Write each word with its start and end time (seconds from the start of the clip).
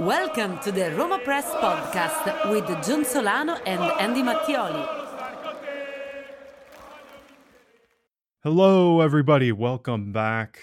Welcome 0.00 0.58
to 0.60 0.72
the 0.72 0.90
Roma 0.90 1.20
Press 1.20 1.44
podcast 1.46 2.50
with 2.50 2.66
John 2.84 3.04
Solano 3.04 3.54
and 3.64 3.80
Andy 4.00 4.22
Mattioli. 4.22 4.84
Hello, 8.42 9.00
everybody. 9.00 9.52
Welcome 9.52 10.10
back 10.10 10.58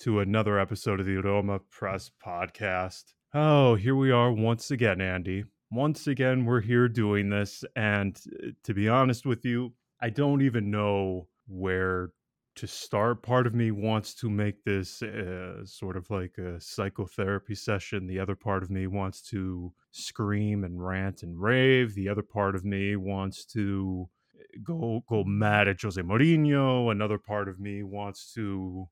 to 0.00 0.20
another 0.20 0.58
episode 0.58 1.00
of 1.00 1.06
the 1.06 1.16
Roma 1.16 1.60
Press 1.70 2.10
podcast. 2.22 3.14
Oh, 3.32 3.76
here 3.76 3.96
we 3.96 4.10
are 4.10 4.30
once 4.30 4.70
again, 4.70 5.00
Andy. 5.00 5.44
Once 5.70 6.06
again, 6.06 6.44
we're 6.44 6.60
here 6.60 6.86
doing 6.86 7.30
this. 7.30 7.64
And 7.74 8.20
uh, 8.42 8.48
to 8.64 8.74
be 8.74 8.90
honest 8.90 9.24
with 9.24 9.46
you, 9.46 9.72
I 10.02 10.10
don't 10.10 10.42
even 10.42 10.70
know 10.70 11.28
where 11.48 12.10
to 12.56 12.66
start. 12.66 13.22
Part 13.22 13.46
of 13.46 13.54
me 13.54 13.70
wants 13.70 14.14
to 14.16 14.30
make 14.30 14.64
this 14.64 15.02
uh, 15.02 15.64
sort 15.64 15.96
of 15.96 16.08
like 16.10 16.38
a 16.38 16.60
psychotherapy 16.60 17.54
session. 17.54 18.06
The 18.06 18.18
other 18.20 18.36
part 18.36 18.62
of 18.62 18.70
me 18.70 18.86
wants 18.86 19.20
to 19.30 19.72
scream 19.90 20.64
and 20.64 20.84
rant 20.84 21.22
and 21.22 21.40
rave. 21.40 21.94
The 21.94 22.08
other 22.08 22.22
part 22.22 22.54
of 22.54 22.64
me 22.64 22.96
wants 22.96 23.44
to 23.46 24.08
uh, 24.34 24.58
go 24.62 25.04
go 25.08 25.24
mad 25.24 25.68
at 25.68 25.80
Jose 25.82 26.00
Mourinho. 26.00 26.90
Another 26.90 27.18
part 27.18 27.48
of 27.48 27.58
me 27.58 27.82
wants 27.82 28.32
to 28.34 28.88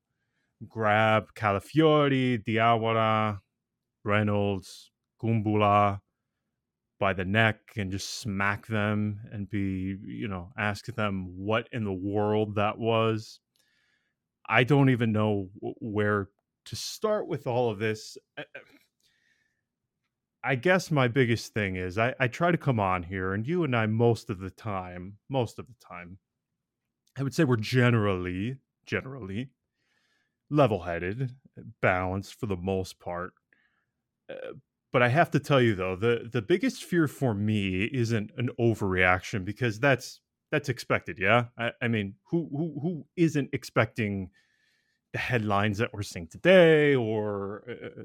grab 0.67 1.33
Calafiori, 1.35 2.43
Diawara, 2.43 3.39
Reynolds, 4.03 4.91
Kumbulla 5.21 5.99
by 6.99 7.13
the 7.13 7.25
neck 7.25 7.57
and 7.75 7.91
just 7.91 8.19
smack 8.19 8.65
them 8.67 9.19
and 9.31 9.49
be, 9.49 9.97
you 10.05 10.27
know, 10.27 10.51
ask 10.57 10.85
them 10.85 11.25
what 11.37 11.67
in 11.71 11.83
the 11.83 11.91
world 11.91 12.55
that 12.55 12.77
was. 12.77 13.39
I 14.47 14.63
don't 14.63 14.89
even 14.89 15.11
know 15.11 15.49
where 15.61 16.29
to 16.65 16.75
start 16.75 17.27
with 17.27 17.47
all 17.47 17.69
of 17.69 17.79
this. 17.79 18.17
Eh, 18.37 18.43
eh, 18.55 18.59
I 20.43 20.55
guess 20.55 20.91
my 20.91 21.07
biggest 21.07 21.53
thing 21.53 21.75
is 21.77 21.97
I, 21.97 22.13
I 22.19 22.27
try 22.27 22.51
to 22.51 22.57
come 22.57 22.79
on 22.79 23.03
here, 23.03 23.33
and 23.33 23.47
you 23.47 23.63
and 23.63 23.75
I, 23.75 23.85
most 23.85 24.29
of 24.29 24.39
the 24.39 24.49
time, 24.49 25.17
most 25.29 25.57
of 25.57 25.67
the 25.67 25.75
time, 25.79 26.17
I 27.17 27.23
would 27.23 27.33
say 27.33 27.43
we're 27.43 27.57
generally, 27.57 28.57
generally 28.85 29.51
level 30.49 30.81
headed, 30.83 31.35
balanced 31.81 32.39
for 32.39 32.45
the 32.45 32.57
most 32.57 32.99
part. 32.99 33.33
Uh, 34.29 34.53
but 34.91 35.01
I 35.01 35.09
have 35.09 35.31
to 35.31 35.39
tell 35.39 35.61
you 35.61 35.75
though, 35.75 35.95
the 35.95 36.29
the 36.31 36.41
biggest 36.41 36.83
fear 36.83 37.07
for 37.07 37.33
me 37.33 37.85
isn't 37.85 38.31
an 38.37 38.49
overreaction 38.59 39.45
because 39.45 39.79
that's 39.79 40.21
that's 40.53 40.69
expected. 40.69 41.17
Yeah, 41.17 41.45
I, 41.57 41.71
I 41.81 41.87
mean, 41.87 42.13
who 42.29 42.47
who 42.51 42.79
who 42.79 43.05
isn't 43.15 43.49
expecting 43.53 44.29
the 45.11 45.17
headlines 45.17 45.79
that 45.79 45.91
we're 45.91 46.03
seeing 46.03 46.27
today, 46.27 46.93
or 46.93 47.63
uh, 47.67 48.01
uh, 48.01 48.03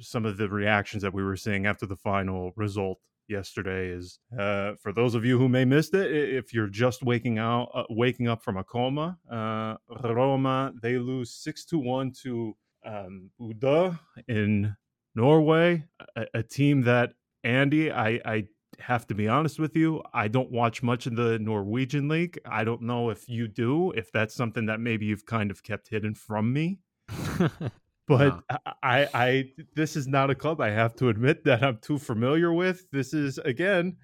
some 0.00 0.24
of 0.24 0.38
the 0.38 0.48
reactions 0.48 1.02
that 1.02 1.12
we 1.12 1.22
were 1.22 1.36
seeing 1.36 1.66
after 1.66 1.84
the 1.84 1.94
final 1.94 2.52
result 2.56 2.98
yesterday? 3.28 3.88
Is 3.88 4.18
uh, 4.38 4.72
for 4.80 4.94
those 4.94 5.14
of 5.14 5.26
you 5.26 5.38
who 5.38 5.50
may 5.50 5.66
missed 5.66 5.92
it, 5.92 6.10
if 6.10 6.54
you're 6.54 6.66
just 6.66 7.02
waking 7.02 7.38
out, 7.38 7.68
uh, 7.74 7.84
waking 7.90 8.26
up 8.26 8.42
from 8.42 8.56
a 8.56 8.64
coma, 8.64 9.18
uh, 9.30 9.76
Roma 10.02 10.72
they 10.80 10.96
lose 10.96 11.30
six 11.30 11.66
to 11.66 11.78
one 11.78 12.10
to 12.22 12.56
um, 12.86 13.28
Uda 13.38 14.00
in 14.28 14.74
Norway, 15.14 15.84
a, 16.16 16.24
a 16.32 16.42
team 16.42 16.80
that 16.84 17.12
Andy, 17.44 17.92
I, 17.92 18.18
I 18.24 18.44
have 18.78 19.06
to 19.08 19.14
be 19.14 19.28
honest 19.28 19.58
with 19.58 19.76
you, 19.76 20.02
I 20.12 20.28
don't 20.28 20.50
watch 20.50 20.82
much 20.82 21.06
of 21.06 21.16
the 21.16 21.38
Norwegian 21.38 22.08
league. 22.08 22.38
I 22.44 22.64
don't 22.64 22.82
know 22.82 23.10
if 23.10 23.28
you 23.28 23.48
do, 23.48 23.92
if 23.92 24.10
that's 24.12 24.34
something 24.34 24.66
that 24.66 24.80
maybe 24.80 25.06
you've 25.06 25.26
kind 25.26 25.50
of 25.50 25.62
kept 25.62 25.88
hidden 25.88 26.14
from 26.14 26.52
me. 26.52 26.80
but 27.38 27.60
no. 28.08 28.42
I, 28.82 29.08
I, 29.14 29.44
this 29.74 29.96
is 29.96 30.06
not 30.06 30.30
a 30.30 30.34
club 30.34 30.60
I 30.60 30.70
have 30.70 30.94
to 30.96 31.08
admit 31.08 31.44
that 31.44 31.62
I'm 31.62 31.78
too 31.78 31.98
familiar 31.98 32.52
with. 32.52 32.90
This 32.90 33.14
is 33.14 33.38
again 33.38 33.96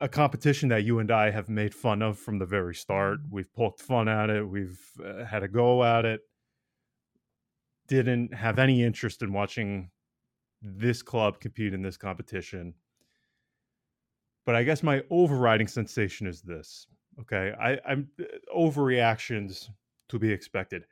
a 0.00 0.08
competition 0.08 0.68
that 0.68 0.84
you 0.84 1.00
and 1.00 1.10
I 1.10 1.30
have 1.30 1.48
made 1.48 1.74
fun 1.74 2.02
of 2.02 2.18
from 2.18 2.38
the 2.38 2.46
very 2.46 2.74
start. 2.74 3.18
We've 3.30 3.52
poked 3.52 3.80
fun 3.80 4.08
at 4.08 4.30
it. 4.30 4.48
We've 4.48 4.80
uh, 5.04 5.24
had 5.24 5.42
a 5.42 5.48
go 5.48 5.82
at 5.82 6.04
it. 6.04 6.20
Didn't 7.88 8.34
have 8.34 8.58
any 8.58 8.82
interest 8.82 9.22
in 9.22 9.32
watching 9.32 9.90
this 10.62 11.02
club 11.02 11.40
compete 11.40 11.74
in 11.74 11.82
this 11.82 11.96
competition 11.96 12.74
but 14.48 14.56
I 14.56 14.62
guess 14.62 14.82
my 14.82 15.02
overriding 15.10 15.66
sensation 15.66 16.26
is 16.26 16.40
this. 16.40 16.86
Okay, 17.20 17.52
I, 17.60 17.78
I'm 17.86 18.08
uh, 18.18 18.24
overreactions 18.56 19.68
to 20.08 20.18
be 20.18 20.32
expected. 20.32 20.84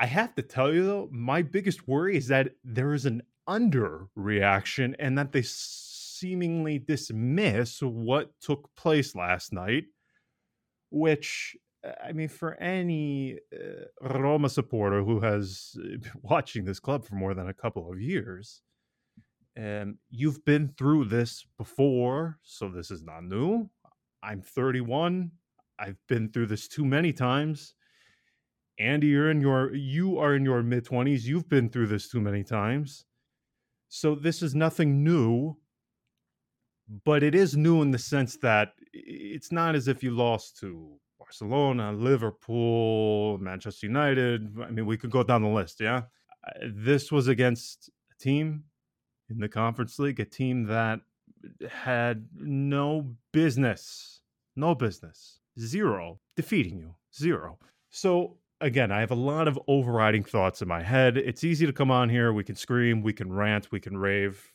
I 0.00 0.06
have 0.06 0.34
to 0.34 0.42
tell 0.42 0.74
you 0.74 0.84
though, 0.84 1.08
my 1.12 1.42
biggest 1.42 1.86
worry 1.86 2.16
is 2.16 2.26
that 2.26 2.56
there 2.64 2.92
is 2.92 3.06
an 3.06 3.22
underreaction 3.48 4.96
and 4.98 5.16
that 5.16 5.30
they 5.30 5.42
seemingly 5.42 6.80
dismiss 6.80 7.80
what 7.80 8.32
took 8.40 8.74
place 8.74 9.14
last 9.14 9.52
night, 9.52 9.84
which 10.90 11.56
uh, 11.86 11.92
I 12.04 12.10
mean, 12.10 12.26
for 12.26 12.60
any 12.60 13.38
uh, 13.54 13.84
Roma 14.18 14.48
supporter 14.48 15.04
who 15.04 15.20
has 15.20 15.76
uh, 15.78 15.98
been 15.98 16.10
watching 16.22 16.64
this 16.64 16.80
club 16.80 17.04
for 17.04 17.14
more 17.14 17.34
than 17.34 17.48
a 17.48 17.54
couple 17.54 17.88
of 17.88 18.00
years, 18.00 18.62
and 19.60 19.96
you've 20.08 20.42
been 20.46 20.72
through 20.78 21.04
this 21.04 21.44
before, 21.58 22.38
so 22.42 22.70
this 22.70 22.90
is 22.90 23.02
not 23.04 23.24
new. 23.24 23.68
I'm 24.22 24.40
31. 24.40 25.30
I've 25.78 25.98
been 26.08 26.30
through 26.30 26.46
this 26.46 26.66
too 26.66 26.86
many 26.86 27.12
times. 27.12 27.74
Andy, 28.78 29.08
you're 29.08 29.30
in 29.30 29.42
your 29.42 29.74
you 29.74 30.18
are 30.18 30.34
in 30.34 30.46
your 30.46 30.62
mid 30.62 30.86
20s. 30.86 31.24
You've 31.24 31.50
been 31.50 31.68
through 31.68 31.88
this 31.88 32.08
too 32.08 32.22
many 32.22 32.42
times. 32.42 33.04
So 33.90 34.14
this 34.14 34.40
is 34.40 34.54
nothing 34.54 35.04
new, 35.04 35.56
but 37.04 37.22
it 37.22 37.34
is 37.34 37.54
new 37.54 37.82
in 37.82 37.90
the 37.90 37.98
sense 37.98 38.38
that 38.38 38.72
it's 38.94 39.52
not 39.52 39.74
as 39.74 39.88
if 39.88 40.02
you 40.02 40.12
lost 40.12 40.58
to 40.60 40.98
Barcelona, 41.18 41.92
Liverpool, 41.92 43.36
Manchester 43.36 43.88
United. 43.88 44.56
I 44.62 44.70
mean, 44.70 44.86
we 44.86 44.96
could 44.96 45.10
go 45.10 45.22
down 45.22 45.42
the 45.42 45.48
list, 45.48 45.80
yeah. 45.80 46.04
This 46.66 47.12
was 47.12 47.28
against 47.28 47.90
a 48.10 48.22
team 48.22 48.64
in 49.30 49.38
the 49.38 49.48
Conference 49.48 49.98
League, 49.98 50.20
a 50.20 50.24
team 50.24 50.64
that 50.64 51.00
had 51.70 52.26
no 52.34 53.14
business, 53.32 54.20
no 54.56 54.74
business, 54.74 55.40
zero 55.58 56.20
defeating 56.36 56.78
you, 56.78 56.94
zero. 57.14 57.58
So 57.90 58.36
again, 58.60 58.92
I 58.92 59.00
have 59.00 59.10
a 59.10 59.16
lot 59.16 59.48
of 59.48 59.58
overriding 59.68 60.24
thoughts 60.24 60.62
in 60.62 60.68
my 60.68 60.82
head. 60.82 61.16
It's 61.16 61.44
easy 61.44 61.66
to 61.66 61.72
come 61.72 61.90
on 61.90 62.08
here. 62.08 62.32
We 62.32 62.44
can 62.44 62.56
scream, 62.56 63.02
we 63.02 63.12
can 63.12 63.32
rant, 63.32 63.72
we 63.72 63.80
can 63.80 63.96
rave. 63.96 64.52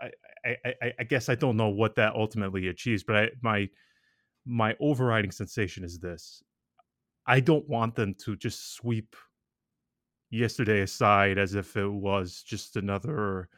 I, 0.00 0.56
I, 0.64 0.92
I, 0.98 1.04
guess 1.04 1.28
I 1.28 1.36
don't 1.36 1.56
know 1.56 1.68
what 1.68 1.94
that 1.96 2.14
ultimately 2.14 2.66
achieves, 2.68 3.04
but 3.04 3.16
I, 3.16 3.30
my 3.42 3.68
my 4.44 4.74
overriding 4.80 5.30
sensation 5.30 5.84
is 5.84 6.00
this: 6.00 6.42
I 7.26 7.38
don't 7.38 7.68
want 7.68 7.94
them 7.94 8.14
to 8.24 8.34
just 8.34 8.74
sweep 8.74 9.14
yesterday 10.30 10.80
aside 10.80 11.38
as 11.38 11.54
if 11.54 11.76
it 11.76 11.86
was 11.86 12.42
just 12.42 12.76
another 12.76 13.48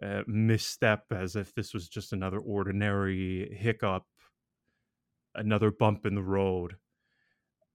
uh, 0.00 0.22
misstep 0.26 1.04
as 1.10 1.36
if 1.36 1.54
this 1.54 1.74
was 1.74 1.88
just 1.88 2.12
another 2.12 2.38
ordinary 2.38 3.54
hiccup, 3.54 4.04
another 5.34 5.70
bump 5.70 6.06
in 6.06 6.14
the 6.14 6.22
road. 6.22 6.76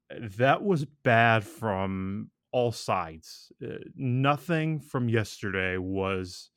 That 0.10 0.64
was 0.64 0.86
bad 1.04 1.44
from 1.44 2.32
all 2.52 2.72
sides. 2.72 3.52
Uh, 3.64 3.76
nothing 3.96 4.80
from 4.80 5.10
yesterday 5.10 5.78
was 5.78 6.50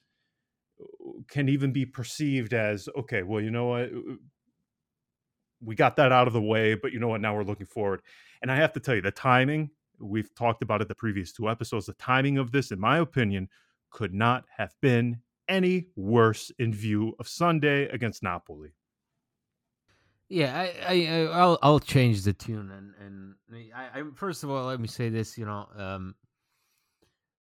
uh, 0.80 1.20
can 1.28 1.48
even 1.48 1.72
be 1.72 1.84
perceived 1.84 2.54
as 2.54 2.88
okay. 2.96 3.22
Well, 3.22 3.40
you 3.40 3.50
know 3.50 3.66
what, 3.66 3.90
we 5.60 5.74
got 5.74 5.96
that 5.96 6.12
out 6.12 6.26
of 6.26 6.32
the 6.32 6.40
way, 6.40 6.74
but 6.74 6.92
you 6.92 6.98
know 6.98 7.08
what? 7.08 7.20
Now 7.20 7.36
we're 7.36 7.44
looking 7.44 7.66
forward. 7.66 8.02
And 8.40 8.50
I 8.50 8.56
have 8.56 8.72
to 8.72 8.80
tell 8.80 8.94
you, 8.94 9.02
the 9.02 9.10
timing. 9.10 9.70
We've 10.02 10.34
talked 10.34 10.62
about 10.62 10.80
it 10.80 10.88
the 10.88 10.94
previous 10.94 11.30
two 11.30 11.50
episodes. 11.50 11.84
The 11.84 11.92
timing 11.92 12.38
of 12.38 12.52
this, 12.52 12.70
in 12.70 12.80
my 12.80 12.98
opinion, 12.98 13.48
could 13.90 14.14
not 14.14 14.44
have 14.56 14.74
been 14.80 15.20
any 15.50 15.88
worse 15.96 16.50
in 16.58 16.72
view 16.72 17.14
of 17.18 17.28
Sunday 17.28 17.88
against 17.88 18.22
Napoli. 18.22 18.70
Yeah, 20.28 20.56
I, 20.56 20.74
I, 20.86 21.26
I 21.26 21.44
will 21.44 21.58
I'll 21.60 21.80
change 21.80 22.22
the 22.22 22.32
tune 22.32 22.70
and 22.70 22.94
and 23.04 23.34
I, 23.74 24.00
I 24.00 24.02
first 24.14 24.44
of 24.44 24.50
all 24.50 24.64
let 24.66 24.78
me 24.80 24.86
say 24.86 25.08
this. 25.08 25.36
You 25.36 25.44
know, 25.44 25.66
um, 25.76 26.14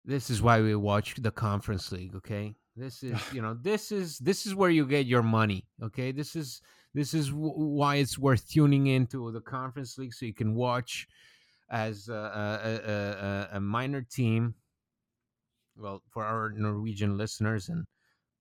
this 0.04 0.30
is 0.30 0.40
why 0.40 0.60
we 0.60 0.76
watch 0.76 1.16
the 1.16 1.32
conference 1.32 1.90
league. 1.90 2.14
Okay, 2.14 2.54
this 2.76 3.02
is 3.02 3.20
you 3.32 3.42
know 3.42 3.54
this 3.60 3.90
is 3.90 4.18
this 4.18 4.46
is 4.46 4.54
where 4.54 4.70
you 4.70 4.86
get 4.86 5.04
your 5.04 5.24
money. 5.24 5.66
Okay, 5.82 6.12
this 6.12 6.36
is 6.36 6.62
this 6.94 7.12
is 7.12 7.30
w- 7.30 7.52
why 7.54 7.96
it's 7.96 8.18
worth 8.18 8.48
tuning 8.48 8.86
into 8.86 9.32
the 9.32 9.40
conference 9.40 9.98
league 9.98 10.14
so 10.14 10.24
you 10.24 10.32
can 10.32 10.54
watch 10.54 11.08
as 11.68 12.08
a, 12.08 12.14
a, 12.14 12.90
a, 12.92 13.56
a 13.56 13.60
minor 13.60 14.02
team. 14.02 14.54
Well, 15.76 16.02
for 16.08 16.24
our 16.24 16.50
Norwegian 16.50 17.18
listeners 17.18 17.68
and 17.68 17.84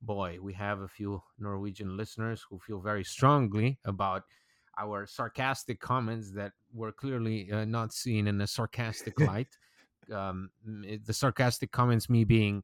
boy, 0.06 0.38
we 0.42 0.54
have 0.54 0.82
a 0.82 0.88
few 0.88 1.22
Norwegian 1.40 1.98
listeners 1.98 2.46
who 2.50 2.60
feel 2.60 2.80
very 2.80 3.04
strongly 3.04 3.80
about 3.86 4.24
our 4.78 5.06
sarcastic 5.06 5.80
comments 5.80 6.32
that 6.32 6.52
were 6.74 6.92
clearly 6.92 7.52
uh, 7.52 7.66
not 7.66 7.94
seen 7.94 8.28
in 8.28 8.42
a 8.42 8.48
sarcastic 8.48 9.20
light. 9.32 9.48
um, 10.12 10.50
the 10.64 11.14
sarcastic 11.14 11.72
comments, 11.72 12.10
me 12.10 12.24
being 12.24 12.64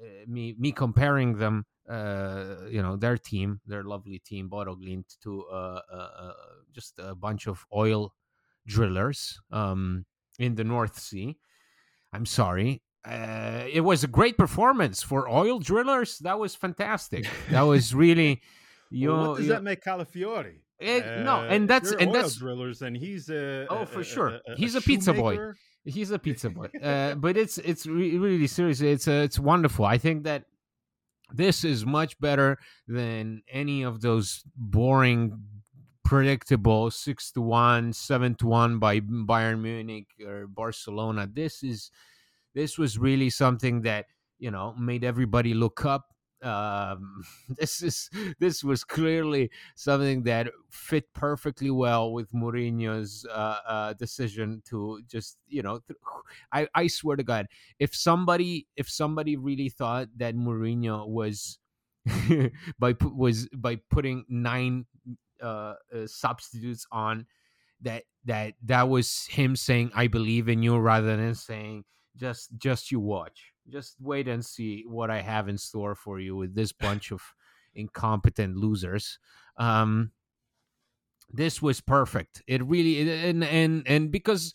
uh, 0.00 0.24
me 0.26 0.54
me 0.58 0.72
comparing 0.72 1.36
them, 1.36 1.66
uh, 1.88 2.66
you 2.70 2.82
know, 2.82 2.96
their 2.96 3.18
team, 3.18 3.60
their 3.66 3.82
lovely 3.82 4.18
team, 4.20 4.48
Bodo 4.48 4.76
Glimt, 4.76 5.16
to 5.22 5.44
uh, 5.50 5.80
uh, 5.92 6.10
uh, 6.18 6.32
just 6.72 6.98
a 6.98 7.14
bunch 7.14 7.46
of 7.46 7.66
oil 7.74 8.14
drillers 8.66 9.40
um, 9.50 10.04
in 10.38 10.54
the 10.54 10.64
North 10.64 10.98
Sea. 10.98 11.36
I'm 12.12 12.26
sorry. 12.26 12.82
Uh, 13.04 13.64
it 13.70 13.80
was 13.80 14.04
a 14.04 14.08
great 14.08 14.36
performance 14.36 15.02
for 15.02 15.28
oil 15.28 15.58
drillers. 15.58 16.18
That 16.18 16.38
was 16.38 16.54
fantastic. 16.54 17.26
That 17.50 17.62
was 17.62 17.94
really. 18.04 18.42
You 18.90 19.10
well, 19.10 19.28
what 19.28 19.36
does 19.38 19.46
you, 19.46 19.52
that 19.52 19.62
make 19.62 19.82
Calafiori? 19.84 20.60
It, 20.78 21.04
uh, 21.04 21.22
no, 21.22 21.44
and 21.44 21.68
that's 21.68 21.92
and 21.92 22.14
that's 22.14 22.36
drillers, 22.36 22.82
and 22.82 22.96
he's 22.96 23.28
a 23.30 23.66
oh 23.68 23.84
for 23.84 24.00
a, 24.00 24.04
sure, 24.04 24.28
a, 24.28 24.52
a, 24.52 24.56
he's 24.56 24.76
a, 24.76 24.80
pizza 24.80 25.12
boy. 25.12 25.36
He's 25.84 26.10
a 26.10 26.18
pizza 26.18 26.50
boy. 26.50 26.68
uh, 26.82 27.16
but 27.16 27.36
it's 27.36 27.58
it's 27.58 27.84
re- 27.86 28.16
really 28.16 28.46
serious. 28.46 28.80
It's 28.80 29.08
uh, 29.08 29.22
it's 29.24 29.38
wonderful. 29.38 29.84
I 29.84 29.98
think 29.98 30.22
that 30.22 30.44
this 31.32 31.64
is 31.64 31.84
much 31.84 32.18
better 32.20 32.58
than 32.86 33.42
any 33.50 33.82
of 33.82 34.00
those 34.00 34.42
boring 34.56 35.42
predictable 36.04 36.90
six 36.90 37.32
to 37.32 37.40
one, 37.40 37.92
seven 37.92 38.34
to 38.36 38.46
one 38.46 38.78
by 38.78 39.00
Bayern 39.00 39.60
Munich 39.60 40.06
or 40.24 40.46
Barcelona. 40.46 41.28
This 41.30 41.62
is 41.62 41.90
this 42.54 42.78
was 42.78 42.98
really 42.98 43.30
something 43.30 43.82
that 43.82 44.06
you 44.38 44.50
know 44.50 44.74
made 44.78 45.04
everybody 45.04 45.54
look 45.54 45.84
up. 45.84 46.06
Um, 46.42 47.24
this 47.48 47.82
is 47.82 48.10
this 48.38 48.62
was 48.62 48.84
clearly 48.84 49.50
something 49.76 50.22
that 50.24 50.50
fit 50.70 51.12
perfectly 51.14 51.70
well 51.70 52.12
with 52.12 52.32
Mourinho's 52.32 53.26
uh, 53.30 53.58
uh, 53.66 53.92
decision 53.94 54.62
to 54.66 55.00
just 55.08 55.36
you 55.48 55.62
know. 55.62 55.80
Th- 55.86 55.98
I 56.52 56.68
I 56.74 56.86
swear 56.86 57.16
to 57.16 57.24
God, 57.24 57.46
if 57.78 57.94
somebody 57.94 58.66
if 58.76 58.88
somebody 58.88 59.36
really 59.36 59.68
thought 59.68 60.08
that 60.16 60.34
Mourinho 60.34 61.08
was 61.08 61.58
by 62.78 62.94
was 63.00 63.48
by 63.48 63.76
putting 63.90 64.24
nine 64.28 64.86
uh, 65.42 65.74
uh, 65.94 66.06
substitutes 66.06 66.86
on 66.90 67.26
that 67.80 68.04
that 68.24 68.54
that 68.64 68.88
was 68.88 69.26
him 69.26 69.56
saying 69.56 69.90
I 69.94 70.06
believe 70.08 70.48
in 70.48 70.62
you 70.62 70.76
rather 70.78 71.16
than 71.16 71.34
saying 71.34 71.84
just 72.16 72.50
just 72.58 72.90
you 72.90 73.00
watch. 73.00 73.52
Just 73.68 73.96
wait 74.00 74.28
and 74.28 74.44
see 74.44 74.84
what 74.86 75.10
I 75.10 75.20
have 75.20 75.48
in 75.48 75.58
store 75.58 75.94
for 75.94 76.18
you 76.18 76.36
with 76.36 76.54
this 76.54 76.72
bunch 76.72 77.12
of 77.12 77.22
incompetent 77.74 78.56
losers. 78.56 79.18
Um 79.56 80.12
this 81.30 81.60
was 81.60 81.80
perfect. 81.80 82.42
It 82.46 82.64
really 82.64 83.28
and 83.28 83.44
and 83.44 83.86
and 83.86 84.10
because 84.10 84.54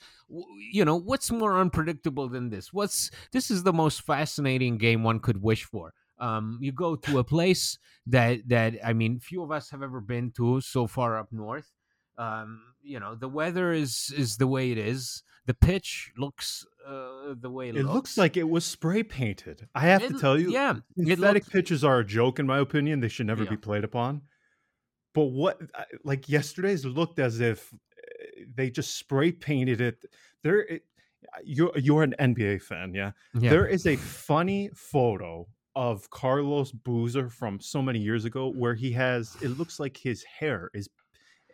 you 0.71 0.83
know 0.83 0.95
what's 0.95 1.31
more 1.31 1.59
unpredictable 1.59 2.27
than 2.29 2.49
this? 2.49 2.73
What's 2.73 3.11
this 3.31 3.51
is 3.51 3.63
the 3.63 3.73
most 3.73 4.01
fascinating 4.01 4.77
game 4.77 5.03
one 5.03 5.19
could 5.19 5.41
wish 5.41 5.63
for. 5.63 5.93
Um, 6.19 6.57
you 6.61 6.71
go 6.71 6.95
to 6.95 7.19
a 7.19 7.23
place 7.23 7.77
that 8.07 8.47
that 8.47 8.75
I 8.83 8.93
mean, 8.93 9.19
few 9.19 9.43
of 9.43 9.51
us 9.51 9.69
have 9.71 9.83
ever 9.83 10.01
been 10.01 10.31
to 10.37 10.61
so 10.61 10.87
far 10.87 11.19
up 11.19 11.31
north. 11.31 11.71
Um, 12.17 12.61
you 12.81 12.99
know, 12.99 13.15
the 13.15 13.29
weather 13.29 13.71
is 13.71 14.13
is 14.15 14.37
the 14.37 14.47
way 14.47 14.71
it 14.71 14.77
is. 14.77 15.23
The 15.45 15.53
pitch 15.53 16.11
looks 16.17 16.65
uh, 16.87 17.33
the 17.39 17.49
way 17.49 17.69
it, 17.69 17.75
it 17.75 17.83
looks. 17.83 17.93
looks. 17.93 18.17
like 18.17 18.37
it 18.37 18.47
was 18.47 18.65
spray 18.65 19.03
painted. 19.03 19.67
I 19.75 19.81
have 19.81 20.03
it, 20.03 20.13
to 20.13 20.19
tell 20.19 20.39
you, 20.39 20.51
yeah, 20.51 20.75
synthetic 20.97 21.49
pitches 21.49 21.83
are 21.83 21.99
a 21.99 22.05
joke 22.05 22.39
in 22.39 22.47
my 22.47 22.59
opinion. 22.59 22.99
They 22.99 23.07
should 23.07 23.27
never 23.27 23.43
yeah. 23.43 23.51
be 23.51 23.57
played 23.57 23.83
upon. 23.83 24.21
But 25.13 25.25
what, 25.25 25.59
like 26.03 26.27
yesterday's, 26.27 26.85
looked 26.85 27.19
as 27.19 27.39
if 27.39 27.71
eh, 27.73 28.43
they 28.55 28.69
just 28.69 28.97
spray 28.97 29.31
painted 29.31 29.79
it. 29.79 30.05
There, 30.41 30.61
it, 30.61 30.83
you're 31.43 31.71
you're 31.77 32.03
an 32.03 32.15
NBA 32.19 32.61
fan, 32.61 32.93
yeah? 32.93 33.11
yeah? 33.33 33.49
There 33.49 33.67
is 33.67 33.85
a 33.87 33.95
funny 33.95 34.69
photo 34.73 35.47
of 35.75 36.09
Carlos 36.09 36.71
Boozer 36.71 37.29
from 37.29 37.59
so 37.59 37.81
many 37.81 37.99
years 37.99 38.25
ago 38.25 38.49
where 38.49 38.75
he 38.75 38.91
has 38.91 39.35
it 39.41 39.57
looks 39.57 39.79
like 39.79 39.97
his 39.97 40.23
hair 40.23 40.69
is 40.73 40.89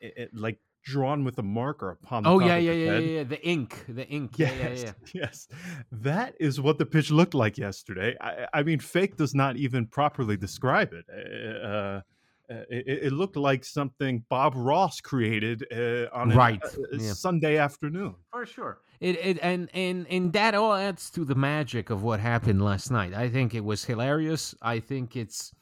it, 0.02 0.14
it, 0.18 0.30
like 0.34 0.60
drawn 0.84 1.24
with 1.24 1.38
a 1.40 1.44
marker 1.44 1.92
upon 1.92 2.24
the 2.24 2.30
oh 2.30 2.40
yeah 2.40 2.56
yeah 2.56 2.72
yeah, 2.72 2.92
yeah 2.94 3.00
yeah 3.00 3.24
the 3.24 3.42
ink 3.46 3.86
the 3.90 4.08
ink 4.08 4.32
yes, 4.38 4.54
yeah, 4.58 4.70
yeah, 4.70 4.76
yeah. 5.14 5.22
yes 5.22 5.48
that 5.92 6.34
is 6.40 6.62
what 6.62 6.78
the 6.78 6.86
pitch 6.86 7.12
looked 7.12 7.34
like 7.34 7.58
yesterday 7.58 8.16
i, 8.22 8.48
I 8.54 8.64
mean 8.64 8.80
fake 8.80 9.18
does 9.18 9.36
not 9.36 9.58
even 9.58 9.86
properly 9.86 10.38
describe 10.38 10.94
it 10.94 11.06
uh, 11.12 11.68
uh 11.68 12.02
it, 12.50 13.04
it, 13.04 13.14
looked 13.14 13.36
like 13.36 13.64
something 13.64 14.26
Bob 14.28 14.54
Ross 14.56 15.02
created 15.02 15.68
uh, 15.72 16.08
on 16.12 16.30
right. 16.32 16.60
a, 16.92 16.96
a 16.96 17.00
Sunday 17.00 17.58
afternoon. 17.58 18.16
For 18.32 18.44
sure. 18.46 18.80
It, 19.00 19.18
it 19.18 19.40
and 19.44 19.70
and 19.74 20.08
and 20.10 20.34
that 20.34 20.56
all 20.56 20.74
adds 20.74 21.10
to 21.12 21.24
the 21.24 21.36
magic 21.36 21.90
of 21.90 22.02
what 22.02 22.20
happened 22.20 22.64
last 22.64 22.90
night. 22.92 23.14
I 23.14 23.30
think 23.30 23.54
it 23.54 23.64
was 23.64 23.86
hilarious. 23.86 24.56
I 24.62 24.80
think 24.80 25.16
it's 25.16 25.54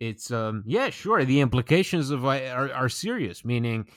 it's 0.00 0.30
um 0.30 0.62
yeah 0.66 0.90
sure 0.90 1.24
the 1.24 1.40
implications 1.40 2.10
of 2.10 2.24
are, 2.24 2.72
are 2.72 2.88
serious. 2.88 3.44
Meaning, 3.44 3.88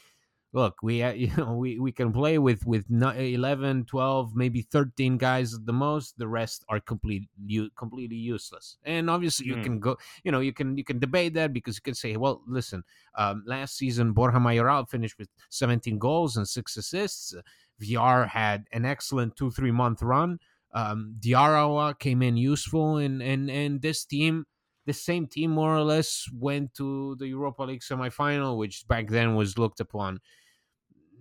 look 0.53 0.75
we 0.81 1.01
uh, 1.01 1.11
you 1.23 1.31
know 1.37 1.53
we, 1.53 1.79
we 1.79 1.91
can 1.91 2.11
play 2.11 2.37
with 2.37 2.65
with 2.65 2.85
11 2.91 3.85
12 3.85 4.35
maybe 4.35 4.61
13 4.61 5.17
guys 5.17 5.53
at 5.53 5.65
the 5.65 5.73
most 5.73 6.17
the 6.17 6.27
rest 6.27 6.65
are 6.69 6.79
complete 6.79 7.29
you 7.45 7.69
completely 7.77 8.17
useless 8.17 8.77
and 8.83 9.09
obviously 9.09 9.45
you 9.47 9.55
mm. 9.55 9.63
can 9.63 9.79
go 9.79 9.95
you 10.23 10.31
know 10.31 10.39
you 10.39 10.51
can 10.51 10.77
you 10.77 10.83
can 10.83 10.99
debate 10.99 11.33
that 11.33 11.53
because 11.53 11.77
you 11.77 11.81
can 11.81 11.95
say 11.95 12.17
well 12.17 12.41
listen 12.47 12.83
um, 13.15 13.43
last 13.45 13.77
season 13.77 14.13
Borja 14.13 14.39
Mayoral 14.39 14.85
finished 14.85 15.17
with 15.17 15.29
17 15.49 15.97
goals 15.97 16.37
and 16.37 16.47
6 16.47 16.77
assists 16.77 17.33
vr 17.81 18.27
had 18.27 18.65
an 18.71 18.85
excellent 18.85 19.35
two 19.35 19.51
three 19.51 19.71
month 19.71 20.01
run. 20.01 20.39
Um, 20.73 21.15
Diawara 21.19 21.97
came 21.99 22.21
in 22.21 22.37
useful, 22.37 22.97
and 22.97 23.21
and 23.21 23.49
and 23.49 23.81
this 23.81 24.05
team, 24.05 24.45
the 24.85 24.93
same 24.93 25.27
team 25.27 25.51
more 25.51 25.75
or 25.75 25.83
less 25.83 26.27
went 26.33 26.73
to 26.75 27.15
the 27.15 27.27
Europa 27.27 27.63
League 27.63 27.81
semifinal, 27.81 28.57
which 28.57 28.87
back 28.87 29.07
then 29.09 29.35
was 29.35 29.57
looked 29.57 29.79
upon 29.79 30.19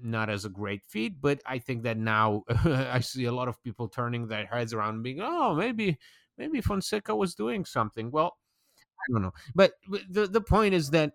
not 0.03 0.31
as 0.31 0.45
a 0.45 0.49
great 0.49 0.83
feat, 0.87 1.21
but 1.21 1.41
I 1.47 1.59
think 1.59 1.83
that 1.83 1.99
now 1.99 2.45
I 2.65 3.01
see 3.01 3.25
a 3.25 3.33
lot 3.33 3.49
of 3.49 3.63
people 3.63 3.89
turning 3.89 4.27
their 4.27 4.47
heads 4.47 4.73
around, 4.73 5.03
being, 5.03 5.21
oh, 5.21 5.55
maybe 5.55 5.99
maybe 6.39 6.61
Fonseca 6.61 7.15
was 7.15 7.35
doing 7.35 7.65
something. 7.65 8.11
Well, 8.11 8.37
I 8.75 9.13
don't 9.13 9.23
know, 9.23 9.35
but 9.55 9.73
the 10.09 10.27
the 10.27 10.41
point 10.41 10.75
is 10.75 10.91
that 10.91 11.13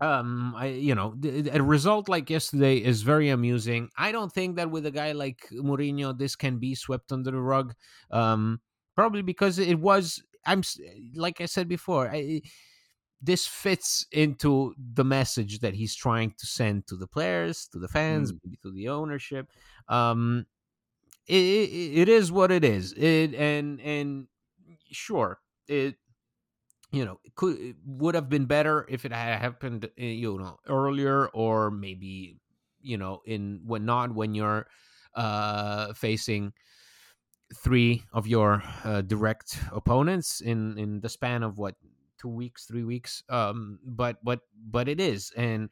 um 0.00 0.54
i 0.56 0.66
you 0.66 0.94
know 0.94 1.16
a 1.52 1.60
result 1.60 2.08
like 2.08 2.30
yesterday 2.30 2.76
is 2.76 3.02
very 3.02 3.28
amusing 3.30 3.88
i 3.98 4.12
don't 4.12 4.32
think 4.32 4.54
that 4.54 4.70
with 4.70 4.86
a 4.86 4.90
guy 4.90 5.10
like 5.10 5.48
Mourinho 5.52 6.16
this 6.16 6.36
can 6.36 6.58
be 6.58 6.76
swept 6.76 7.10
under 7.10 7.32
the 7.32 7.40
rug 7.40 7.74
um 8.12 8.60
probably 8.94 9.22
because 9.22 9.58
it 9.58 9.80
was 9.80 10.22
i'm 10.46 10.62
like 11.14 11.40
i 11.40 11.46
said 11.46 11.68
before 11.68 12.08
I, 12.08 12.42
this 13.22 13.46
fits 13.46 14.06
into 14.12 14.74
the 14.94 15.04
message 15.04 15.60
that 15.60 15.74
he's 15.74 15.94
trying 15.94 16.34
to 16.38 16.46
send 16.46 16.86
to 16.86 16.96
the 16.96 17.06
players 17.06 17.68
to 17.72 17.78
the 17.78 17.88
fans 17.88 18.32
mm. 18.32 18.38
to 18.62 18.72
the 18.72 18.88
ownership 18.88 19.50
um 19.88 20.46
it, 21.26 21.34
it, 21.34 21.98
it 22.00 22.08
is 22.08 22.32
what 22.32 22.50
it 22.50 22.64
is 22.64 22.92
it 22.94 23.34
and 23.34 23.80
and 23.80 24.26
sure 24.90 25.38
it 25.68 25.96
you 26.92 27.04
know, 27.04 27.20
it 27.24 27.34
could 27.34 27.58
it 27.58 27.76
would 27.86 28.14
have 28.14 28.28
been 28.28 28.46
better 28.46 28.86
if 28.88 29.04
it 29.04 29.12
had 29.12 29.38
happened, 29.40 29.88
eh, 29.96 30.06
you 30.06 30.38
know, 30.38 30.58
earlier 30.66 31.28
or 31.28 31.70
maybe, 31.70 32.38
you 32.82 32.98
know, 32.98 33.20
in 33.24 33.60
when 33.64 33.84
not 33.84 34.14
when 34.14 34.34
you're 34.34 34.66
uh 35.14 35.92
facing 35.94 36.52
three 37.54 38.04
of 38.12 38.26
your 38.26 38.62
uh, 38.84 39.02
direct 39.02 39.58
opponents 39.72 40.40
in 40.40 40.78
in 40.78 41.00
the 41.00 41.08
span 41.08 41.42
of 41.42 41.58
what 41.58 41.74
two 42.18 42.28
weeks, 42.28 42.66
three 42.66 42.84
weeks. 42.84 43.22
Um, 43.28 43.78
but 43.84 44.22
but 44.24 44.40
but 44.70 44.88
it 44.88 45.00
is, 45.00 45.32
and 45.36 45.70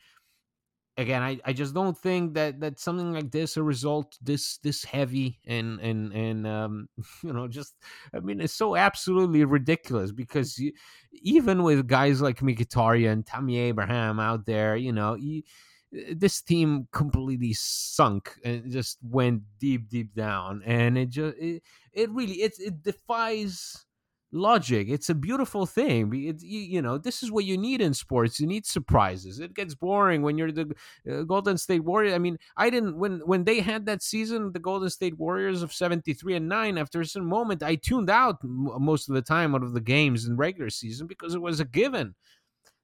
again 0.98 1.22
I, 1.22 1.38
I 1.44 1.52
just 1.52 1.72
don't 1.74 1.96
think 1.96 2.34
that 2.34 2.60
that 2.60 2.80
something 2.80 3.12
like 3.12 3.30
this 3.30 3.56
a 3.56 3.62
result 3.62 4.18
this 4.20 4.58
this 4.58 4.84
heavy 4.84 5.38
and 5.46 5.80
and 5.80 6.12
and 6.12 6.46
um 6.46 6.88
you 7.22 7.32
know 7.32 7.46
just 7.46 7.74
i 8.12 8.18
mean 8.18 8.40
it's 8.40 8.52
so 8.52 8.76
absolutely 8.76 9.44
ridiculous 9.44 10.10
because 10.10 10.58
you, 10.58 10.72
even 11.12 11.62
with 11.62 11.86
guys 11.86 12.20
like 12.20 12.40
Mkhitaryan 12.40 13.12
and 13.12 13.26
Tammy 13.26 13.58
Abraham 13.58 14.18
out 14.18 14.44
there 14.44 14.76
you 14.76 14.92
know 14.92 15.14
you, 15.14 15.42
this 15.90 16.42
team 16.42 16.88
completely 16.92 17.52
sunk 17.54 18.32
and 18.44 18.70
just 18.70 18.98
went 19.02 19.42
deep, 19.58 19.88
deep 19.88 20.14
down, 20.14 20.62
and 20.64 20.98
it 20.98 21.10
just 21.10 21.36
it, 21.38 21.62
it 21.92 22.10
really 22.10 22.42
it 22.42 22.54
it 22.58 22.82
defies 22.82 23.86
logic. 24.32 24.88
It's 24.90 25.08
a 25.08 25.14
beautiful 25.14 25.66
thing. 25.66 26.12
It, 26.14 26.42
you, 26.42 26.60
you, 26.60 26.82
know, 26.82 26.98
this 26.98 27.22
is 27.22 27.30
what 27.30 27.44
you 27.44 27.56
need 27.56 27.80
in 27.80 27.94
sports. 27.94 28.38
You 28.38 28.46
need 28.46 28.66
surprises. 28.66 29.40
It 29.40 29.54
gets 29.54 29.74
boring 29.74 30.22
when 30.22 30.36
you're 30.36 30.52
the 30.52 30.74
uh, 31.10 31.22
Golden 31.22 31.56
State 31.56 31.84
Warriors. 31.84 32.14
I 32.14 32.18
mean, 32.18 32.38
I 32.56 32.70
didn't 32.70 32.98
when 32.98 33.20
when 33.20 33.44
they 33.44 33.60
had 33.60 33.86
that 33.86 34.02
season, 34.02 34.52
the 34.52 34.58
Golden 34.58 34.90
State 34.90 35.18
Warriors 35.18 35.62
of 35.62 35.72
seventy 35.72 36.12
three 36.12 36.34
and 36.34 36.48
nine. 36.48 36.78
After 36.78 37.00
a 37.00 37.06
certain 37.06 37.28
moment, 37.28 37.62
I 37.62 37.76
tuned 37.76 38.10
out 38.10 38.38
m- 38.44 38.70
most 38.80 39.08
of 39.08 39.14
the 39.14 39.22
time 39.22 39.54
out 39.54 39.62
of 39.62 39.72
the 39.72 39.80
games 39.80 40.26
in 40.26 40.36
regular 40.36 40.70
season 40.70 41.06
because 41.06 41.34
it 41.34 41.42
was 41.42 41.60
a 41.60 41.64
given 41.64 42.14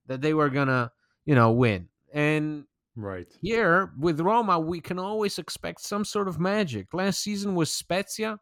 that 0.06 0.20
they 0.20 0.34
were 0.34 0.50
gonna, 0.50 0.92
you 1.24 1.34
know, 1.34 1.52
win. 1.52 1.88
And 2.12 2.64
Right. 2.96 3.26
Here 3.42 3.92
with 3.98 4.20
Roma, 4.20 4.60
we 4.60 4.80
can 4.80 4.98
always 4.98 5.38
expect 5.38 5.80
some 5.80 6.04
sort 6.04 6.28
of 6.28 6.38
magic. 6.38 6.94
Last 6.94 7.20
season 7.20 7.54
was 7.54 7.70
Spezia. 7.70 8.38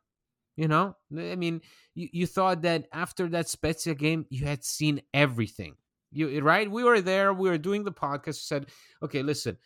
You 0.57 0.69
know, 0.69 0.97
I 1.17 1.35
mean, 1.37 1.63
you, 1.95 2.09
you 2.13 2.27
thought 2.27 2.63
that 2.63 2.87
after 2.93 3.27
that 3.29 3.49
Spezia 3.49 3.95
game, 3.95 4.27
you 4.29 4.45
had 4.45 4.65
seen 4.65 5.01
everything. 5.15 5.77
You 6.11 6.43
right? 6.43 6.71
We 6.71 6.85
were 6.85 7.01
there. 7.01 7.33
We 7.33 7.49
were 7.49 7.57
doing 7.57 7.85
the 7.85 7.93
podcast. 7.93 8.47
Said, 8.47 8.67
okay, 9.03 9.23
listen. 9.23 9.57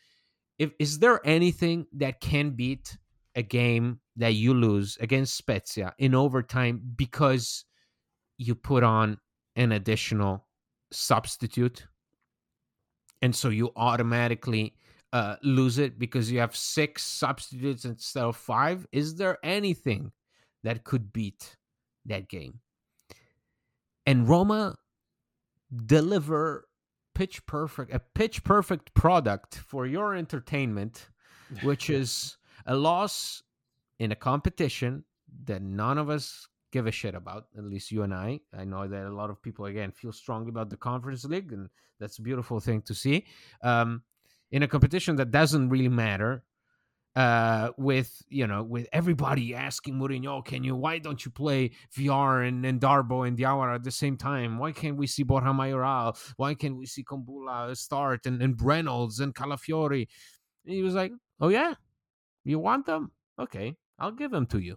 If 0.58 0.70
is 0.78 1.00
there 1.00 1.20
anything 1.26 1.86
that 1.96 2.20
can 2.20 2.50
beat 2.50 2.96
a 3.34 3.42
game 3.42 4.00
that 4.16 4.34
you 4.34 4.54
lose 4.54 4.96
against 5.00 5.36
Spezia 5.36 5.92
in 5.98 6.14
overtime 6.14 6.80
because 6.96 7.64
you 8.38 8.54
put 8.54 8.84
on 8.84 9.18
an 9.56 9.72
additional 9.72 10.46
substitute 10.92 11.86
and 13.22 13.34
so 13.34 13.48
you 13.48 13.72
automatically 13.76 14.74
uh, 15.12 15.36
lose 15.42 15.78
it 15.78 15.98
because 15.98 16.30
you 16.30 16.38
have 16.38 16.54
six 16.54 17.02
substitutes 17.02 17.84
instead 17.84 18.24
of 18.24 18.36
five. 18.36 18.86
Is 18.92 19.14
there 19.16 19.38
anything 19.42 20.12
that 20.62 20.84
could 20.84 21.12
beat 21.12 21.56
that 22.04 22.28
game? 22.28 22.60
And 24.04 24.28
Roma 24.28 24.76
deliver 25.86 26.68
pitch 27.14 27.44
perfect 27.46 27.92
a 27.92 27.98
pitch 27.98 28.44
perfect 28.44 28.94
product 28.94 29.56
for 29.56 29.86
your 29.86 30.14
entertainment, 30.14 31.08
which 31.62 31.88
is 31.90 32.36
a 32.66 32.76
loss 32.76 33.42
in 33.98 34.12
a 34.12 34.16
competition 34.16 35.04
that 35.44 35.62
none 35.62 35.98
of 35.98 36.10
us 36.10 36.46
give 36.72 36.86
a 36.86 36.92
shit 36.92 37.14
about, 37.14 37.46
at 37.56 37.64
least 37.64 37.90
you 37.90 38.02
and 38.02 38.14
I. 38.14 38.40
I 38.56 38.64
know 38.64 38.86
that 38.86 39.06
a 39.06 39.14
lot 39.14 39.30
of 39.30 39.42
people, 39.42 39.66
again, 39.66 39.92
feel 39.92 40.12
strongly 40.12 40.50
about 40.50 40.70
the 40.70 40.76
Conference 40.76 41.24
League, 41.24 41.52
and 41.52 41.68
that's 42.00 42.18
a 42.18 42.22
beautiful 42.22 42.60
thing 42.60 42.82
to 42.82 42.94
see. 42.94 43.26
Um, 43.62 44.02
in 44.50 44.62
a 44.62 44.68
competition 44.68 45.16
that 45.16 45.30
doesn't 45.30 45.68
really 45.70 45.88
matter, 45.88 46.44
uh, 47.16 47.70
with 47.78 48.22
you 48.28 48.46
know, 48.46 48.62
with 48.62 48.86
everybody 48.92 49.54
asking 49.54 49.94
Mourinho, 49.94 50.44
can 50.44 50.62
you? 50.62 50.76
Why 50.76 50.98
don't 50.98 51.24
you 51.24 51.30
play 51.30 51.70
Villar 51.92 52.42
and, 52.42 52.64
and 52.66 52.78
Darboe 52.78 53.26
and 53.26 53.38
Diawara 53.38 53.76
at 53.76 53.84
the 53.84 53.90
same 53.90 54.18
time? 54.18 54.58
Why 54.58 54.72
can't 54.72 54.98
we 54.98 55.06
see 55.06 55.22
Borja 55.22 55.54
Mayoral? 55.54 56.16
Why 56.36 56.52
can't 56.54 56.76
we 56.76 56.84
see 56.84 57.02
Kumbulla 57.02 57.74
start 57.74 58.26
and, 58.26 58.42
and 58.42 58.60
Reynolds 58.60 59.20
and 59.20 59.34
Calafiori? 59.34 60.06
And 60.66 60.74
he 60.74 60.82
was 60.82 60.94
like, 60.94 61.12
oh 61.40 61.48
yeah, 61.48 61.74
you 62.44 62.58
want 62.58 62.84
them? 62.84 63.12
Okay, 63.38 63.76
I'll 63.98 64.12
give 64.12 64.30
them 64.30 64.44
to 64.46 64.58
you 64.58 64.76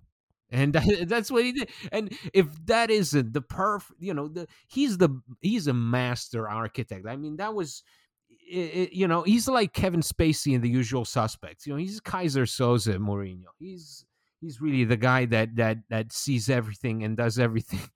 and 0.52 0.74
that, 0.74 1.06
that's 1.08 1.32
what 1.32 1.44
he 1.44 1.52
did. 1.54 1.70
And 1.92 2.12
if 2.34 2.48
that 2.66 2.90
isn't 2.90 3.34
the 3.34 3.42
perf 3.42 3.84
you 4.00 4.14
know 4.14 4.28
the 4.28 4.48
he's 4.68 4.98
the 4.98 5.10
he's 5.42 5.68
a 5.68 5.74
master 5.74 6.48
architect. 6.48 7.06
I 7.08 7.16
mean 7.16 7.38
that 7.38 7.54
was 7.54 7.84
it, 8.30 8.94
you 8.94 9.08
know 9.08 9.22
he's 9.24 9.48
like 9.48 9.74
kevin 9.74 10.02
spacey 10.02 10.54
in 10.54 10.62
the 10.62 10.70
usual 10.70 11.06
suspects. 11.06 11.66
You 11.68 11.74
know 11.74 11.80
he's 11.80 12.02
Keyser 12.02 12.46
Söze 12.46 12.98
Mourinho. 12.98 13.52
he's 13.60 14.06
he's 14.42 14.62
really 14.62 14.84
the 14.86 14.98
guy 14.98 15.26
that 15.26 15.56
that 15.56 15.78
that 15.90 16.12
sees 16.14 16.50
everything 16.50 17.04
and 17.04 17.18
does 17.18 17.40
everything. 17.40 17.82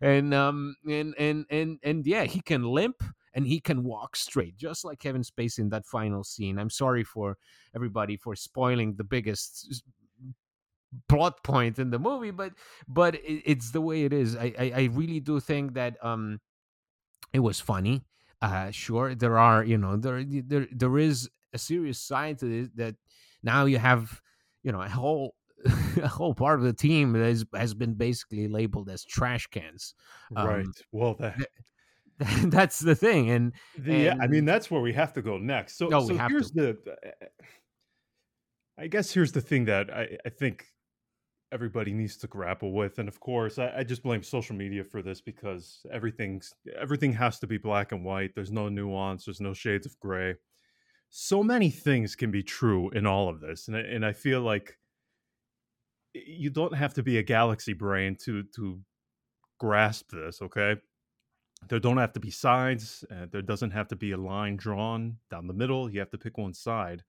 And 0.00 0.34
um 0.34 0.74
and 0.90 1.14
and 1.18 1.44
and 1.48 1.78
and 1.84 2.04
yeah 2.04 2.24
he 2.24 2.40
can 2.40 2.64
limp 2.64 3.00
and 3.32 3.46
he 3.46 3.60
can 3.60 3.84
walk 3.84 4.16
straight 4.16 4.56
just 4.56 4.84
like 4.84 4.98
kevin 4.98 5.22
spacey 5.22 5.60
in 5.60 5.68
that 5.68 5.86
final 5.86 6.24
scene. 6.24 6.58
I'm 6.58 6.70
sorry 6.70 7.04
for 7.04 7.36
everybody 7.74 8.16
for 8.16 8.34
spoiling 8.34 8.96
the 8.96 9.04
biggest 9.04 9.84
plot 11.08 11.42
point 11.42 11.78
in 11.78 11.90
the 11.90 11.98
movie 11.98 12.30
but 12.30 12.52
but 12.86 13.14
it, 13.14 13.42
it's 13.46 13.70
the 13.70 13.80
way 13.80 14.04
it 14.04 14.12
is. 14.12 14.36
I, 14.36 14.52
I, 14.58 14.72
I 14.74 14.88
really 14.92 15.20
do 15.20 15.40
think 15.40 15.74
that 15.74 15.96
um 16.02 16.40
it 17.32 17.40
was 17.40 17.60
funny 17.60 18.02
uh 18.40 18.70
sure 18.70 19.14
there 19.14 19.38
are 19.38 19.64
you 19.64 19.78
know 19.78 19.96
there 19.96 20.24
there 20.24 20.66
there 20.70 20.98
is 20.98 21.30
a 21.52 21.58
serious 21.58 21.98
side 21.98 22.38
to 22.38 22.46
this 22.46 22.68
that 22.74 22.94
now 23.42 23.64
you 23.64 23.78
have 23.78 24.20
you 24.62 24.72
know 24.72 24.80
a 24.82 24.88
whole 24.88 25.34
a 26.02 26.08
whole 26.08 26.34
part 26.34 26.58
of 26.58 26.64
the 26.64 26.72
team 26.72 27.12
that 27.12 27.22
is, 27.22 27.44
has 27.54 27.72
been 27.72 27.94
basically 27.94 28.48
labeled 28.48 28.88
as 28.88 29.04
trash 29.04 29.46
cans 29.46 29.94
um, 30.36 30.46
right 30.46 30.66
well 30.90 31.14
that 31.14 31.36
that's 32.44 32.80
the 32.80 32.94
thing 32.94 33.30
and, 33.30 33.52
the, 33.78 34.08
and, 34.08 34.22
i 34.22 34.26
mean 34.26 34.44
that's 34.44 34.70
where 34.70 34.80
we 34.80 34.92
have 34.92 35.12
to 35.12 35.22
go 35.22 35.38
next. 35.38 35.76
So, 35.76 35.88
no, 35.88 36.06
so 36.06 36.16
here's 36.28 36.50
to. 36.52 36.76
the 36.84 36.92
i 38.78 38.86
guess 38.86 39.12
here's 39.12 39.32
the 39.32 39.40
thing 39.40 39.64
that 39.66 39.90
i, 39.90 40.18
I 40.24 40.28
think 40.28 40.66
everybody 41.52 41.92
needs 41.92 42.16
to 42.16 42.26
grapple 42.26 42.72
with 42.72 42.98
and 42.98 43.08
of 43.08 43.20
course 43.20 43.58
I, 43.58 43.72
I, 43.78 43.84
just 43.84 44.02
blame 44.02 44.22
social 44.22 44.56
media 44.56 44.82
for 44.82 45.02
this 45.02 45.20
because 45.20 45.84
everything's 45.92 46.54
everything 46.80 47.12
has 47.12 47.38
to 47.40 47.46
be 47.46 47.58
black 47.58 47.92
and 47.92 48.04
white. 48.04 48.34
There's 48.34 48.50
no 48.50 48.68
nuance. 48.68 49.26
There's 49.26 49.40
no 49.40 49.52
shades 49.52 49.86
of 49.86 49.98
gray. 50.00 50.34
So 51.10 51.42
many 51.42 51.70
things 51.70 52.16
can 52.16 52.30
be 52.30 52.42
true 52.42 52.88
in 52.90 53.06
all 53.06 53.28
of 53.28 53.40
this 53.40 53.68
and, 53.68 53.76
and 53.76 54.04
i 54.04 54.12
feel 54.12 54.40
like 54.40 54.78
you 56.14 56.50
don't 56.50 56.74
have 56.74 56.94
to 56.94 57.02
be 57.02 57.18
a 57.18 57.22
galaxy 57.22 57.74
brain 57.74 58.16
to 58.24 58.44
to 58.56 58.80
grasp 59.58 60.10
this 60.10 60.42
okay? 60.42 60.76
There 61.68 61.78
don't 61.78 61.98
have 61.98 62.12
to 62.14 62.20
be 62.20 62.30
sides 62.30 63.04
uh, 63.10 63.26
there 63.30 63.42
doesn't 63.42 63.70
have 63.70 63.88
to 63.88 63.96
be 63.96 64.12
a 64.12 64.16
line 64.16 64.56
drawn 64.56 65.18
down 65.30 65.46
the 65.46 65.52
middle. 65.52 65.90
You 65.90 66.00
have 66.00 66.10
to 66.10 66.18
pick 66.18 66.38
one 66.38 66.54
side 66.54 67.04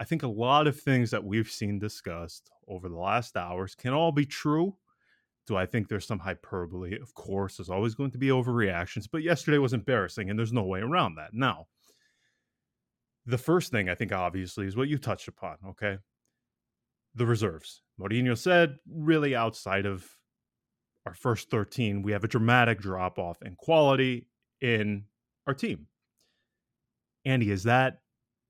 I 0.00 0.04
think 0.04 0.22
a 0.22 0.28
lot 0.28 0.66
of 0.66 0.80
things 0.80 1.10
that 1.10 1.22
we've 1.22 1.50
seen 1.50 1.78
discussed 1.78 2.50
over 2.66 2.88
the 2.88 2.96
last 2.96 3.36
hours 3.36 3.74
can 3.74 3.92
all 3.92 4.12
be 4.12 4.24
true. 4.24 4.74
Do 5.46 5.56
I 5.56 5.66
think 5.66 5.88
there's 5.88 6.06
some 6.06 6.18
hyperbole? 6.18 6.98
Of 6.98 7.12
course, 7.12 7.58
there's 7.58 7.68
always 7.68 7.94
going 7.94 8.10
to 8.12 8.18
be 8.18 8.28
overreactions, 8.28 9.08
but 9.12 9.22
yesterday 9.22 9.58
was 9.58 9.74
embarrassing 9.74 10.30
and 10.30 10.38
there's 10.38 10.54
no 10.54 10.64
way 10.64 10.80
around 10.80 11.16
that. 11.16 11.34
Now, 11.34 11.66
the 13.26 13.36
first 13.36 13.70
thing 13.70 13.90
I 13.90 13.94
think 13.94 14.10
obviously 14.10 14.66
is 14.66 14.74
what 14.74 14.88
you 14.88 14.96
touched 14.96 15.28
upon, 15.28 15.56
okay? 15.68 15.98
The 17.14 17.26
reserves. 17.26 17.82
Mourinho 18.00 18.38
said, 18.38 18.76
really 18.90 19.36
outside 19.36 19.84
of 19.84 20.08
our 21.04 21.14
first 21.14 21.50
13, 21.50 22.00
we 22.00 22.12
have 22.12 22.24
a 22.24 22.28
dramatic 22.28 22.80
drop 22.80 23.18
off 23.18 23.42
in 23.42 23.54
quality 23.54 24.28
in 24.62 25.04
our 25.46 25.54
team. 25.54 25.88
Andy, 27.26 27.50
is 27.50 27.64
that 27.64 27.98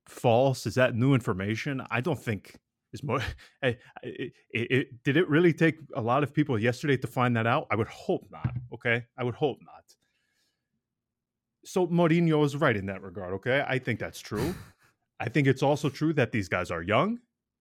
false? 0.08 0.66
Is 0.66 0.74
that 0.74 0.94
new 0.94 1.14
information? 1.14 1.82
I 1.90 2.00
don't 2.00 2.18
think 2.18 2.56
is 2.92 3.02
more. 3.02 3.20
It, 3.62 3.78
it, 4.02 4.32
it, 4.52 5.02
did 5.04 5.16
it 5.16 5.28
really 5.28 5.52
take 5.52 5.76
a 5.94 6.00
lot 6.00 6.22
of 6.22 6.32
people 6.32 6.58
yesterday 6.58 6.96
to 6.96 7.06
find 7.06 7.36
that 7.36 7.46
out? 7.46 7.66
I 7.70 7.76
would 7.76 7.88
hope 7.88 8.26
not. 8.30 8.54
Okay, 8.72 9.04
I 9.18 9.24
would 9.24 9.34
hope 9.34 9.58
not. 9.60 9.84
So 11.64 11.86
Mourinho 11.86 12.44
is 12.44 12.56
right 12.56 12.76
in 12.76 12.86
that 12.86 13.02
regard. 13.02 13.34
Okay, 13.34 13.62
I 13.68 13.78
think 13.78 14.00
that's 14.00 14.20
true. 14.20 14.54
I 15.20 15.28
think 15.28 15.46
it's 15.46 15.62
also 15.62 15.90
true 15.90 16.14
that 16.14 16.32
these 16.32 16.48
guys 16.48 16.70
are 16.70 16.82
young; 16.82 17.18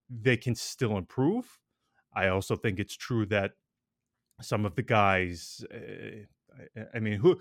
they 0.09 0.37
can 0.37 0.55
still 0.55 0.97
improve. 0.97 1.59
I 2.15 2.29
also 2.29 2.55
think 2.55 2.79
it's 2.79 2.95
true 2.95 3.25
that 3.27 3.51
some 4.41 4.65
of 4.65 4.75
the 4.75 4.83
guys. 4.83 5.63
Uh, 5.73 6.23
I, 6.77 6.97
I 6.97 6.99
mean, 6.99 7.19
who 7.19 7.37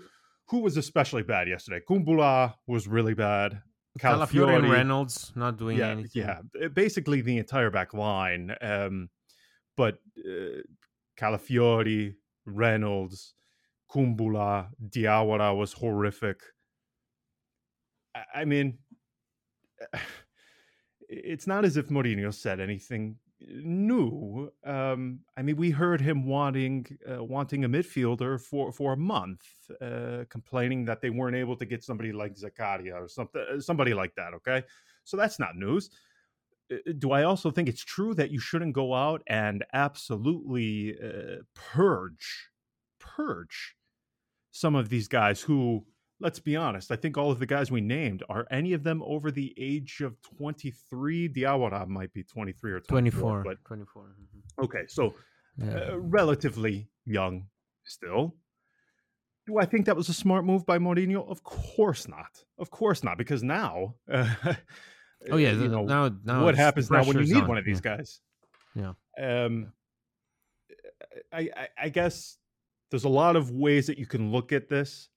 who 0.49 0.59
was 0.59 0.77
especially 0.77 1.23
bad 1.23 1.47
yesterday? 1.47 1.81
Kumbulla 1.87 2.55
was 2.67 2.87
really 2.87 3.13
bad. 3.13 3.61
Calafiori 3.97 4.57
and 4.57 4.69
Reynolds 4.69 5.31
not 5.35 5.57
doing 5.57 5.77
yeah, 5.77 5.89
anything. 5.89 6.23
Yeah, 6.23 6.67
basically 6.69 7.21
the 7.21 7.37
entire 7.37 7.69
back 7.69 7.93
line. 7.93 8.55
Um, 8.61 9.09
but 9.75 9.99
uh, 10.17 10.61
Calafiori, 11.19 12.15
Reynolds, 12.45 13.33
Kumbulla, 13.91 14.67
Diawara 14.87 15.57
was 15.57 15.73
horrific. 15.73 16.41
I, 18.15 18.41
I 18.41 18.45
mean, 18.45 18.77
it's 21.09 21.47
not 21.47 21.65
as 21.65 21.77
if 21.77 21.87
Mourinho 21.87 22.33
said 22.33 22.59
anything 22.59 23.15
new. 23.41 24.51
Um, 24.65 25.19
I 25.37 25.41
mean, 25.41 25.55
we 25.55 25.71
heard 25.71 26.01
him 26.01 26.25
wanting 26.25 26.85
uh, 27.09 27.23
wanting 27.23 27.63
a 27.65 27.69
midfielder 27.69 28.39
for 28.41 28.71
for 28.71 28.93
a 28.93 28.97
month, 28.97 29.45
uh, 29.81 30.25
complaining 30.29 30.85
that 30.85 31.01
they 31.01 31.09
weren't 31.09 31.35
able 31.35 31.55
to 31.57 31.65
get 31.65 31.83
somebody 31.83 32.11
like 32.11 32.35
Zakaria 32.35 32.93
or 32.93 33.07
something, 33.07 33.43
uh, 33.55 33.59
somebody 33.59 33.93
like 33.93 34.15
that. 34.15 34.33
Okay, 34.35 34.63
so 35.03 35.17
that's 35.17 35.39
not 35.39 35.55
news. 35.55 35.89
Uh, 36.71 36.75
uh, 36.75 36.93
do 36.97 37.11
I 37.11 37.23
also 37.23 37.51
think 37.51 37.69
it's 37.69 37.83
true 37.83 38.13
that 38.15 38.31
you 38.31 38.39
shouldn't 38.39 38.73
go 38.73 38.93
out 38.93 39.21
and 39.27 39.65
absolutely 39.73 40.95
uh, 41.01 41.43
purge, 41.55 42.49
purge 42.99 43.75
some 44.51 44.75
of 44.75 44.89
these 44.89 45.07
guys 45.07 45.41
who 45.41 45.85
let's 46.19 46.39
be 46.39 46.55
honest. 46.55 46.91
I 46.91 46.95
think 46.95 47.17
all 47.17 47.31
of 47.31 47.39
the 47.39 47.45
guys 47.45 47.71
we 47.71 47.81
named 47.81 48.23
are 48.29 48.45
any 48.51 48.73
of 48.73 48.83
them 48.83 49.01
over 49.05 49.31
the 49.31 49.53
age 49.57 50.01
of 50.01 50.21
23. 50.37 51.29
Diawara 51.29 51.87
might 51.87 52.13
be 52.13 52.23
23 52.23 52.71
or 52.73 52.79
24, 52.81 53.21
24. 53.21 53.43
but 53.43 53.65
24. 53.65 54.03
mhm. 54.03 54.63
okay, 54.65 54.85
so 54.87 55.13
Yeah. 55.57 55.91
uh, 55.91 55.97
relatively 55.97 56.89
young 57.05 57.47
still. 57.83 58.35
Do 59.47 59.57
I 59.59 59.65
think 59.65 59.85
that 59.87 59.95
was 59.95 60.09
a 60.09 60.13
smart 60.13 60.45
move 60.45 60.65
by 60.65 60.77
Mourinho? 60.77 61.27
Of 61.27 61.43
course 61.43 62.07
not. 62.07 62.43
Of 62.59 62.69
course 62.69 63.03
not, 63.03 63.17
because 63.17 63.41
now, 63.41 63.95
uh, 64.11 64.27
oh 65.31 65.37
yeah. 65.37 65.51
you 65.51 65.57
the- 65.59 65.67
know, 65.69 65.85
now, 65.85 66.11
now 66.23 66.43
what 66.43 66.55
happens 66.55 66.91
now 66.91 67.03
when 67.03 67.17
you 67.17 67.25
need 67.33 67.43
on, 67.43 67.47
one 67.47 67.57
of 67.57 67.65
these 67.65 67.81
yeah. 67.83 67.97
guys? 67.97 68.21
Yeah. 68.75 68.93
Um, 69.19 69.73
I, 71.33 71.49
I 71.55 71.67
I 71.85 71.89
guess 71.89 72.37
there's 72.91 73.03
a 73.05 73.09
lot 73.09 73.35
of 73.35 73.49
ways 73.51 73.87
that 73.87 73.97
you 73.97 74.05
can 74.05 74.31
look 74.31 74.51
at 74.51 74.69
this, 74.69 75.09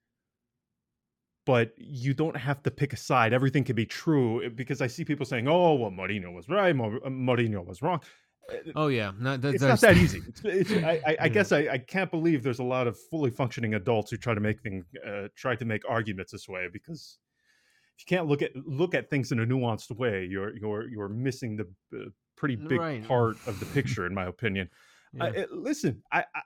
but 1.44 1.72
you 1.76 2.14
don't 2.14 2.37
have 2.37 2.62
to 2.62 2.70
pick 2.70 2.92
a 2.92 2.96
side. 2.96 3.32
Everything 3.32 3.64
can 3.64 3.76
be 3.76 3.87
true 3.87 4.44
eh, 4.44 4.49
because 4.49 4.80
I 4.80 4.87
see 4.87 5.04
people 5.04 5.26
saying, 5.26 5.49
"Oh, 5.49 5.75
well, 5.75 5.90
Mourinho 5.90 6.32
was 6.32 6.49
right, 6.49 6.75
Mo- 6.75 7.00
uh, 7.04 7.08
Mourinho 7.08 7.64
was 7.64 7.82
wrong." 7.82 8.00
Uh, 8.50 8.56
Oh 8.75 8.88
yeah. 8.88 9.12
No, 9.18 9.37
that, 9.37 9.54
It's 9.54 9.62
not 9.62 9.80
that 9.80 9.96
easy. 9.96 10.20
It's, 10.28 10.40
it's, 10.44 10.72
I, 10.84 11.00
I, 11.06 11.16
I 11.22 11.28
guess 11.28 11.52
I, 11.52 11.68
I 11.72 11.78
can't 11.78 12.11
believe 12.11 12.42
there's 12.42 12.58
a 12.58 12.64
lot 12.64 12.87
of 12.87 12.99
fully 12.99 13.30
functioning 13.30 13.75
adults 13.75 14.11
who 14.11 14.16
try 14.16 14.34
to 14.34 14.40
make 14.40 14.61
things, 14.61 14.84
uh, 15.06 15.28
try 15.37 15.54
to 15.56 15.64
make 15.64 15.82
arguments 15.88 16.32
this 16.32 16.49
way 16.49 16.66
because 16.72 17.18
if 17.96 18.02
you 18.04 18.16
can't 18.16 18.26
look 18.28 18.42
at 18.42 18.50
look 18.66 18.94
at 18.94 19.11
things 19.11 19.32
in 19.32 19.40
a 19.40 19.46
nuanced 19.46 19.96
way, 19.96 20.25
you're 20.25 20.56
you're 20.56 20.88
you're 20.88 21.08
missing 21.08 21.56
the 21.56 21.66
uh, 21.96 22.08
pretty 22.37 22.56
big 22.56 22.80
Right. 22.80 23.04
part 23.06 23.37
of 23.46 23.61
the 23.61 23.66
picture, 23.66 24.06
in 24.06 24.14
my 24.14 24.26
opinion. 24.26 24.68
yeah. 25.12 25.25
I, 25.25 25.28
uh, 25.28 25.46
listen, 25.52 26.02
I, 26.11 26.20
I 26.34 26.40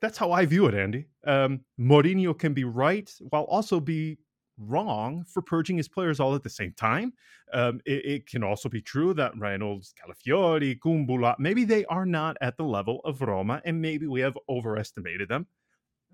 that's 0.00 0.18
how 0.18 0.30
I 0.32 0.44
view 0.46 0.66
it, 0.66 0.74
Andy. 0.74 1.06
Um, 1.26 1.60
Mourinho 1.80 2.38
can 2.38 2.52
be 2.54 2.64
right 2.64 3.10
while 3.30 3.44
also 3.44 3.80
be 3.80 4.18
wrong 4.58 5.24
for 5.24 5.42
purging 5.42 5.76
his 5.76 5.88
players 5.88 6.20
all 6.20 6.34
at 6.34 6.42
the 6.42 6.50
same 6.50 6.72
time. 6.72 7.12
Um, 7.52 7.80
it, 7.86 8.04
it 8.04 8.26
can 8.26 8.42
also 8.44 8.68
be 8.68 8.80
true 8.80 9.14
that 9.14 9.36
Reynolds, 9.38 9.94
Calafiori, 9.94 10.78
Kumbulla, 10.78 11.36
maybe 11.38 11.64
they 11.64 11.84
are 11.86 12.06
not 12.06 12.36
at 12.40 12.56
the 12.56 12.64
level 12.64 13.00
of 13.04 13.20
Roma, 13.22 13.62
and 13.64 13.80
maybe 13.80 14.06
we 14.06 14.20
have 14.20 14.36
overestimated 14.48 15.28
them. 15.28 15.46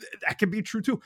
Th- 0.01 0.13
That 0.27 0.39
can 0.39 0.51
be 0.51 0.63
true 0.63 0.83
too. 0.83 1.01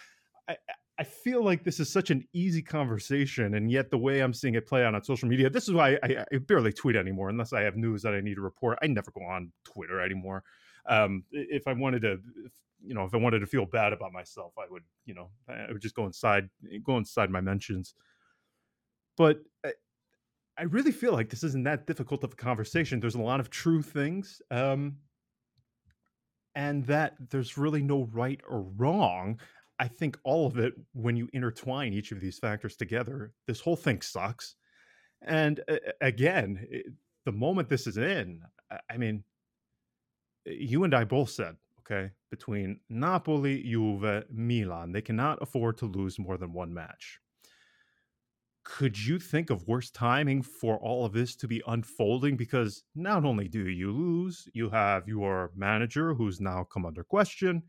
I, 0.49 0.57
I- 0.99 1.05
feel 1.05 1.45
like 1.45 1.64
this 1.64 1.81
is 1.81 1.90
such 1.90 2.11
an 2.11 2.26
easy 2.33 2.62
conversation, 2.62 3.55
and 3.55 3.71
yet 3.71 3.90
the 3.90 3.99
way 3.99 4.21
I'm 4.21 4.35
seeing 4.35 4.55
it 4.55 4.67
play 4.67 4.85
out 4.85 4.95
on 4.95 5.02
social 5.02 5.28
media, 5.28 5.49
this 5.50 5.69
is 5.69 5.75
why 5.75 5.99
I, 6.02 6.25
I 6.33 6.38
barely 6.38 6.73
tweet 6.73 6.97
anymore 6.97 7.28
unless 7.28 7.52
I 7.52 7.62
have 7.62 7.76
news 7.76 8.02
that 8.02 8.14
I 8.14 8.21
need 8.21 8.35
to 8.35 8.40
report. 8.40 8.78
I 8.83 8.87
never 8.88 9.11
go 9.11 9.23
on 9.23 9.52
Twitter 9.64 10.00
anymore. 10.00 10.45
Um, 10.87 11.25
if 11.31 11.67
I 11.69 11.73
wanted 11.73 12.02
to, 12.02 12.12
if, 12.45 12.52
you 12.83 12.95
know, 12.95 13.05
if 13.05 13.14
I 13.14 13.19
wanted 13.19 13.40
to 13.40 13.47
feel 13.47 13.67
bad 13.67 13.93
about 13.93 14.12
myself, 14.12 14.55
I 14.59 14.67
would, 14.69 14.85
you 15.05 15.14
know, 15.14 15.31
I 15.49 15.67
would 15.73 15.83
just 15.83 15.95
go 15.95 16.07
inside, 16.07 16.49
go 16.83 16.97
inside 16.97 17.31
my 17.31 17.40
mentions. 17.40 17.95
But 19.17 19.43
I, 19.64 19.73
I 20.59 20.64
really 20.64 20.93
feel 20.93 21.12
like 21.12 21.31
this 21.31 21.45
isn't 21.45 21.64
that 21.64 21.87
difficult 21.87 22.25
of 22.25 22.35
a 22.35 22.37
conversation. 22.37 23.00
There's 23.00 23.14
a 23.17 23.23
lot 23.23 23.40
of 23.40 23.50
true 23.50 23.83
things, 23.83 24.43
um, 24.50 24.99
and 26.55 26.85
that 26.87 27.14
there's 27.31 27.57
really 27.57 27.83
no 27.83 28.05
right 28.05 28.40
or 28.49 28.62
wrong. 28.62 29.38
I 29.78 29.88
think 29.88 30.18
all 30.25 30.47
of 30.47 30.58
it, 30.58 30.75
when 30.92 31.16
you 31.16 31.28
intertwine 31.32 31.92
each 31.92 32.12
of 32.12 32.20
these 32.20 32.38
factors 32.38 32.76
together, 32.76 33.32
this 33.47 33.61
whole 33.61 33.76
thing 33.76 34.00
sucks. 34.02 34.56
And 35.23 35.61
uh, 35.68 35.76
again, 36.00 36.66
it, 36.70 36.87
the 37.25 37.32
moment 37.32 37.68
this 37.68 37.87
is 37.87 37.97
in, 37.97 38.42
I- 38.70 38.80
I 38.90 38.97
mean, 38.97 39.25
you 40.44 40.85
and 40.85 40.94
I 40.94 41.04
both 41.04 41.30
said, 41.30 41.56
okay, 41.80 42.11
between 42.30 42.80
Napoli, 42.88 43.62
Juve, 43.62 44.25
Milan, 44.30 44.92
they 44.92 45.02
cannot 45.02 45.42
afford 45.42 45.78
to 45.78 45.87
lose 45.87 46.18
more 46.18 46.37
than 46.37 46.52
one 46.52 46.73
match. 46.73 47.20
Could 48.64 48.99
you 48.99 49.18
think 49.18 49.49
of 49.49 49.66
worse 49.66 49.90
timing 49.90 50.42
for 50.42 50.76
all 50.78 51.06
of 51.06 51.14
this 51.14 51.35
to 51.37 51.49
be 51.49 51.62
unfolding? 51.66 52.37
Because 52.37 52.85
not 52.94 53.25
only 53.25 53.49
do 53.49 53.66
you 53.68 53.90
lose, 53.90 54.47
you 54.52 54.68
have 54.70 55.08
your 55.08 55.52
manager 55.56 56.14
who's 56.14 56.40
now 56.40 56.64
come 56.64 56.85
under 56.85 57.02
question. 57.02 57.62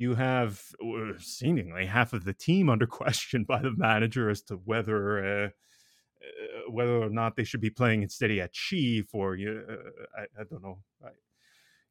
You 0.00 0.14
have 0.14 0.62
uh, 0.82 1.12
seemingly 1.18 1.84
half 1.84 2.14
of 2.14 2.24
the 2.24 2.32
team 2.32 2.70
under 2.70 2.86
question 2.86 3.44
by 3.48 3.60
the 3.60 3.72
manager 3.76 4.30
as 4.30 4.40
to 4.44 4.54
whether 4.54 5.44
uh, 5.44 5.48
uh, 5.48 6.70
whether 6.70 7.02
or 7.02 7.10
not 7.10 7.36
they 7.36 7.44
should 7.44 7.60
be 7.60 7.68
playing 7.68 8.02
instead 8.02 8.30
at 8.30 8.50
Chief 8.52 9.14
or. 9.14 9.34
Uh, 9.34 9.76
I, 10.18 10.40
I 10.40 10.44
don't 10.48 10.62
know. 10.62 10.78
I 11.04 11.10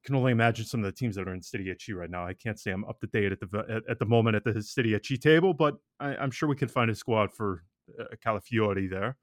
can 0.04 0.16
only 0.16 0.32
imagine 0.32 0.66
some 0.66 0.80
of 0.80 0.88
the 0.88 0.92
teams 0.92 1.18
that 1.18 1.28
are 1.28 1.34
in 1.36 1.44
Serie 1.44 1.76
C 1.80 1.94
right 1.94 2.10
now. 2.10 2.26
I 2.26 2.34
can't 2.34 2.60
say 2.60 2.72
I'm 2.72 2.84
up 2.86 3.00
to 3.02 3.06
date 3.06 3.32
at 3.32 3.40
the 3.42 3.66
at, 3.70 3.84
at 3.88 4.00
the 4.00 4.08
moment 4.08 4.36
at 4.38 4.44
the 4.44 4.60
Serie 4.64 5.00
C 5.04 5.16
table, 5.16 5.54
but 5.54 5.76
I, 6.00 6.16
I'm 6.16 6.32
sure 6.32 6.50
we 6.50 6.56
can 6.56 6.68
find 6.68 6.90
a 6.90 6.96
squad 6.96 7.32
for 7.32 7.64
uh, 8.00 8.16
Calafiori 8.26 8.90
there. 8.90 9.18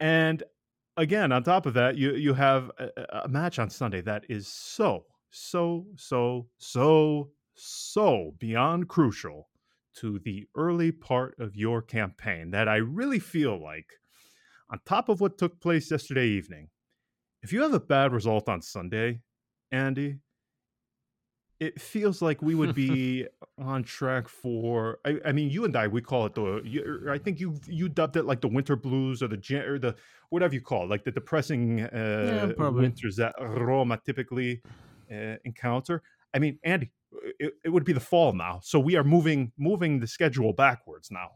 And 0.00 0.42
again, 0.98 1.32
on 1.32 1.44
top 1.44 1.64
of 1.64 1.72
that, 1.74 1.96
you 1.96 2.12
you 2.12 2.34
have 2.34 2.70
a, 2.78 3.22
a 3.24 3.28
match 3.28 3.58
on 3.58 3.70
Sunday 3.70 4.02
that 4.02 4.24
is 4.28 4.48
so 4.48 5.06
so 5.30 5.86
so 5.96 6.46
so 6.58 7.30
so 7.58 8.34
beyond 8.38 8.88
crucial 8.88 9.48
to 9.96 10.18
the 10.20 10.46
early 10.54 10.92
part 10.92 11.34
of 11.38 11.56
your 11.56 11.82
campaign 11.82 12.50
that 12.52 12.68
I 12.68 12.76
really 12.76 13.18
feel 13.18 13.60
like, 13.60 13.90
on 14.70 14.80
top 14.84 15.08
of 15.08 15.20
what 15.20 15.38
took 15.38 15.60
place 15.60 15.90
yesterday 15.90 16.28
evening, 16.28 16.68
if 17.42 17.52
you 17.52 17.62
have 17.62 17.74
a 17.74 17.80
bad 17.80 18.12
result 18.12 18.48
on 18.48 18.62
Sunday, 18.62 19.20
Andy, 19.72 20.18
it 21.60 21.80
feels 21.80 22.22
like 22.22 22.40
we 22.40 22.54
would 22.54 22.74
be 22.74 23.26
on 23.58 23.82
track 23.82 24.28
for. 24.28 24.98
I, 25.04 25.18
I 25.24 25.32
mean, 25.32 25.50
you 25.50 25.64
and 25.64 25.76
I, 25.76 25.88
we 25.88 26.00
call 26.00 26.26
it 26.26 26.34
the. 26.34 26.62
You, 26.64 27.08
I 27.10 27.18
think 27.18 27.40
you 27.40 27.58
you 27.66 27.88
dubbed 27.88 28.16
it 28.16 28.24
like 28.24 28.40
the 28.40 28.48
winter 28.48 28.76
blues 28.76 29.22
or 29.22 29.28
the 29.28 29.64
or 29.66 29.78
the 29.78 29.96
whatever 30.30 30.54
you 30.54 30.60
call 30.60 30.84
it, 30.84 30.90
like 30.90 31.04
the 31.04 31.10
depressing 31.10 31.82
uh, 31.82 32.52
probably. 32.56 32.82
winters 32.82 33.16
that 33.16 33.34
Roma 33.40 33.98
typically 34.04 34.62
uh, 35.10 35.36
encounter. 35.44 36.02
I 36.34 36.38
mean, 36.38 36.58
Andy, 36.62 36.90
it, 37.38 37.54
it 37.64 37.68
would 37.70 37.84
be 37.84 37.92
the 37.92 38.00
fall 38.00 38.32
now, 38.32 38.60
so 38.62 38.78
we 38.78 38.96
are 38.96 39.04
moving 39.04 39.52
moving 39.58 40.00
the 40.00 40.06
schedule 40.06 40.52
backwards 40.52 41.10
now. 41.10 41.30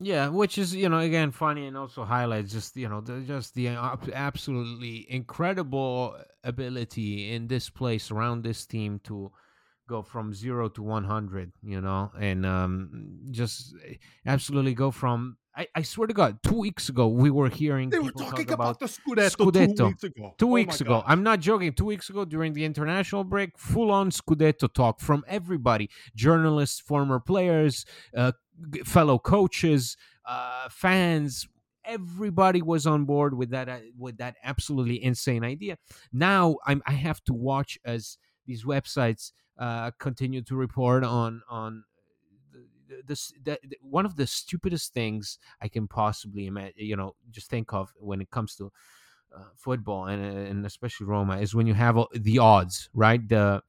Yeah, 0.00 0.28
which 0.28 0.58
is 0.58 0.74
you 0.74 0.88
know 0.88 0.98
again 0.98 1.30
funny 1.30 1.66
and 1.66 1.76
also 1.76 2.04
highlights 2.04 2.52
just 2.52 2.76
you 2.76 2.88
know 2.88 3.00
the, 3.00 3.20
just 3.20 3.54
the 3.54 3.68
absolutely 3.68 5.06
incredible 5.08 6.16
ability 6.42 7.32
in 7.32 7.46
this 7.46 7.70
place 7.70 8.10
around 8.10 8.42
this 8.42 8.66
team 8.66 9.00
to 9.04 9.30
go 9.88 10.02
from 10.02 10.34
zero 10.34 10.68
to 10.70 10.82
one 10.82 11.04
hundred, 11.04 11.52
you 11.62 11.80
know, 11.80 12.10
and 12.18 12.44
um 12.44 13.20
just 13.30 13.74
absolutely 14.26 14.74
go 14.74 14.90
from. 14.90 15.36
I, 15.54 15.66
I 15.74 15.82
swear 15.82 16.06
to 16.06 16.14
God, 16.14 16.38
two 16.42 16.54
weeks 16.54 16.88
ago 16.88 17.08
we 17.08 17.30
were 17.30 17.48
hearing 17.48 17.90
They 17.90 17.98
were 17.98 18.10
talking 18.12 18.46
talk 18.46 18.54
about, 18.54 18.54
about 18.54 18.80
the 18.80 18.86
Scudetto, 18.86 19.76
two 19.76 19.84
weeks 19.86 20.04
ago. 20.04 20.34
Two 20.38 20.46
Oh 20.46 20.50
weeks 20.52 20.80
ago. 20.80 20.90
God. 21.00 21.04
I'm 21.06 21.22
not 21.22 21.40
joking. 21.40 21.72
Two 21.74 21.84
weeks 21.84 22.08
ago 22.08 22.24
during 22.24 22.54
the 22.54 22.64
international 22.64 23.24
break, 23.24 23.58
full 23.58 23.90
on 23.90 24.10
Scudetto 24.10 24.72
talk 24.72 25.00
from 25.00 25.24
everybody 25.28 25.90
journalists, 26.14 26.80
former 26.80 27.20
players, 27.20 27.84
uh, 28.16 28.32
fellow 28.84 29.18
coaches, 29.18 29.96
uh, 30.26 30.68
fans. 30.70 31.46
Everybody 31.84 32.62
was 32.62 32.86
on 32.86 33.04
board 33.04 33.36
with 33.36 33.50
that 33.50 33.68
uh, 33.68 33.78
with 33.98 34.18
that 34.18 34.36
absolutely 34.44 35.02
insane 35.02 35.44
idea. 35.44 35.78
Now 36.12 36.56
I'm 36.64 36.80
I 36.86 36.92
have 36.92 37.22
to 37.24 37.34
watch 37.34 37.78
as 37.84 38.18
these 38.46 38.64
websites 38.64 39.32
uh, 39.58 39.90
continue 39.98 40.42
to 40.42 40.54
report 40.56 41.02
on 41.04 41.42
on 41.50 41.84
the, 43.06 43.32
the 43.44 43.58
one 43.80 44.06
of 44.06 44.16
the 44.16 44.26
stupidest 44.26 44.92
things 44.94 45.38
I 45.60 45.68
can 45.68 45.88
possibly 45.88 46.46
imagine. 46.46 46.74
You 46.76 46.96
know, 46.96 47.14
just 47.30 47.50
think 47.50 47.72
of 47.72 47.92
when 47.98 48.20
it 48.20 48.30
comes 48.30 48.56
to 48.56 48.72
uh, 49.36 49.44
football 49.56 50.06
and 50.06 50.22
and 50.22 50.66
especially 50.66 51.06
Roma 51.06 51.38
is 51.38 51.54
when 51.54 51.66
you 51.66 51.74
have 51.74 51.96
all- 51.96 52.10
the 52.14 52.38
odds, 52.38 52.90
right? 52.94 53.26
The 53.28 53.62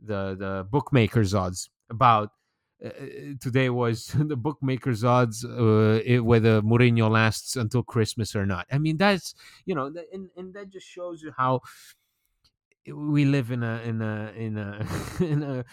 the 0.00 0.36
the 0.38 0.66
bookmakers 0.70 1.34
odds 1.34 1.70
about 1.90 2.30
uh, 2.84 2.90
today 3.40 3.70
was 3.70 4.06
the 4.18 4.36
bookmakers 4.36 5.04
odds 5.04 5.44
uh, 5.44 6.00
whether 6.22 6.62
Mourinho 6.62 7.10
lasts 7.10 7.56
until 7.56 7.82
Christmas 7.82 8.34
or 8.36 8.46
not. 8.46 8.66
I 8.72 8.78
mean 8.78 8.96
that's 8.96 9.34
you 9.66 9.74
know 9.74 9.92
and 10.12 10.30
and 10.36 10.54
that 10.54 10.70
just 10.70 10.86
shows 10.86 11.22
you 11.22 11.32
how 11.36 11.62
we 12.86 13.24
live 13.24 13.50
in 13.50 13.62
a 13.62 13.80
in 13.82 14.02
a 14.02 14.32
in 14.36 14.58
a 14.58 14.86
in 15.24 15.42
a 15.42 15.64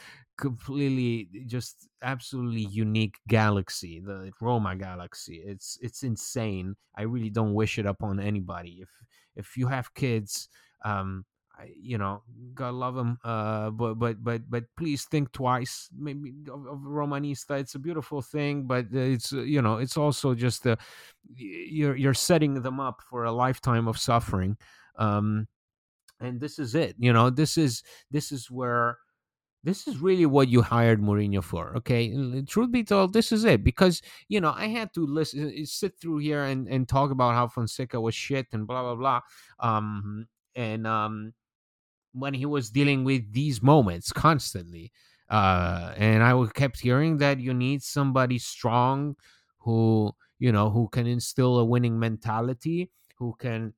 completely 0.42 1.30
just 1.48 1.88
absolutely 2.02 2.66
unique 2.66 3.20
galaxy 3.30 4.02
the 4.02 4.32
roma 4.42 4.76
galaxy. 4.76 5.38
It's 5.46 5.78
it's 5.82 6.04
insane. 6.04 6.76
I 6.98 7.04
really 7.04 7.30
don't 7.30 7.54
wish 7.54 7.80
it 7.80 7.86
upon 7.86 8.20
anybody. 8.20 8.80
If 8.82 8.90
if 9.36 9.56
you 9.58 9.68
have 9.68 9.94
kids 9.94 10.50
um 10.84 11.26
you 11.78 11.98
know 12.00 12.24
god 12.56 12.74
love 12.74 12.96
them 12.96 13.20
uh 13.24 13.70
but 13.70 13.94
but 13.96 14.24
but 14.24 14.42
but 14.50 14.64
please 14.76 15.06
think 15.06 15.32
twice. 15.32 15.90
Maybe 15.96 16.34
of, 16.50 16.66
of 16.66 16.80
romanista 16.80 17.60
it's 17.60 17.76
a 17.76 17.80
beautiful 17.80 18.22
thing 18.24 18.66
but 18.66 18.88
it's 18.92 19.32
uh, 19.32 19.42
you 19.46 19.62
know 19.62 19.78
it's 19.78 19.96
also 19.98 20.34
just 20.34 20.66
uh, 20.66 20.76
y- 21.30 21.68
you're 21.70 21.96
you're 21.96 22.16
setting 22.16 22.64
them 22.64 22.80
up 22.80 23.02
for 23.10 23.26
a 23.26 23.32
lifetime 23.32 23.88
of 23.88 23.98
suffering 24.00 24.58
um 24.98 25.48
and 26.20 26.40
this 26.40 26.60
is 26.60 26.76
it 26.76 26.96
you 27.00 27.14
know? 27.14 27.30
This 27.30 27.58
is 27.58 27.84
this 28.12 28.32
is 28.32 28.50
where 28.50 28.98
this 29.64 29.88
is 29.88 29.98
really 29.98 30.26
what 30.26 30.48
you 30.48 30.62
hired 30.62 31.02
Mourinho 31.02 31.44
for. 31.44 31.76
Okay, 31.78 32.44
truth 32.48 32.72
be 32.72 32.84
told, 32.84 33.14
this 33.14 33.32
is 33.32 33.46
it 33.46 33.64
because 33.64 34.02
you 34.28 34.42
know 34.42 34.54
I 34.56 34.68
had 34.68 34.94
to 34.96 35.06
listen, 35.06 35.48
uh, 35.48 35.66
sit 35.66 36.00
through 36.00 36.20
here 36.20 36.44
and 36.44 36.68
and 36.68 36.88
talk 36.88 37.12
about 37.12 37.36
how 37.36 37.48
Fonseca 37.48 38.00
was 38.02 38.16
shit 38.16 38.48
and 38.54 38.66
blah 38.66 38.82
blah 38.82 38.96
blah. 38.96 39.22
Um, 39.60 40.28
and 40.56 40.88
um, 40.88 41.34
when 42.14 42.34
he 42.34 42.46
was 42.46 42.70
dealing 42.72 43.04
with 43.04 43.32
these 43.32 43.62
moments 43.62 44.12
constantly, 44.12 44.92
uh, 45.30 45.94
and 45.96 46.24
I 46.24 46.46
kept 46.54 46.80
hearing 46.80 47.18
that 47.18 47.40
you 47.40 47.54
need 47.54 47.84
somebody 47.84 48.40
strong 48.40 49.16
who 49.60 50.12
you 50.40 50.52
know 50.52 50.72
who 50.72 50.90
can 50.90 51.06
instill 51.06 51.60
a 51.60 51.66
winning 51.66 52.00
mentality, 52.00 52.90
who 53.18 53.36
can 53.38 53.74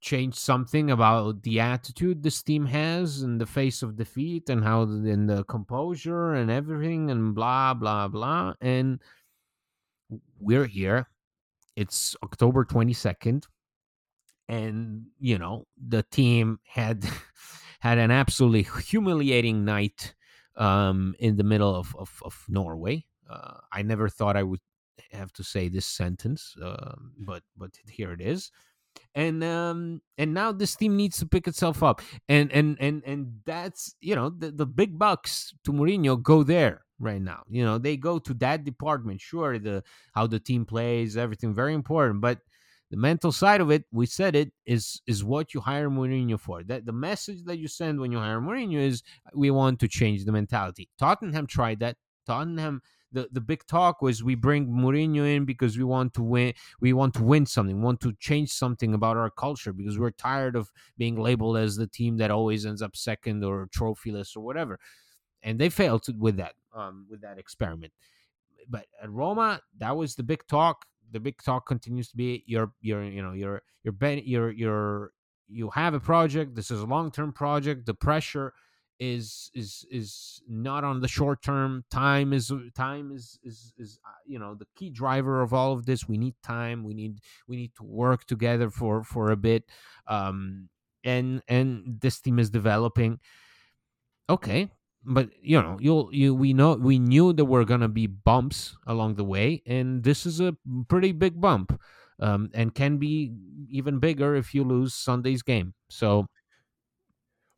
change 0.00 0.34
something 0.34 0.90
about 0.90 1.42
the 1.42 1.58
attitude 1.60 2.22
this 2.22 2.42
team 2.42 2.66
has 2.66 3.22
in 3.22 3.38
the 3.38 3.46
face 3.46 3.82
of 3.82 3.96
defeat 3.96 4.48
and 4.48 4.62
how 4.62 4.82
in 4.82 5.26
the 5.26 5.44
composure 5.44 6.34
and 6.34 6.50
everything 6.50 7.10
and 7.10 7.34
blah 7.34 7.74
blah 7.74 8.06
blah 8.08 8.54
and 8.60 9.00
we're 10.40 10.66
here. 10.66 11.08
It's 11.76 12.16
october 12.22 12.64
22nd 12.64 13.44
and 14.48 15.06
you 15.20 15.38
know 15.38 15.66
the 15.76 16.02
team 16.04 16.58
had 16.64 17.04
had 17.80 17.98
an 17.98 18.10
absolutely 18.10 18.66
humiliating 18.82 19.64
night 19.64 20.14
um, 20.56 21.14
in 21.18 21.36
the 21.36 21.44
middle 21.44 21.74
of 21.74 21.94
of, 21.96 22.22
of 22.24 22.44
norway. 22.48 23.04
Uh, 23.28 23.58
i 23.72 23.82
never 23.82 24.08
thought 24.08 24.38
i 24.38 24.42
would 24.42 24.60
have 25.12 25.32
to 25.32 25.44
say 25.44 25.68
this 25.68 25.84
sentence 25.84 26.56
uh, 26.64 26.94
but 27.18 27.42
but 27.58 27.70
here 27.90 28.12
it 28.12 28.22
is 28.22 28.50
and 29.14 29.42
um 29.42 30.00
and 30.18 30.34
now 30.34 30.52
this 30.52 30.76
team 30.76 30.96
needs 30.96 31.18
to 31.18 31.26
pick 31.26 31.46
itself 31.46 31.82
up 31.82 32.00
and 32.28 32.52
and 32.52 32.76
and 32.80 33.02
and 33.06 33.40
that's 33.44 33.94
you 34.00 34.14
know 34.14 34.30
the, 34.30 34.50
the 34.50 34.66
big 34.66 34.98
bucks 34.98 35.54
to 35.64 35.72
Mourinho 35.72 36.22
go 36.22 36.42
there 36.42 36.82
right 37.00 37.22
now 37.22 37.42
you 37.48 37.64
know 37.64 37.78
they 37.78 37.96
go 37.96 38.18
to 38.18 38.34
that 38.34 38.64
department 38.64 39.20
sure 39.20 39.58
the 39.58 39.82
how 40.12 40.26
the 40.26 40.40
team 40.40 40.64
plays 40.64 41.16
everything 41.16 41.54
very 41.54 41.74
important 41.74 42.20
but 42.20 42.38
the 42.90 42.96
mental 42.96 43.32
side 43.32 43.60
of 43.60 43.70
it 43.70 43.84
we 43.92 44.06
said 44.06 44.34
it 44.34 44.52
is 44.64 45.00
is 45.06 45.22
what 45.22 45.52
you 45.52 45.60
hire 45.60 45.90
Mourinho 45.90 46.40
for. 46.40 46.62
That 46.62 46.86
the 46.86 46.92
message 46.92 47.44
that 47.44 47.58
you 47.58 47.68
send 47.68 48.00
when 48.00 48.12
you 48.12 48.18
hire 48.18 48.40
Mourinho 48.40 48.78
is 48.78 49.02
we 49.34 49.50
want 49.50 49.80
to 49.80 49.88
change 49.88 50.24
the 50.24 50.32
mentality. 50.32 50.88
Tottenham 50.98 51.46
tried 51.46 51.80
that 51.80 51.96
Tottenham 52.26 52.80
the, 53.12 53.28
the 53.32 53.40
big 53.40 53.66
talk 53.66 54.02
was 54.02 54.22
we 54.22 54.34
bring 54.34 54.68
Mourinho 54.68 55.36
in 55.36 55.44
because 55.44 55.78
we 55.78 55.84
want 55.84 56.14
to 56.14 56.22
win 56.22 56.52
we 56.80 56.92
want 56.92 57.14
to 57.14 57.22
win 57.22 57.46
something, 57.46 57.80
want 57.82 58.00
to 58.00 58.12
change 58.18 58.50
something 58.50 58.94
about 58.94 59.16
our 59.16 59.30
culture 59.30 59.72
because 59.72 59.98
we're 59.98 60.10
tired 60.10 60.56
of 60.56 60.70
being 60.96 61.16
labeled 61.16 61.56
as 61.56 61.76
the 61.76 61.86
team 61.86 62.18
that 62.18 62.30
always 62.30 62.66
ends 62.66 62.82
up 62.82 62.96
second 62.96 63.42
or 63.44 63.68
trophyless 63.68 64.36
or 64.36 64.40
whatever. 64.40 64.78
And 65.42 65.58
they 65.58 65.68
failed 65.68 66.04
with 66.18 66.36
that 66.36 66.54
um, 66.74 67.06
with 67.10 67.22
that 67.22 67.38
experiment. 67.38 67.92
But 68.68 68.86
at 69.02 69.10
Roma, 69.10 69.60
that 69.78 69.96
was 69.96 70.14
the 70.14 70.22
big 70.22 70.46
talk. 70.46 70.84
The 71.10 71.20
big 71.20 71.42
talk 71.42 71.66
continues 71.66 72.10
to 72.10 72.16
be 72.16 72.44
your 72.46 72.72
your 72.80 73.02
you 73.04 73.22
know 73.22 73.32
your 73.32 73.62
your 73.84 73.94
your 74.18 74.50
your 74.50 75.12
you 75.48 75.70
have 75.70 75.94
a 75.94 76.00
project. 76.00 76.54
This 76.54 76.70
is 76.70 76.80
a 76.80 76.86
long 76.86 77.10
term 77.10 77.32
project. 77.32 77.86
The 77.86 77.94
pressure 77.94 78.52
is 79.00 79.50
is 79.54 79.86
is 79.90 80.42
not 80.48 80.84
on 80.84 81.00
the 81.00 81.08
short 81.08 81.42
term. 81.42 81.84
Time 81.90 82.32
is 82.32 82.52
time 82.74 83.12
is 83.12 83.38
is 83.42 83.72
is 83.76 83.98
uh, 84.04 84.10
you 84.26 84.38
know 84.38 84.54
the 84.54 84.66
key 84.76 84.90
driver 84.90 85.42
of 85.42 85.52
all 85.52 85.72
of 85.72 85.86
this. 85.86 86.08
We 86.08 86.18
need 86.18 86.34
time. 86.42 86.84
We 86.84 86.94
need 86.94 87.20
we 87.46 87.56
need 87.56 87.74
to 87.76 87.84
work 87.84 88.24
together 88.26 88.70
for 88.70 89.02
for 89.02 89.30
a 89.30 89.36
bit. 89.36 89.64
Um 90.06 90.68
and 91.04 91.42
and 91.48 92.00
this 92.00 92.20
team 92.20 92.38
is 92.38 92.50
developing. 92.50 93.20
Okay 94.28 94.70
but 95.04 95.30
you 95.40 95.62
know 95.62 95.78
you'll 95.80 96.12
you 96.12 96.34
we 96.34 96.52
know 96.52 96.74
we 96.74 96.98
knew 96.98 97.32
there 97.32 97.44
were 97.44 97.64
gonna 97.64 97.88
be 97.88 98.06
bumps 98.06 98.76
along 98.86 99.14
the 99.14 99.24
way 99.24 99.62
and 99.64 100.02
this 100.02 100.26
is 100.26 100.40
a 100.40 100.56
pretty 100.88 101.12
big 101.12 101.40
bump 101.40 101.80
um 102.20 102.50
and 102.52 102.74
can 102.74 102.98
be 102.98 103.32
even 103.70 103.98
bigger 103.98 104.34
if 104.34 104.54
you 104.54 104.64
lose 104.64 104.94
sunday's 104.94 105.42
game. 105.42 105.74
So 105.88 106.26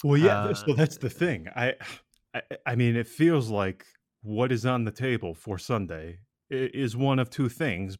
well, 0.04 0.16
yeah. 0.16 0.44
Uh, 0.44 0.54
so 0.54 0.72
that's 0.74 0.96
the 0.96 1.10
thing. 1.10 1.48
I, 1.54 1.74
I, 2.34 2.42
I 2.66 2.74
mean, 2.74 2.96
it 2.96 3.06
feels 3.06 3.50
like 3.50 3.84
what 4.22 4.52
is 4.52 4.66
on 4.66 4.84
the 4.84 4.90
table 4.90 5.34
for 5.34 5.58
Sunday 5.58 6.18
is 6.50 6.96
one 6.96 7.18
of 7.18 7.30
two 7.30 7.48
things, 7.48 7.96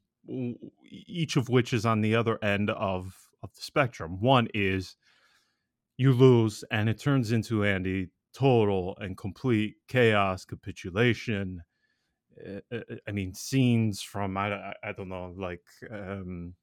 each 0.90 1.36
of 1.36 1.48
which 1.48 1.72
is 1.72 1.86
on 1.86 2.00
the 2.00 2.14
other 2.14 2.42
end 2.42 2.70
of 2.70 3.14
of 3.42 3.54
the 3.54 3.62
spectrum. 3.62 4.20
One 4.20 4.48
is 4.54 4.96
you 5.96 6.12
lose, 6.12 6.64
and 6.70 6.88
it 6.88 6.98
turns 7.00 7.32
into 7.32 7.64
Andy 7.64 8.08
total 8.34 8.96
and 9.00 9.16
complete 9.16 9.76
chaos, 9.88 10.44
capitulation. 10.44 11.62
Eh, 12.44 12.60
eh, 12.72 12.80
eh, 12.90 12.96
I 13.06 13.12
mean, 13.12 13.34
scenes 13.34 14.02
from 14.02 14.36
I, 14.36 14.72
I 14.82 14.92
don't 14.92 15.08
know, 15.08 15.34
like 15.36 15.64
um, 15.90 16.54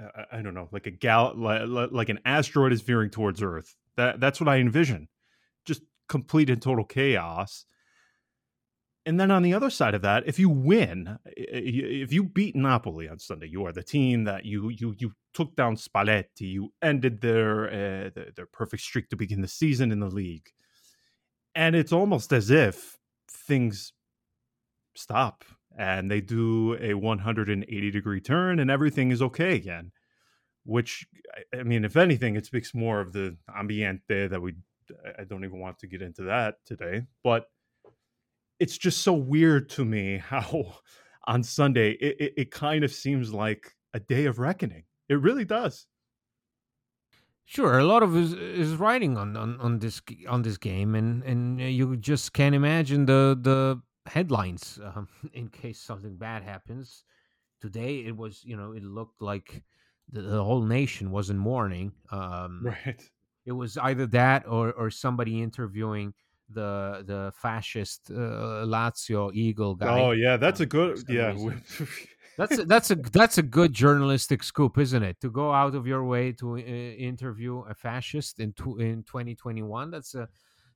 I, 0.00 0.38
I 0.38 0.42
don't 0.42 0.54
know, 0.54 0.68
like 0.70 0.86
a 0.86 0.90
gal, 0.90 1.34
like, 1.36 1.90
like 1.90 2.08
an 2.08 2.20
asteroid 2.24 2.72
is 2.72 2.82
veering 2.82 3.10
towards 3.10 3.42
Earth 3.42 3.74
that 3.98 4.20
that's 4.20 4.40
what 4.40 4.48
I 4.48 4.56
envision. 4.56 5.08
Just 5.66 5.82
complete 6.08 6.48
and 6.48 6.62
total 6.62 6.84
chaos. 6.84 7.66
And 9.04 9.18
then 9.18 9.30
on 9.30 9.42
the 9.42 9.54
other 9.54 9.70
side 9.70 9.94
of 9.94 10.02
that, 10.02 10.26
if 10.26 10.38
you 10.38 10.50
win, 10.50 11.18
if 11.26 12.12
you 12.12 12.24
beat 12.24 12.54
Napoli 12.54 13.08
on 13.08 13.18
Sunday, 13.18 13.48
you 13.48 13.64
are 13.66 13.72
the 13.72 13.82
team 13.82 14.24
that 14.24 14.44
you 14.44 14.70
you 14.70 14.94
you 14.98 15.12
took 15.34 15.54
down 15.56 15.76
Spalletti, 15.76 16.52
you 16.52 16.72
ended 16.82 17.20
their 17.20 17.66
uh, 17.68 18.10
their, 18.14 18.30
their 18.36 18.46
perfect 18.46 18.82
streak 18.82 19.08
to 19.10 19.16
begin 19.16 19.40
the 19.40 19.48
season 19.48 19.92
in 19.92 20.00
the 20.00 20.10
league, 20.10 20.50
and 21.54 21.74
it's 21.76 21.92
almost 21.92 22.32
as 22.32 22.50
if 22.50 22.98
things 23.30 23.92
stop 24.94 25.44
and 25.78 26.10
they 26.10 26.20
do 26.20 26.76
a 26.80 26.94
180 26.94 27.90
degree 27.90 28.20
turn 28.20 28.58
and 28.58 28.70
everything 28.70 29.10
is 29.12 29.22
okay 29.22 29.54
again 29.54 29.92
which 30.68 31.06
I 31.58 31.62
mean, 31.62 31.84
if 31.84 31.96
anything, 31.96 32.36
it 32.36 32.44
speaks 32.44 32.74
more 32.74 33.00
of 33.00 33.12
the 33.12 33.36
ambiente 33.58 34.28
that 34.28 34.40
we. 34.40 34.54
I 35.18 35.24
don't 35.24 35.44
even 35.44 35.58
want 35.58 35.78
to 35.80 35.86
get 35.86 36.02
into 36.02 36.22
that 36.24 36.56
today, 36.64 37.02
but 37.24 37.46
it's 38.58 38.76
just 38.76 39.02
so 39.02 39.14
weird 39.14 39.68
to 39.70 39.84
me 39.84 40.18
how 40.28 40.74
on 41.26 41.42
Sunday 41.42 41.92
it, 41.92 42.16
it, 42.20 42.32
it 42.36 42.50
kind 42.50 42.84
of 42.84 42.92
seems 42.92 43.32
like 43.32 43.74
a 43.94 44.00
day 44.00 44.26
of 44.26 44.38
reckoning. 44.38 44.84
It 45.08 45.20
really 45.20 45.44
does. 45.44 45.86
Sure, 47.46 47.78
a 47.78 47.84
lot 47.84 48.02
of 48.02 48.14
is 48.14 48.34
is 48.34 48.76
writing 48.76 49.16
on, 49.16 49.38
on, 49.38 49.58
on 49.60 49.78
this 49.78 50.02
on 50.28 50.42
this 50.42 50.58
game, 50.58 50.94
and 50.94 51.22
and 51.22 51.60
you 51.62 51.96
just 51.96 52.34
can't 52.34 52.54
imagine 52.54 53.06
the 53.06 53.38
the 53.40 53.80
headlines 54.10 54.78
uh, 54.84 55.04
in 55.32 55.48
case 55.48 55.80
something 55.80 56.16
bad 56.16 56.42
happens. 56.42 57.04
Today, 57.58 58.00
it 58.00 58.14
was 58.14 58.44
you 58.44 58.54
know 58.54 58.72
it 58.72 58.82
looked 58.82 59.22
like 59.22 59.64
the, 60.10 60.22
the 60.22 60.42
whole 60.42 60.62
nation 60.62 61.10
was 61.10 61.30
in 61.30 61.38
mourning. 61.38 61.92
Um, 62.10 62.62
right. 62.64 63.02
It 63.46 63.52
was 63.52 63.78
either 63.78 64.06
that 64.08 64.46
or 64.46 64.72
or 64.72 64.90
somebody 64.90 65.42
interviewing 65.42 66.12
the 66.50 67.04
the 67.06 67.32
fascist 67.34 68.10
uh, 68.10 68.64
Lazio 68.66 69.32
Eagle 69.34 69.74
guy. 69.74 70.00
Oh 70.00 70.10
yeah, 70.12 70.36
that's 70.36 70.60
um, 70.60 70.64
a 70.64 70.66
good 70.66 71.04
yeah. 71.08 71.36
that's 72.36 72.58
a, 72.58 72.64
that's 72.64 72.90
a 72.90 72.94
that's 72.94 73.38
a 73.38 73.42
good 73.42 73.72
journalistic 73.72 74.42
scoop, 74.42 74.78
isn't 74.78 75.02
it? 75.02 75.20
To 75.20 75.30
go 75.30 75.52
out 75.52 75.74
of 75.74 75.86
your 75.86 76.04
way 76.04 76.32
to 76.32 76.54
uh, 76.54 76.58
interview 76.58 77.60
a 77.68 77.74
fascist 77.74 78.40
in 78.40 78.52
to, 78.54 78.78
in 78.78 79.02
2021. 79.04 79.90
That's 79.90 80.14
a 80.14 80.28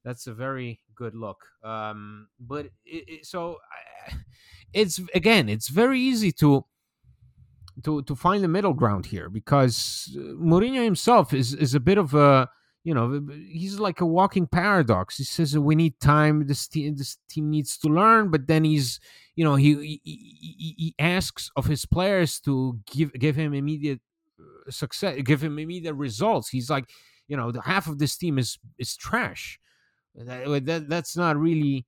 that's 0.05 0.27
a 0.27 0.35
very 0.35 0.81
good 0.95 1.15
look. 1.15 1.45
Um, 1.63 2.29
but 2.41 2.67
it, 2.85 3.05
it, 3.09 3.27
so 3.27 3.59
it's 4.73 5.01
again, 5.15 5.49
it's 5.49 5.69
very 5.69 6.01
easy 6.01 6.33
to 6.33 6.65
to 7.85 8.03
to 8.03 8.15
find 8.15 8.43
the 8.45 8.49
middle 8.49 8.75
ground 8.75 9.07
here 9.07 9.29
because 9.29 10.15
uh, 10.17 10.21
Mourinho 10.35 10.85
himself 10.85 11.33
is 11.33 11.55
is 11.55 11.75
a 11.75 11.81
bit 11.81 11.99
of 11.99 12.15
a 12.15 12.49
you 12.85 12.93
know 12.95 13.23
he's 13.49 13.79
like 13.79 14.01
a 14.01 14.07
walking 14.07 14.47
paradox. 14.47 15.17
He 15.17 15.25
says 15.25 15.57
we 15.59 15.75
need 15.75 15.99
time. 16.01 16.47
This 16.47 16.67
team 16.69 16.97
this 16.97 17.19
team 17.29 17.51
needs 17.51 17.79
to 17.79 17.89
learn, 17.89 18.31
but 18.31 18.47
then 18.47 18.65
he's 18.65 19.01
you 19.37 19.45
know 19.45 19.55
he 19.55 20.01
he, 20.05 20.75
he 20.79 20.95
asks 20.99 21.51
of 21.57 21.67
his 21.67 21.87
players 21.87 22.41
to 22.41 22.79
give 22.87 23.13
give 23.15 23.37
him 23.37 23.55
immediate 23.55 24.01
uh, 24.39 24.71
success, 24.71 25.21
give 25.23 25.43
him 25.43 25.59
immediate 25.59 25.95
results. 25.95 26.49
He's 26.49 26.69
like 26.69 26.91
you 27.29 27.37
know 27.37 27.53
the 27.53 27.63
half 27.63 27.87
of 27.87 27.99
this 27.99 28.17
team 28.17 28.39
is 28.39 28.59
is 28.79 28.97
trash. 28.97 29.59
That, 30.15 30.67
that 30.67 30.89
that's 30.89 31.17
not 31.17 31.37
really 31.37 31.87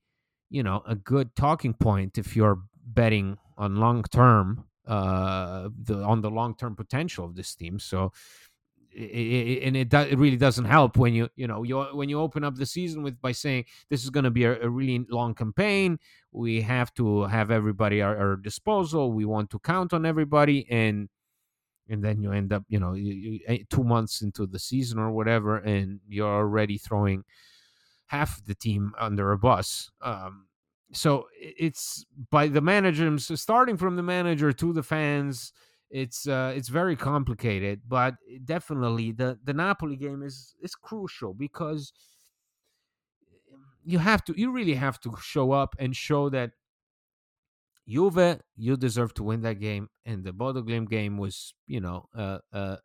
you 0.49 0.63
know 0.63 0.81
a 0.87 0.95
good 0.95 1.35
talking 1.35 1.73
point 1.73 2.17
if 2.17 2.35
you're 2.35 2.59
betting 2.85 3.37
on 3.57 3.75
long 3.77 4.03
term 4.03 4.65
uh, 4.87 5.69
the 5.83 6.03
on 6.03 6.21
the 6.21 6.29
long 6.29 6.55
term 6.55 6.75
potential 6.75 7.25
of 7.25 7.35
this 7.35 7.55
team. 7.55 7.79
So. 7.79 8.11
It, 8.97 9.63
and 9.63 9.75
it, 9.75 9.93
it 9.93 10.17
really 10.17 10.37
doesn't 10.37 10.63
help 10.63 10.95
when 10.95 11.13
you 11.13 11.27
you 11.35 11.47
know 11.47 11.63
you 11.63 11.81
when 11.91 12.07
you 12.07 12.17
open 12.21 12.45
up 12.45 12.55
the 12.55 12.65
season 12.65 13.03
with 13.03 13.19
by 13.21 13.33
saying 13.33 13.65
this 13.89 14.05
is 14.05 14.09
going 14.09 14.23
to 14.23 14.31
be 14.31 14.45
a, 14.45 14.57
a, 14.61 14.69
really 14.69 15.05
long 15.09 15.33
campaign 15.35 15.99
we 16.31 16.61
have 16.61 16.93
to 16.93 17.23
have 17.23 17.51
everybody 17.51 18.01
at 18.01 18.07
our, 18.07 18.37
disposal 18.37 19.11
we 19.11 19.25
want 19.25 19.49
to 19.49 19.59
count 19.59 19.91
on 19.91 20.05
everybody 20.05 20.65
and 20.69 21.09
and 21.89 22.05
then 22.05 22.21
you 22.21 22.31
end 22.31 22.53
up 22.53 22.63
you 22.69 22.79
know 22.79 22.93
you, 22.93 23.65
two 23.69 23.83
months 23.83 24.21
into 24.21 24.47
the 24.47 24.59
season 24.59 24.97
or 24.97 25.11
whatever 25.11 25.57
and 25.57 25.99
you're 26.07 26.33
already 26.33 26.77
throwing 26.77 27.25
half 28.07 28.43
the 28.45 28.55
team 28.55 28.93
under 28.99 29.31
a 29.31 29.37
bus. 29.37 29.91
Um, 30.01 30.47
so 30.91 31.27
it's 31.39 32.05
by 32.31 32.47
the 32.47 32.61
managers 32.61 33.29
starting 33.39 33.77
from 33.77 33.95
the 33.95 34.03
manager 34.03 34.51
to 34.53 34.73
the 34.73 34.83
fans. 34.83 35.51
It's 35.89 36.27
uh, 36.27 36.53
it's 36.55 36.69
very 36.69 36.95
complicated, 36.95 37.81
but 37.87 38.15
definitely 38.43 39.11
the 39.11 39.39
the 39.43 39.53
Napoli 39.53 39.95
game 39.95 40.23
is 40.23 40.55
is 40.61 40.75
crucial 40.75 41.33
because 41.33 41.93
you 43.83 43.99
have 43.99 44.23
to 44.25 44.33
you 44.35 44.51
really 44.51 44.73
have 44.73 44.99
to 45.01 45.13
show 45.21 45.51
up 45.51 45.75
and 45.79 45.95
show 45.95 46.29
that 46.29 46.51
Juve, 47.87 48.39
you 48.55 48.77
deserve 48.77 49.13
to 49.15 49.23
win 49.23 49.41
that 49.41 49.59
game, 49.59 49.89
and 50.05 50.23
the 50.23 50.33
Bodo 50.33 50.63
Glimt 50.63 50.89
game 50.89 51.17
was, 51.17 51.53
you 51.67 51.79
know, 51.79 52.09
uh, 52.15 52.39
uh, 52.51 52.77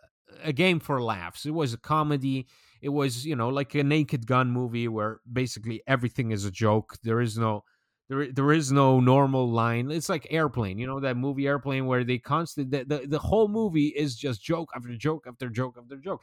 a 0.43 0.53
game 0.53 0.79
for 0.79 1.03
laughs. 1.03 1.47
It 1.47 1.53
was 1.53 1.73
a 1.73 1.79
comedy. 1.79 2.47
It 2.83 2.91
was, 2.91 3.27
you 3.27 3.35
know, 3.35 3.49
like 3.49 3.75
a 3.75 3.83
Naked 3.83 4.27
Gun 4.27 4.51
movie 4.51 4.89
where 4.89 5.21
basically 5.31 5.83
everything 5.87 6.33
is 6.33 6.45
a 6.45 6.51
joke. 6.51 6.99
There 7.03 7.21
is 7.21 7.39
no, 7.39 7.65
there, 8.11 8.27
there 8.33 8.53
is 8.53 8.73
no 8.73 8.99
normal 8.99 9.49
line. 9.49 9.89
It's 9.93 10.09
like 10.09 10.27
Airplane, 10.31 10.79
you 10.79 10.87
know, 10.87 10.99
that 10.99 11.17
movie 11.17 11.47
Airplane 11.47 11.87
where 11.87 12.03
they 12.03 12.19
constantly, 12.19 12.81
the, 12.81 12.85
the, 12.85 13.07
the 13.07 13.19
whole 13.21 13.47
movie 13.47 13.87
is 13.87 14.17
just 14.17 14.43
joke 14.43 14.71
after 14.75 14.97
joke 14.97 15.27
after 15.29 15.49
joke 15.49 15.77
after 15.81 15.97
joke. 15.97 16.21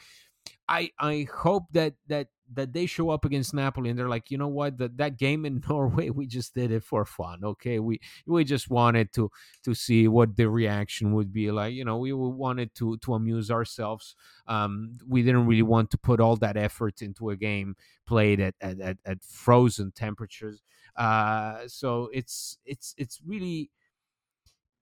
I 0.67 0.91
I 1.00 1.28
hope 1.34 1.65
that 1.71 1.95
that 2.08 2.28
that 2.54 2.73
they 2.73 2.86
show 2.86 3.10
up 3.10 3.26
against 3.26 3.54
Napoli 3.54 3.89
and 3.89 3.97
they're 3.97 4.10
like, 4.10 4.32
you 4.32 4.38
know 4.38 4.47
what, 4.47 4.78
that 4.80 4.97
that 4.97 5.17
game 5.17 5.45
in 5.45 5.62
Norway, 5.69 6.10
we 6.10 6.28
just 6.28 6.54
did 6.54 6.71
it 6.71 6.84
for 6.84 7.06
fun. 7.06 7.39
Okay, 7.43 7.80
we 7.80 8.02
we 8.26 8.43
just 8.43 8.69
wanted 8.69 9.13
to 9.13 9.32
to 9.63 9.73
see 9.73 10.10
what 10.10 10.36
the 10.36 10.50
reaction 10.50 11.13
would 11.13 11.32
be 11.32 11.52
like. 11.52 11.73
You 11.73 11.86
know, 11.86 11.97
we 11.97 12.12
wanted 12.12 12.76
to 12.76 12.97
to 12.97 13.13
amuse 13.13 13.50
ourselves. 13.50 14.15
Um, 14.45 14.97
we 15.08 15.23
didn't 15.23 15.47
really 15.47 15.63
want 15.63 15.91
to 15.91 15.97
put 15.97 16.19
all 16.19 16.36
that 16.38 16.58
effort 16.58 17.02
into 17.02 17.30
a 17.30 17.38
game 17.38 17.76
played 18.06 18.41
at 18.41 18.56
at, 18.60 18.80
at, 18.82 18.97
at 19.06 19.23
frozen 19.23 19.91
temperatures. 19.91 20.62
Uh, 20.97 21.67
so 21.67 22.10
it's 22.13 22.57
it's 22.65 22.95
it's 22.97 23.21
really 23.25 23.71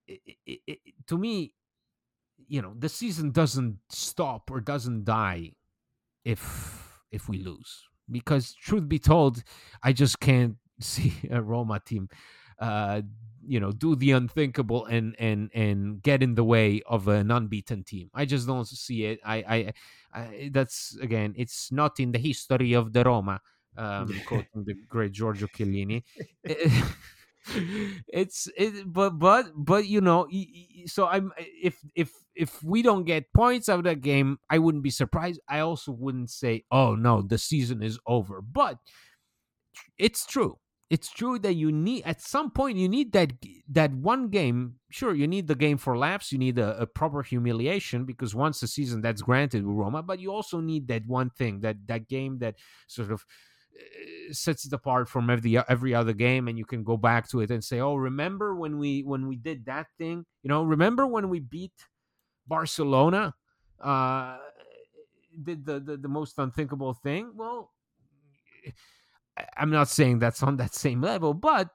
it, 0.07 0.21
it, 0.45 0.59
it, 0.67 0.79
to 1.07 1.17
me 1.17 1.53
you 2.47 2.61
know 2.61 2.73
the 2.77 2.89
season 2.89 3.31
doesn't 3.31 3.79
stop 3.89 4.51
or 4.51 4.61
doesn't 4.61 5.05
die 5.05 5.51
if 6.25 7.01
if 7.11 7.29
we 7.29 7.39
lose. 7.39 7.85
Because 8.11 8.53
truth 8.55 8.87
be 8.89 8.99
told 8.99 9.43
i 9.83 9.93
just 9.93 10.19
can't 10.19 10.57
see 10.81 11.13
a 11.31 11.41
roma 11.41 11.79
team 11.85 12.09
uh 12.59 13.01
you 13.47 13.59
know 13.59 13.71
do 13.71 13.95
the 13.95 14.11
unthinkable 14.11 14.85
and 14.85 15.15
and 15.19 15.51
and 15.53 16.01
get 16.03 16.23
in 16.23 16.35
the 16.35 16.43
way 16.43 16.81
of 16.87 17.07
an 17.07 17.31
unbeaten 17.31 17.83
team. 17.83 18.09
I 18.13 18.25
just 18.25 18.47
don't 18.47 18.67
see 18.67 19.05
it. 19.05 19.19
I 19.25 19.37
i, 19.55 19.73
I 20.21 20.49
that's 20.53 20.97
again 21.01 21.33
it's 21.37 21.71
not 21.71 21.99
in 21.99 22.11
the 22.11 22.19
history 22.19 22.73
of 22.73 22.93
the 22.93 23.03
roma 23.03 23.41
um 23.77 24.07
quoting 24.27 24.63
the 24.65 24.75
great 24.87 25.11
giorgio 25.11 25.47
chiellini. 25.47 26.03
It's 28.07 28.47
it 28.57 28.91
but 28.91 29.19
but 29.19 29.51
but 29.55 29.85
you 29.85 30.01
know 30.01 30.27
so 30.87 31.05
i'm 31.05 31.31
if 31.37 31.77
if 31.93 32.11
if 32.33 32.63
we 32.63 32.81
don't 32.81 33.03
get 33.03 33.31
points 33.33 33.69
out 33.69 33.77
of 33.77 33.83
that 33.85 34.01
game 34.01 34.39
i 34.49 34.57
wouldn't 34.57 34.83
be 34.83 34.89
surprised. 34.89 35.39
I 35.47 35.59
also 35.59 35.91
wouldn't 35.91 36.31
say 36.31 36.63
oh 36.71 36.95
no 36.95 37.21
the 37.21 37.37
season 37.37 37.83
is 37.83 37.99
over. 38.07 38.41
But 38.41 38.79
it's 39.97 40.25
true. 40.25 40.57
It's 40.89 41.11
true 41.11 41.39
that 41.39 41.53
you 41.53 41.71
need 41.71 42.03
at 42.05 42.21
some 42.21 42.51
point 42.51 42.77
you 42.77 42.87
need 42.87 43.11
that 43.13 43.31
that 43.69 43.91
one 43.91 44.29
game. 44.29 44.75
Sure 44.91 45.13
you 45.13 45.27
need 45.27 45.47
the 45.47 45.55
game 45.55 45.77
for 45.77 45.97
laps 45.97 46.31
you 46.31 46.37
need 46.37 46.57
a, 46.59 46.79
a 46.79 46.85
proper 46.85 47.23
humiliation 47.23 48.05
because 48.05 48.35
once 48.35 48.59
the 48.59 48.67
season 48.67 49.01
that's 49.01 49.21
granted 49.21 49.65
with 49.65 49.75
roma 49.75 50.01
but 50.03 50.19
you 50.19 50.31
also 50.31 50.61
need 50.61 50.87
that 50.87 51.05
one 51.05 51.29
thing 51.29 51.59
that 51.61 51.75
that 51.87 52.07
game 52.07 52.37
that 52.39 52.55
sort 52.87 53.11
of 53.11 53.25
sets 54.31 54.65
it 54.65 54.73
apart 54.73 55.07
from 55.07 55.29
every 55.29 55.57
every 55.69 55.93
other 55.93 56.13
game 56.13 56.47
and 56.47 56.57
you 56.57 56.65
can 56.65 56.83
go 56.83 56.97
back 56.97 57.29
to 57.29 57.41
it 57.41 57.51
and 57.51 57.63
say 57.63 57.79
oh 57.79 57.95
remember 57.95 58.55
when 58.55 58.77
we 58.77 59.03
when 59.03 59.27
we 59.27 59.35
did 59.35 59.65
that 59.65 59.87
thing? 59.97 60.25
You 60.43 60.49
know 60.49 60.63
remember 60.63 61.07
when 61.07 61.29
we 61.29 61.39
beat 61.39 61.73
barcelona 62.47 63.33
uh 63.81 64.37
did 65.43 65.65
the 65.65 65.79
the, 65.79 65.97
the 65.97 66.07
most 66.07 66.37
unthinkable 66.37 66.93
thing? 66.93 67.31
Well 67.35 67.71
i'm 69.57 69.69
not 69.69 69.89
saying 69.89 70.19
that's 70.19 70.41
on 70.43 70.57
that 70.57 70.73
same 70.73 71.01
level 71.01 71.33
but 71.33 71.69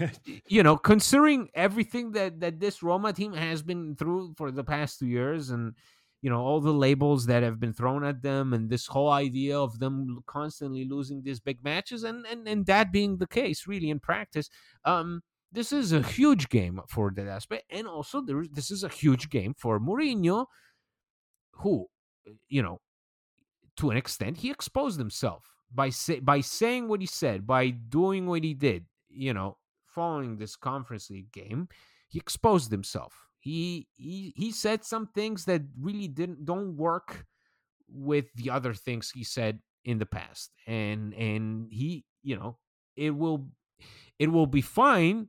you 0.46 0.62
know 0.62 0.76
considering 0.76 1.48
everything 1.54 2.12
that 2.12 2.38
that 2.40 2.60
this 2.60 2.82
roma 2.82 3.12
team 3.12 3.32
has 3.32 3.62
been 3.62 3.96
through 3.96 4.34
for 4.36 4.50
the 4.50 4.64
past 4.64 4.98
two 4.98 5.06
years 5.06 5.50
and 5.50 5.74
you 6.22 6.30
know 6.30 6.40
all 6.40 6.60
the 6.60 6.72
labels 6.72 7.26
that 7.26 7.42
have 7.42 7.60
been 7.60 7.72
thrown 7.72 8.04
at 8.04 8.22
them 8.22 8.52
and 8.52 8.70
this 8.70 8.86
whole 8.86 9.10
idea 9.10 9.58
of 9.58 9.78
them 9.78 10.18
constantly 10.26 10.84
losing 10.84 11.22
these 11.22 11.40
big 11.40 11.62
matches 11.62 12.04
and 12.04 12.26
and, 12.26 12.48
and 12.48 12.66
that 12.66 12.92
being 12.92 13.18
the 13.18 13.26
case 13.26 13.66
really 13.66 13.90
in 13.90 14.00
practice 14.00 14.48
um 14.84 15.22
this 15.50 15.72
is 15.72 15.92
a 15.92 16.02
huge 16.02 16.48
game 16.48 16.80
for 16.88 17.10
that 17.14 17.26
aspect 17.26 17.64
and 17.70 17.86
also 17.86 18.20
there 18.20 18.44
this 18.50 18.70
is 18.70 18.84
a 18.84 18.88
huge 18.88 19.30
game 19.30 19.54
for 19.56 19.78
Mourinho 19.80 20.46
who 21.52 21.86
you 22.48 22.62
know 22.62 22.80
to 23.76 23.90
an 23.90 23.96
extent 23.96 24.38
he 24.38 24.50
exposed 24.50 24.98
himself 24.98 25.54
by 25.72 25.90
say, 25.90 26.18
by 26.18 26.40
saying 26.40 26.88
what 26.88 27.00
he 27.00 27.06
said 27.06 27.46
by 27.46 27.70
doing 27.70 28.26
what 28.26 28.42
he 28.42 28.54
did 28.54 28.84
you 29.08 29.32
know 29.32 29.56
following 29.86 30.36
this 30.36 30.56
conference 30.56 31.10
league 31.10 31.32
game 31.32 31.68
he 32.08 32.18
exposed 32.18 32.70
himself 32.70 33.27
he 33.38 33.86
he 33.94 34.32
he 34.36 34.50
said 34.50 34.84
some 34.84 35.06
things 35.06 35.44
that 35.44 35.62
really 35.80 36.08
didn't 36.08 36.44
don't 36.44 36.76
work 36.76 37.26
with 37.88 38.26
the 38.34 38.50
other 38.50 38.74
things 38.74 39.10
he 39.10 39.24
said 39.24 39.60
in 39.84 39.98
the 39.98 40.06
past 40.06 40.50
and 40.66 41.14
and 41.14 41.68
he 41.70 42.04
you 42.22 42.36
know 42.36 42.58
it 42.96 43.10
will 43.10 43.48
it 44.18 44.30
will 44.30 44.46
be 44.46 44.60
fine 44.60 45.28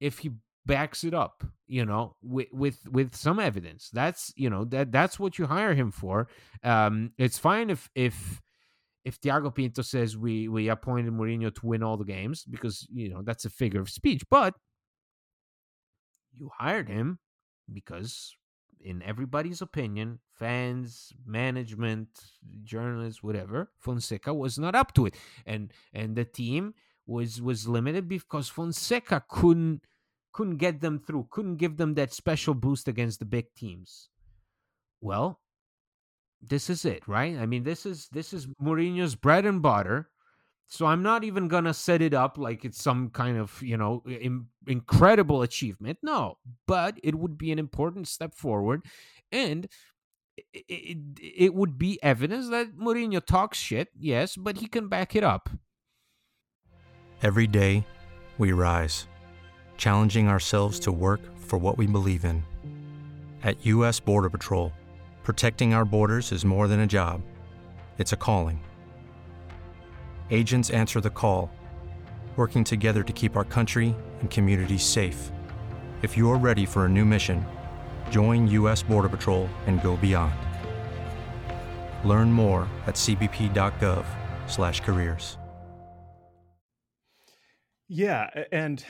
if 0.00 0.18
he 0.18 0.32
backs 0.66 1.04
it 1.04 1.14
up 1.14 1.44
you 1.70 1.84
know 1.84 2.16
with 2.20 2.48
with 2.52 2.78
with 2.90 3.14
some 3.14 3.38
evidence. 3.38 3.90
That's 3.92 4.32
you 4.36 4.50
know 4.50 4.64
that 4.66 4.90
that's 4.90 5.20
what 5.20 5.38
you 5.38 5.46
hire 5.46 5.72
him 5.72 5.92
for. 5.92 6.28
Um 6.64 7.12
it's 7.16 7.38
fine 7.38 7.70
if 7.70 7.88
if 7.94 8.42
if 9.04 9.20
Tiago 9.20 9.50
Pinto 9.50 9.82
says 9.82 10.16
we 10.16 10.48
we 10.48 10.68
appointed 10.68 11.12
Mourinho 11.12 11.54
to 11.54 11.66
win 11.66 11.84
all 11.84 11.96
the 11.96 12.04
games 12.04 12.44
because 12.44 12.86
you 12.92 13.08
know 13.08 13.22
that's 13.22 13.44
a 13.44 13.50
figure 13.50 13.80
of 13.80 13.88
speech 13.88 14.22
but 14.30 14.54
you 16.36 16.50
hired 16.58 16.88
him 16.88 17.20
because 17.72 18.36
in 18.82 19.02
everybody's 19.02 19.60
opinion, 19.60 20.20
fans, 20.34 21.12
management, 21.26 22.08
journalists, 22.64 23.22
whatever, 23.22 23.70
Fonseca 23.78 24.32
was 24.32 24.58
not 24.58 24.74
up 24.74 24.94
to 24.94 25.06
it, 25.06 25.14
and 25.46 25.72
and 25.92 26.16
the 26.16 26.24
team 26.24 26.74
was 27.06 27.42
was 27.42 27.68
limited 27.68 28.08
because 28.08 28.48
Fonseca 28.48 29.24
couldn't 29.28 29.82
couldn't 30.32 30.56
get 30.56 30.80
them 30.80 30.98
through, 30.98 31.28
couldn't 31.30 31.56
give 31.56 31.76
them 31.76 31.94
that 31.94 32.12
special 32.12 32.54
boost 32.54 32.88
against 32.88 33.18
the 33.18 33.24
big 33.24 33.52
teams. 33.54 34.08
Well, 35.00 35.40
this 36.40 36.70
is 36.70 36.84
it, 36.84 37.06
right? 37.06 37.36
I 37.36 37.46
mean, 37.46 37.64
this 37.64 37.84
is 37.84 38.08
this 38.12 38.32
is 38.32 38.46
Mourinho's 38.62 39.14
bread 39.14 39.44
and 39.44 39.60
butter. 39.60 40.08
So 40.70 40.86
I'm 40.86 41.02
not 41.02 41.24
even 41.24 41.48
going 41.48 41.64
to 41.64 41.74
set 41.74 42.00
it 42.00 42.14
up 42.14 42.38
like 42.38 42.64
it's 42.64 42.80
some 42.80 43.10
kind 43.10 43.36
of, 43.36 43.60
you 43.60 43.76
know, 43.76 44.04
in, 44.06 44.46
incredible 44.68 45.42
achievement. 45.42 45.98
No, 46.00 46.38
but 46.68 46.96
it 47.02 47.16
would 47.16 47.36
be 47.36 47.50
an 47.50 47.58
important 47.58 48.06
step 48.06 48.36
forward. 48.36 48.84
And 49.32 49.66
it, 50.36 50.64
it, 50.68 50.98
it 51.20 51.54
would 51.54 51.76
be 51.76 52.00
evidence 52.04 52.50
that 52.50 52.78
Mourinho 52.78 53.20
talks 53.24 53.58
shit, 53.58 53.88
yes, 53.98 54.36
but 54.36 54.58
he 54.58 54.68
can 54.68 54.86
back 54.86 55.16
it 55.16 55.24
up. 55.24 55.50
Every 57.20 57.48
day, 57.48 57.84
we 58.38 58.52
rise, 58.52 59.08
challenging 59.76 60.28
ourselves 60.28 60.78
to 60.80 60.92
work 60.92 61.20
for 61.40 61.58
what 61.58 61.78
we 61.78 61.88
believe 61.88 62.24
in. 62.24 62.44
At 63.42 63.66
U.S. 63.66 63.98
Border 63.98 64.30
Patrol, 64.30 64.72
protecting 65.24 65.74
our 65.74 65.84
borders 65.84 66.30
is 66.30 66.44
more 66.44 66.68
than 66.68 66.80
a 66.80 66.86
job, 66.86 67.22
it's 67.98 68.12
a 68.12 68.16
calling 68.16 68.60
agents 70.30 70.70
answer 70.70 71.00
the 71.00 71.10
call, 71.10 71.50
working 72.36 72.64
together 72.64 73.02
to 73.02 73.12
keep 73.12 73.36
our 73.36 73.44
country 73.44 73.94
and 74.20 74.30
communities 74.30 74.82
safe. 74.82 75.30
If 76.02 76.16
you're 76.16 76.38
ready 76.38 76.64
for 76.64 76.86
a 76.86 76.88
new 76.88 77.04
mission, 77.04 77.44
join 78.10 78.46
U.S. 78.48 78.82
Border 78.82 79.10
Patrol 79.10 79.50
and 79.66 79.82
go 79.82 79.98
beyond. 79.98 80.32
Learn 82.04 82.32
more 82.32 82.66
at 82.86 82.94
cbp.gov/careers. 82.94 85.36
Yeah, 87.92 88.30
and 88.52 88.84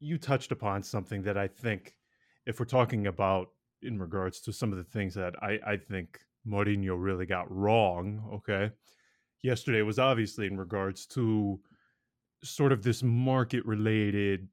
you 0.00 0.16
touched 0.16 0.50
upon 0.50 0.82
something 0.82 1.24
that 1.24 1.36
I 1.36 1.46
think, 1.46 1.92
if 2.46 2.58
we're 2.58 2.64
talking 2.64 3.06
about 3.06 3.48
in 3.82 3.98
regards 3.98 4.40
to 4.40 4.52
some 4.52 4.72
of 4.72 4.78
the 4.78 4.84
things 4.84 5.12
that 5.14 5.34
I, 5.42 5.58
I 5.66 5.76
think 5.76 6.18
Mourinho 6.48 6.96
really 6.98 7.26
got 7.26 7.54
wrong, 7.54 8.30
okay, 8.34 8.70
yesterday 9.42 9.82
was 9.82 9.98
obviously 9.98 10.46
in 10.46 10.56
regards 10.56 11.06
to 11.06 11.60
sort 12.42 12.72
of 12.72 12.82
this 12.82 13.02
market 13.02 13.64
related 13.64 14.48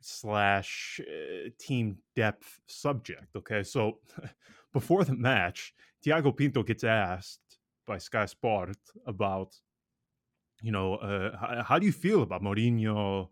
slash 0.00 1.00
uh, 1.00 1.48
team 1.58 1.98
depth 2.16 2.60
subject. 2.66 3.36
Okay, 3.36 3.62
so 3.62 3.98
before 4.72 5.04
the 5.04 5.14
match, 5.14 5.74
Tiago 6.02 6.32
Pinto 6.32 6.62
gets 6.62 6.84
asked 6.84 7.58
by 7.86 7.98
Sky 7.98 8.26
Sport 8.26 8.76
about 9.06 9.54
you 10.62 10.70
know, 10.70 10.94
uh, 10.96 11.36
how, 11.36 11.62
how, 11.62 11.78
do 11.78 11.86
you 11.86 11.92
feel 11.92 12.22
about 12.22 12.42
Mourinho 12.42 13.28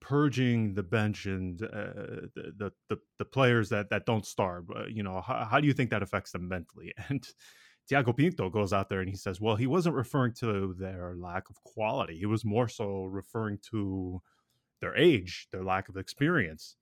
purging 0.00 0.72
the 0.72 0.82
bench 0.82 1.26
and 1.26 1.62
uh, 1.62 2.26
the, 2.34 2.72
the 2.88 2.98
the 3.18 3.24
players 3.24 3.68
that 3.68 3.90
that 3.90 4.06
don't 4.06 4.26
start? 4.26 4.64
Uh, 4.74 4.86
you 4.86 5.02
know, 5.02 5.20
how, 5.20 5.44
how 5.44 5.60
do 5.60 5.66
you 5.66 5.74
think 5.74 5.90
that 5.90 6.02
affects 6.02 6.32
them 6.32 6.48
mentally? 6.48 6.92
And 7.08 7.26
Tiago 7.90 8.12
Pinto 8.12 8.48
goes 8.48 8.72
out 8.72 8.88
there 8.88 9.00
and 9.00 9.10
he 9.10 9.16
says, 9.16 9.40
well, 9.40 9.56
he 9.56 9.66
wasn't 9.66 9.96
referring 9.96 10.32
to 10.34 10.76
their 10.78 11.16
lack 11.18 11.50
of 11.50 11.60
quality. 11.64 12.16
He 12.16 12.24
was 12.24 12.44
more 12.44 12.68
so 12.68 13.06
referring 13.06 13.58
to 13.72 14.22
their 14.80 14.96
age, 14.96 15.48
their 15.50 15.64
lack 15.64 15.88
of 15.88 15.96
experience. 15.96 16.76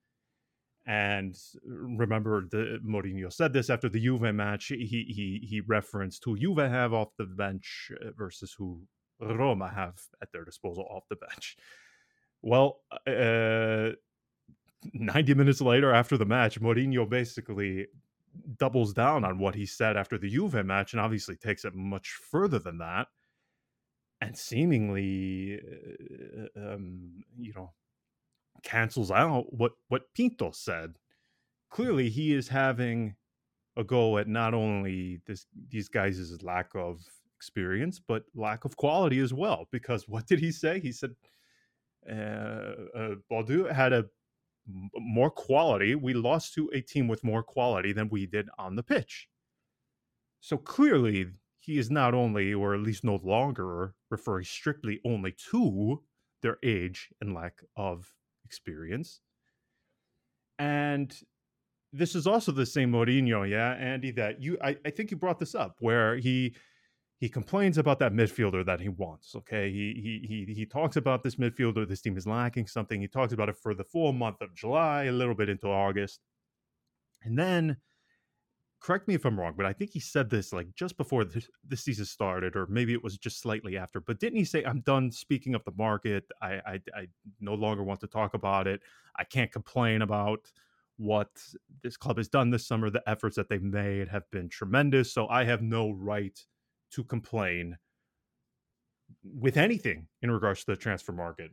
And 0.87 1.35
remember, 1.65 2.47
the 2.51 2.81
Mourinho 2.87 3.33
said 3.33 3.55
this 3.55 3.71
after 3.71 3.89
the 3.89 4.03
Juve 4.03 4.35
match. 4.35 4.67
He 4.67 4.77
he 4.85 5.47
he 5.49 5.63
referenced 5.67 6.23
who 6.27 6.37
Juve 6.37 6.59
have 6.59 6.93
off 6.93 7.17
the 7.17 7.25
bench 7.25 7.91
uh, 8.05 8.11
versus 8.15 8.55
who 8.59 8.83
Roma 9.19 9.71
have 9.71 9.99
at 10.21 10.31
their 10.33 10.45
disposal 10.45 10.87
off 10.91 11.05
the 11.09 11.17
bench. 11.17 11.57
Well, 12.43 12.81
uh, 13.07 13.97
90 14.93 15.35
minutes 15.35 15.63
later 15.63 15.93
after 15.93 16.19
the 16.19 16.27
match, 16.27 16.61
Mourinho 16.61 17.09
basically 17.09 17.87
doubles 18.59 18.93
down 18.93 19.25
on 19.25 19.39
what 19.39 19.55
he 19.55 19.67
said 19.67 19.97
after 19.97 20.19
the 20.19 20.29
Juve 20.29 20.65
match 20.65 20.93
and 20.93 21.01
obviously 21.01 21.37
takes 21.37 21.65
it 21.65 21.75
much 21.75 22.19
further 22.31 22.59
than 22.59 22.79
that. 22.79 23.09
And 24.21 24.37
seemingly 24.37 25.61
uh, 26.57 26.75
um, 26.75 27.25
you 27.39 27.53
know 27.55 27.73
cancels 28.63 29.11
out 29.11 29.53
what 29.53 29.73
what 29.89 30.13
Pinto 30.15 30.51
said. 30.51 30.99
Clearly 31.71 32.09
he 32.09 32.35
is 32.35 32.49
having 32.49 33.15
a 33.77 33.85
go 33.85 34.19
at 34.19 34.27
not 34.27 34.55
only 34.55 35.21
this 35.27 35.47
these 35.69 35.89
guys' 35.89 36.43
lack 36.43 36.75
of 36.75 37.01
experience 37.37 38.01
but 38.01 38.25
lack 38.35 38.65
of 38.65 38.77
quality 38.77 39.21
as 39.21 39.33
well 39.33 39.69
because 39.71 40.09
what 40.09 40.27
did 40.27 40.41
he 40.41 40.51
say? 40.51 40.81
He 40.81 40.93
said 40.93 41.15
uh, 42.11 42.75
uh, 42.95 43.15
Bodo 43.29 43.73
had 43.73 43.93
a 43.93 44.07
more 44.97 45.31
quality. 45.31 45.95
We 45.95 46.15
lost 46.15 46.55
to 46.55 46.71
a 46.75 46.81
team 46.81 47.09
with 47.09 47.25
more 47.25 47.43
quality 47.43 47.93
than 47.93 48.09
we 48.09 48.27
did 48.27 48.49
on 48.59 48.77
the 48.77 48.83
pitch. 48.83 49.29
So 50.41 50.57
clearly, 50.57 51.27
he 51.59 51.79
is 51.79 51.91
not 51.91 52.15
only, 52.15 52.55
or 52.55 52.75
at 52.75 52.81
least 52.81 53.05
no 53.05 53.21
longer, 53.23 53.95
referring 54.11 54.45
strictly 54.45 55.01
only 55.05 55.35
to 55.51 56.03
their 56.43 56.59
age 56.63 57.09
and 57.21 57.35
lack 57.35 57.63
of 57.77 58.13
experience. 58.45 59.21
And 60.59 61.15
this 61.93 62.15
is 62.15 62.27
also 62.27 62.53
the 62.53 62.67
same 62.67 62.93
Mourinho, 62.93 63.49
yeah, 63.49 63.73
Andy, 63.73 64.11
that 64.13 64.41
you 64.41 64.59
I, 64.63 64.77
I 64.85 64.91
think 64.91 65.11
you 65.11 65.17
brought 65.17 65.39
this 65.39 65.55
up 65.55 65.77
where 65.81 66.17
he 66.17 66.55
he 67.19 67.29
complains 67.29 67.79
about 67.79 67.99
that 67.99 68.13
midfielder 68.13 68.65
that 68.65 68.81
he 68.81 68.89
wants. 68.89 69.35
Okay, 69.35 69.71
he 69.73 70.01
he 70.03 70.47
he 70.47 70.55
he 70.55 70.67
talks 70.67 70.97
about 70.97 71.23
this 71.23 71.35
midfielder. 71.35 71.87
This 71.87 72.01
team 72.01 72.17
is 72.17 72.27
lacking 72.27 72.69
something. 72.69 73.01
He 73.01 73.09
talks 73.09 73.33
about 73.33 73.49
it 73.49 73.57
for 73.57 73.75
the 73.75 73.85
full 73.85 74.13
month 74.13 74.41
of 74.41 74.55
July, 74.55 75.05
a 75.05 75.13
little 75.13 75.35
bit 75.35 75.49
into 75.49 75.67
August, 75.67 76.21
and 77.25 77.37
then 77.39 77.79
correct 78.81 79.09
me 79.09 79.15
if 79.15 79.25
I'm 79.25 79.39
wrong, 79.39 79.55
but 79.57 79.67
I 79.67 79.73
think 79.73 79.91
he 79.91 79.99
said 79.99 80.31
this 80.31 80.53
like 80.53 80.73
just 80.77 80.97
before 80.97 81.25
this, 81.25 81.49
season 81.75 82.05
started, 82.05 82.55
or 82.55 82.67
maybe 82.69 82.93
it 82.93 83.03
was 83.03 83.19
just 83.19 83.41
slightly 83.41 83.77
after. 83.77 84.01
But 84.01 84.21
didn't 84.21 84.39
he 84.39 84.45
say, 84.45 84.63
"I'm 84.65 84.81
done 84.81 85.11
speaking 85.11 85.57
of 85.57 85.65
the 85.65 85.73
market. 85.77 86.25
I 86.41 86.61
I, 86.65 86.81
I 86.95 87.09
no 87.41 87.55
longer 87.55 87.83
want 87.83 88.01
to 88.01 88.07
talk 88.07 88.35
about 88.35 88.67
it. 88.69 88.81
I 89.17 89.25
can't 89.25 89.53
complain 89.53 90.03
about." 90.03 90.51
what 91.01 91.31
this 91.85 91.97
club 91.97 92.17
has 92.17 92.27
done 92.27 92.51
this 92.51 92.67
summer, 92.67 92.91
the 92.91 93.09
efforts 93.09 93.37
that 93.37 93.49
they've 93.49 93.63
made 93.63 94.09
have 94.09 94.29
been 94.33 94.49
tremendous. 94.49 95.13
So 95.13 95.29
I 95.29 95.45
have 95.45 95.63
no 95.63 95.93
right 95.93 96.37
to 96.93 97.05
complain 97.05 97.77
with 99.25 99.57
anything 99.57 100.09
in 100.23 100.31
regards 100.31 100.61
to 100.61 100.73
the 100.73 100.77
transfer 100.77 101.13
market. 101.13 101.51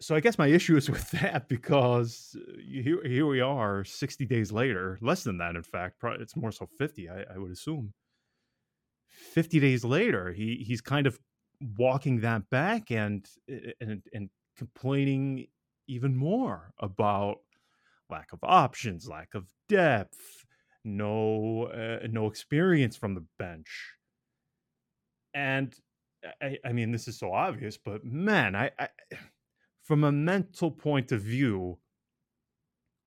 So 0.00 0.14
I 0.14 0.20
guess 0.20 0.38
my 0.38 0.48
issue 0.48 0.76
is 0.76 0.90
with 0.96 1.10
that 1.12 1.48
because 1.48 2.36
uh, 2.36 2.52
here, 2.60 3.02
here 3.04 3.26
we 3.26 3.40
are 3.40 3.84
60 3.84 4.26
days 4.26 4.52
later, 4.52 4.98
less 5.00 5.24
than 5.24 5.38
that, 5.38 5.56
in 5.56 5.62
fact, 5.62 5.98
probably 5.98 6.22
it's 6.22 6.36
more 6.36 6.52
so 6.52 6.66
50, 6.78 7.08
I, 7.08 7.24
I 7.34 7.38
would 7.38 7.52
assume. 7.52 7.92
50 9.08 9.60
days 9.60 9.84
later, 9.84 10.32
he 10.32 10.64
he's 10.66 10.80
kind 10.80 11.06
of 11.06 11.18
walking 11.78 12.20
that 12.20 12.50
back 12.50 12.90
and 12.90 13.24
and 13.80 14.02
and 14.12 14.28
complaining 14.56 15.46
even 15.86 16.16
more 16.16 16.72
about 16.78 17.36
lack 18.10 18.32
of 18.32 18.40
options, 18.42 19.08
lack 19.08 19.34
of 19.34 19.46
depth, 19.68 20.43
no 20.84 21.64
uh, 21.66 22.06
no 22.10 22.26
experience 22.26 22.96
from 22.96 23.14
the 23.14 23.24
bench. 23.38 23.94
And 25.32 25.74
I, 26.40 26.58
I 26.64 26.72
mean, 26.72 26.92
this 26.92 27.08
is 27.08 27.18
so 27.18 27.32
obvious, 27.32 27.76
but 27.76 28.04
man, 28.04 28.54
I, 28.54 28.70
I 28.78 28.88
from 29.82 30.04
a 30.04 30.12
mental 30.12 30.70
point 30.70 31.12
of 31.12 31.20
view, 31.20 31.78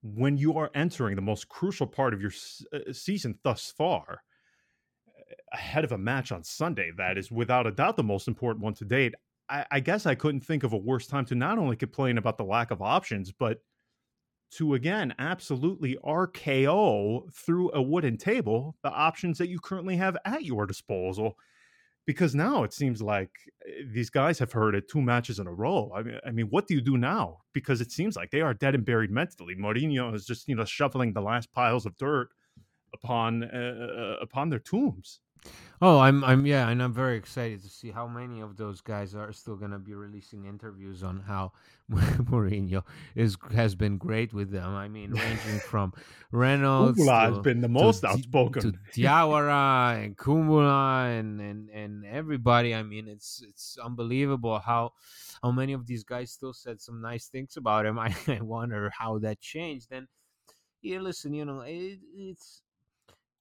when 0.04 0.38
you 0.38 0.58
are 0.58 0.70
entering 0.76 1.16
the 1.16 1.22
most 1.22 1.50
crucial 1.50 1.88
part 1.88 2.14
of 2.14 2.22
your 2.22 2.32
uh, 2.74 2.92
season 2.94 3.40
thus 3.44 3.74
far, 3.76 4.22
ahead 5.54 5.84
of 5.84 5.92
a 5.92 5.98
match 5.98 6.32
on 6.32 6.44
Sunday, 6.44 6.92
that 6.98 7.18
is 7.18 7.32
without 7.32 7.68
a 7.68 7.72
doubt 7.72 7.98
the 7.98 8.04
most 8.04 8.28
important 8.28 8.64
one 8.64 8.74
to 8.76 8.86
date. 8.86 9.16
I, 9.50 9.66
I 9.72 9.80
guess 9.80 10.06
I 10.06 10.16
couldn't 10.16 10.42
think 10.42 10.64
of 10.64 10.74
a 10.74 10.78
worse 10.78 11.08
time 11.08 11.26
to 11.26 11.36
not 11.36 11.58
only 11.58 11.76
complain 11.76 12.18
about 12.18 12.38
the 12.38 12.44
lack 12.44 12.72
of 12.72 12.82
options, 12.82 13.32
but 13.32 13.62
to 14.52 14.74
again 14.76 15.14
absolutely 15.20 15.98
RKO 16.04 17.34
through 17.34 17.72
a 17.74 17.82
wooden 17.82 18.18
table 18.18 18.76
the 18.84 18.92
options 18.92 19.38
that 19.38 19.50
you 19.50 19.60
currently 19.60 19.98
have 19.98 20.18
at 20.26 20.44
your 20.44 20.66
disposal. 20.66 21.38
Because 22.06 22.34
now 22.34 22.64
it 22.64 22.72
seems 22.72 23.02
like 23.02 23.32
eh, 23.68 23.84
these 23.92 24.10
guys 24.10 24.40
have 24.40 24.54
heard 24.54 24.76
it 24.76 24.88
two 24.90 25.02
matches 25.02 25.40
in 25.40 25.48
a 25.48 25.54
row. 25.54 25.92
I 25.94 26.04
mean, 26.04 26.20
I 26.26 26.32
mean, 26.32 26.46
what 26.48 26.66
do 26.66 26.74
you 26.74 26.80
do 26.80 26.98
now? 26.98 27.40
Because 27.54 27.82
it 27.82 27.92
seems 27.92 28.16
like 28.16 28.32
they 28.32 28.40
are 28.40 28.54
dead 28.54 28.76
and 28.76 28.86
buried 28.86 29.12
mentally. 29.12 29.56
Mourinho 29.56 30.16
is 30.16 30.26
just 30.26 30.48
you 30.48 30.56
know 30.56 30.64
shoveling 30.64 31.12
the 31.12 31.22
last 31.22 31.52
piles 31.52 31.86
of 31.86 31.98
dirt 31.98 32.30
upon 32.94 33.44
uh, 33.44 34.16
upon 34.22 34.50
their 34.50 34.60
tombs. 34.60 35.20
Oh, 35.80 36.00
I'm, 36.00 36.24
I'm, 36.24 36.48
yeah, 36.48 36.70
and 36.70 36.82
I'm 36.82 36.94
very 36.94 37.18
excited 37.18 37.62
to 37.62 37.70
see 37.70 37.92
how 37.92 38.08
many 38.08 38.42
of 38.42 38.58
those 38.58 38.82
guys 38.82 39.14
are 39.14 39.32
still 39.32 39.56
going 39.56 39.72
to 39.72 39.78
be 39.78 39.94
releasing 39.94 40.46
interviews 40.46 41.04
on 41.04 41.20
how 41.20 41.52
Mourinho 41.92 42.84
is 43.14 43.38
has 43.54 43.76
been 43.76 43.98
great 44.00 44.34
with 44.34 44.50
them. 44.50 44.74
I 44.74 44.88
mean, 44.88 45.12
ranging 45.12 45.60
from 45.70 45.94
Reynolds 46.32 46.98
Kumbulla 46.98 47.36
has 47.36 47.40
been 47.40 47.62
the 47.62 47.68
most 47.68 48.00
to, 48.02 48.08
outspoken 48.08 48.62
to 48.64 48.74
Diawara 48.96 50.04
and 50.04 50.18
Kumbulla 50.18 51.20
and, 51.20 51.40
and 51.40 51.70
and 51.70 52.06
everybody. 52.06 52.74
I 52.74 52.82
mean, 52.82 53.08
it's 53.08 53.44
it's 53.48 53.78
unbelievable 53.78 54.58
how 54.58 54.94
how 55.44 55.52
many 55.52 55.74
of 55.74 55.86
these 55.86 56.04
guys 56.04 56.32
still 56.32 56.54
said 56.54 56.82
some 56.82 57.02
nice 57.02 57.28
things 57.28 57.56
about 57.56 57.86
him. 57.86 58.00
I, 58.00 58.16
I 58.28 58.42
wonder 58.42 58.92
how 58.98 59.20
that 59.20 59.40
changed. 59.40 59.90
And 59.92 60.08
yeah, 60.82 61.00
listen, 61.00 61.34
you 61.34 61.46
know, 61.46 61.62
it, 61.62 62.00
it's 62.16 62.64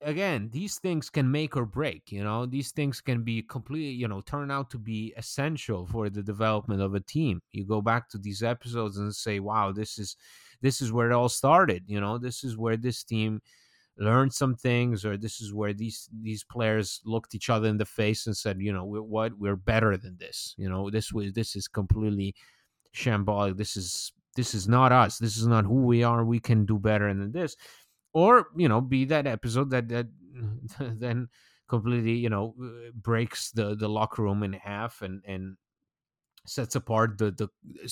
again 0.02 0.50
these 0.52 0.78
things 0.78 1.08
can 1.08 1.30
make 1.30 1.56
or 1.56 1.64
break 1.64 2.12
you 2.12 2.22
know? 2.22 2.46
These 2.46 2.72
things 2.72 3.00
can 3.00 3.22
be 3.22 3.42
completely 3.42 3.90
you 3.90 4.08
know 4.08 4.20
turn 4.20 4.50
out 4.50 4.70
to 4.70 4.78
be 4.78 5.14
essential 5.16 5.86
for 5.86 6.10
the 6.10 6.22
development 6.22 6.82
of 6.82 6.94
a 6.94 7.00
team. 7.00 7.40
You 7.52 7.64
go 7.64 7.80
back 7.80 8.08
to 8.10 8.18
these 8.18 8.42
episodes 8.42 8.98
and 8.98 9.14
say 9.14 9.40
wow 9.40 9.72
this 9.72 9.98
is 9.98 10.16
this 10.60 10.80
is 10.80 10.92
where 10.92 11.10
it 11.10 11.14
all 11.14 11.28
started 11.28 11.84
you 11.86 12.00
know? 12.00 12.18
This 12.18 12.44
is 12.44 12.56
where 12.56 12.76
this 12.76 13.04
team 13.04 13.40
learned 13.98 14.34
some 14.34 14.54
things 14.54 15.06
or 15.06 15.16
this 15.16 15.40
is 15.40 15.54
where 15.54 15.72
these 15.72 16.08
these 16.22 16.44
players 16.44 17.00
looked 17.06 17.34
each 17.34 17.48
other 17.48 17.68
in 17.68 17.78
the 17.78 17.86
face 17.86 18.26
and 18.26 18.36
said 18.36 18.60
you 18.60 18.72
know 18.72 18.84
we're, 18.84 19.02
what? 19.02 19.38
We're 19.38 19.56
better 19.56 19.96
than 19.96 20.16
this 20.18 20.54
you 20.58 20.68
know? 20.68 20.90
This 20.90 21.12
was 21.12 21.32
this 21.32 21.56
is 21.56 21.68
completely 21.68 22.34
shambolic. 22.94 23.56
This 23.56 23.76
is 23.76 24.12
this 24.36 24.52
is 24.54 24.68
not 24.68 24.92
us. 24.92 25.16
This 25.16 25.38
is 25.38 25.46
not 25.46 25.64
who 25.64 25.86
we 25.86 26.02
are. 26.02 26.22
We 26.22 26.40
can 26.40 26.66
do 26.66 26.78
better 26.78 27.08
than 27.14 27.32
this 27.32 27.56
or 28.16 28.46
you 28.56 28.66
know 28.66 28.80
be 28.80 29.04
that 29.04 29.26
episode 29.26 29.68
that 29.70 29.88
that 29.90 30.06
then 30.80 31.28
completely 31.68 32.14
you 32.14 32.30
know 32.30 32.54
uh, 32.62 32.90
breaks 32.94 33.50
the 33.50 33.76
the 33.76 33.88
locker 33.88 34.22
room 34.22 34.42
in 34.42 34.54
half 34.54 35.02
and 35.02 35.22
and 35.26 35.56
sets 36.46 36.76
apart 36.76 37.18
the 37.18 37.30
the 37.32 37.48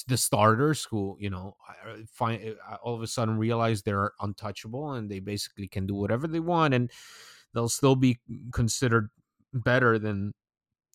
the 0.06 0.16
starters 0.16 0.86
who 0.90 1.16
you 1.20 1.28
know 1.28 1.56
find 2.08 2.56
uh, 2.70 2.76
all 2.82 2.94
of 2.94 3.02
a 3.02 3.06
sudden 3.06 3.36
realize 3.36 3.82
they're 3.82 4.12
untouchable 4.20 4.92
and 4.92 5.10
they 5.10 5.20
basically 5.20 5.68
can 5.68 5.86
do 5.86 5.94
whatever 5.94 6.26
they 6.26 6.40
want 6.40 6.72
and 6.72 6.90
they'll 7.52 7.68
still 7.68 7.96
be 7.96 8.18
considered 8.52 9.10
better 9.52 9.98
than 9.98 10.32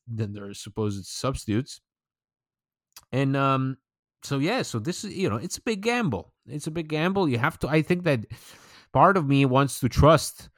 than 0.07 0.33
their 0.33 0.53
supposed 0.55 1.05
substitutes. 1.05 1.81
And 3.11 3.37
um 3.37 3.77
so 4.23 4.39
yeah 4.39 4.63
so 4.63 4.79
this 4.79 5.03
is 5.03 5.15
you 5.15 5.29
know 5.29 5.35
it's 5.35 5.57
a 5.57 5.61
big 5.61 5.81
gamble. 5.81 6.33
It's 6.47 6.67
a 6.67 6.71
big 6.71 6.87
gamble. 6.87 7.29
You 7.29 7.37
have 7.37 7.59
to 7.59 7.67
i 7.67 7.81
think 7.81 8.05
that 8.05 8.21
part 8.93 9.17
of 9.17 9.27
me 9.27 9.45
wants 9.45 9.79
to 9.79 9.89
trust 9.89 10.49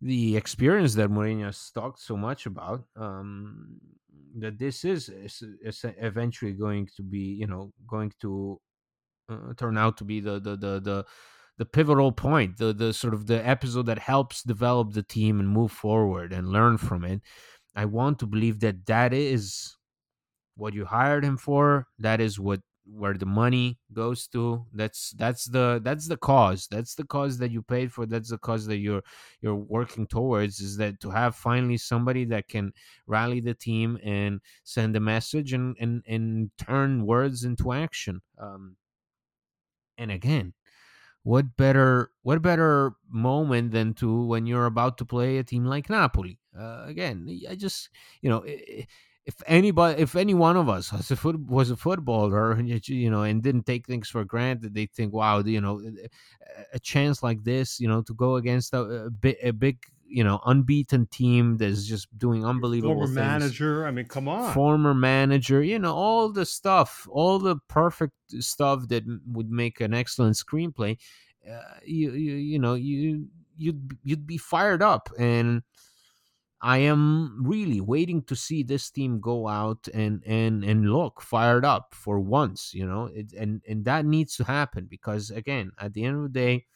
the 0.00 0.36
experience 0.36 0.94
that 0.94 1.10
Mourinho 1.10 1.46
has 1.46 1.70
talked 1.74 2.00
so 2.00 2.16
much 2.16 2.46
about. 2.46 2.84
Um, 2.96 3.78
that 4.38 4.58
this 4.58 4.84
is, 4.84 5.08
is, 5.08 5.42
is, 5.62 5.84
eventually 5.98 6.52
going 6.52 6.88
to 6.96 7.02
be, 7.02 7.18
you 7.18 7.46
know, 7.46 7.72
going 7.86 8.12
to 8.20 8.60
uh, 9.30 9.54
turn 9.56 9.78
out 9.78 9.96
to 9.96 10.04
be 10.04 10.20
the 10.20 10.38
the 10.38 10.56
the 10.56 10.80
the 10.80 11.04
the 11.58 11.64
pivotal 11.64 12.12
point, 12.12 12.58
the 12.58 12.72
the 12.72 12.92
sort 12.92 13.14
of 13.14 13.26
the 13.26 13.46
episode 13.46 13.86
that 13.86 13.98
helps 13.98 14.42
develop 14.42 14.92
the 14.92 15.02
team 15.02 15.40
and 15.40 15.48
move 15.48 15.72
forward 15.72 16.32
and 16.32 16.48
learn 16.48 16.76
from 16.76 17.04
it. 17.04 17.22
I 17.74 17.86
want 17.86 18.18
to 18.20 18.26
believe 18.26 18.60
that 18.60 18.86
that 18.86 19.12
is 19.12 19.76
what 20.56 20.74
you 20.74 20.84
hired 20.84 21.24
him 21.24 21.36
for. 21.36 21.86
That 21.98 22.20
is 22.20 22.38
what 22.38 22.60
where 22.88 23.14
the 23.14 23.26
money 23.26 23.78
goes 23.92 24.26
to 24.28 24.64
that's 24.72 25.10
that's 25.12 25.46
the 25.46 25.80
that's 25.82 26.08
the 26.08 26.16
cause. 26.16 26.68
That's 26.70 26.94
the 26.94 27.04
cause 27.04 27.38
that 27.38 27.50
you 27.50 27.62
paid 27.62 27.92
for 27.92 28.06
that's 28.06 28.30
the 28.30 28.38
cause 28.38 28.66
that 28.66 28.78
you're 28.78 29.02
you're 29.40 29.54
working 29.56 30.06
towards 30.06 30.60
is 30.60 30.76
that 30.76 31.00
to 31.00 31.10
have 31.10 31.34
finally 31.34 31.76
somebody 31.78 32.24
that 32.26 32.48
can 32.48 32.72
rally 33.06 33.40
the 33.40 33.54
team 33.54 33.98
and 34.04 34.40
send 34.64 34.96
a 34.96 35.00
message 35.00 35.52
and 35.52 35.76
and 35.80 36.02
and 36.06 36.50
turn 36.58 37.06
words 37.06 37.44
into 37.44 37.72
action. 37.72 38.22
Um 38.38 38.76
and 39.98 40.10
again 40.10 40.52
what 41.22 41.56
better 41.56 42.12
what 42.22 42.40
better 42.40 42.92
moment 43.10 43.72
than 43.72 43.94
to 43.94 44.24
when 44.26 44.46
you're 44.46 44.66
about 44.66 44.96
to 44.98 45.04
play 45.04 45.38
a 45.38 45.44
team 45.44 45.64
like 45.64 45.90
napoli? 45.90 46.38
Uh, 46.56 46.84
again 46.86 47.28
i 47.50 47.54
just 47.54 47.90
you 48.22 48.30
know 48.30 48.42
it, 48.46 48.86
if 49.26 49.42
anybody, 49.48 50.00
if 50.00 50.14
any 50.14 50.34
one 50.34 50.56
of 50.56 50.68
us 50.68 50.92
was 50.92 51.10
a 51.10 51.16
foot, 51.16 51.38
was 51.40 51.70
a 51.70 51.76
footballer, 51.76 52.60
you 52.60 53.10
know, 53.10 53.22
and 53.22 53.42
didn't 53.42 53.66
take 53.66 53.84
things 53.84 54.08
for 54.08 54.24
granted, 54.24 54.72
they 54.72 54.86
think, 54.86 55.12
wow, 55.12 55.40
you 55.40 55.60
know, 55.60 55.82
a 56.72 56.78
chance 56.78 57.24
like 57.24 57.42
this, 57.42 57.80
you 57.80 57.88
know, 57.88 58.02
to 58.02 58.14
go 58.14 58.36
against 58.36 58.72
a, 58.72 59.10
a 59.42 59.52
big, 59.52 59.78
you 60.06 60.22
know, 60.22 60.40
unbeaten 60.46 61.06
team 61.06 61.56
that's 61.56 61.86
just 61.86 62.06
doing 62.16 62.46
unbelievable. 62.46 62.94
Former 62.94 63.06
things. 63.06 63.16
manager, 63.16 63.84
I 63.84 63.90
mean, 63.90 64.06
come 64.06 64.28
on. 64.28 64.54
Former 64.54 64.94
manager, 64.94 65.60
you 65.60 65.80
know, 65.80 65.92
all 65.92 66.30
the 66.30 66.46
stuff, 66.46 67.08
all 67.10 67.40
the 67.40 67.56
perfect 67.66 68.14
stuff 68.38 68.86
that 68.88 69.02
would 69.26 69.50
make 69.50 69.80
an 69.80 69.92
excellent 69.92 70.36
screenplay. 70.36 70.98
Uh, 71.44 71.60
you, 71.84 72.12
you, 72.12 72.34
you 72.34 72.58
know, 72.60 72.74
you, 72.74 73.26
you'd, 73.56 73.98
you'd 74.04 74.26
be 74.26 74.38
fired 74.38 74.82
up 74.82 75.10
and 75.18 75.62
I 76.66 76.78
am 76.78 77.44
really 77.46 77.80
waiting 77.80 78.22
to 78.24 78.34
see 78.34 78.64
this 78.64 78.90
team 78.90 79.20
go 79.20 79.46
out 79.46 79.86
and 79.94 80.20
and 80.26 80.64
and 80.64 80.90
look 80.90 81.22
fired 81.22 81.64
up 81.64 81.94
for 81.94 82.18
once, 82.18 82.74
you 82.74 82.84
know, 82.84 83.08
it, 83.14 83.32
and 83.34 83.62
and 83.68 83.84
that 83.84 84.04
needs 84.04 84.34
to 84.38 84.44
happen 84.44 84.88
because 84.90 85.30
again, 85.30 85.70
at 85.78 85.94
the 85.94 86.02
end 86.02 86.16
of 86.16 86.22
the 86.24 86.28
day, 86.40 86.66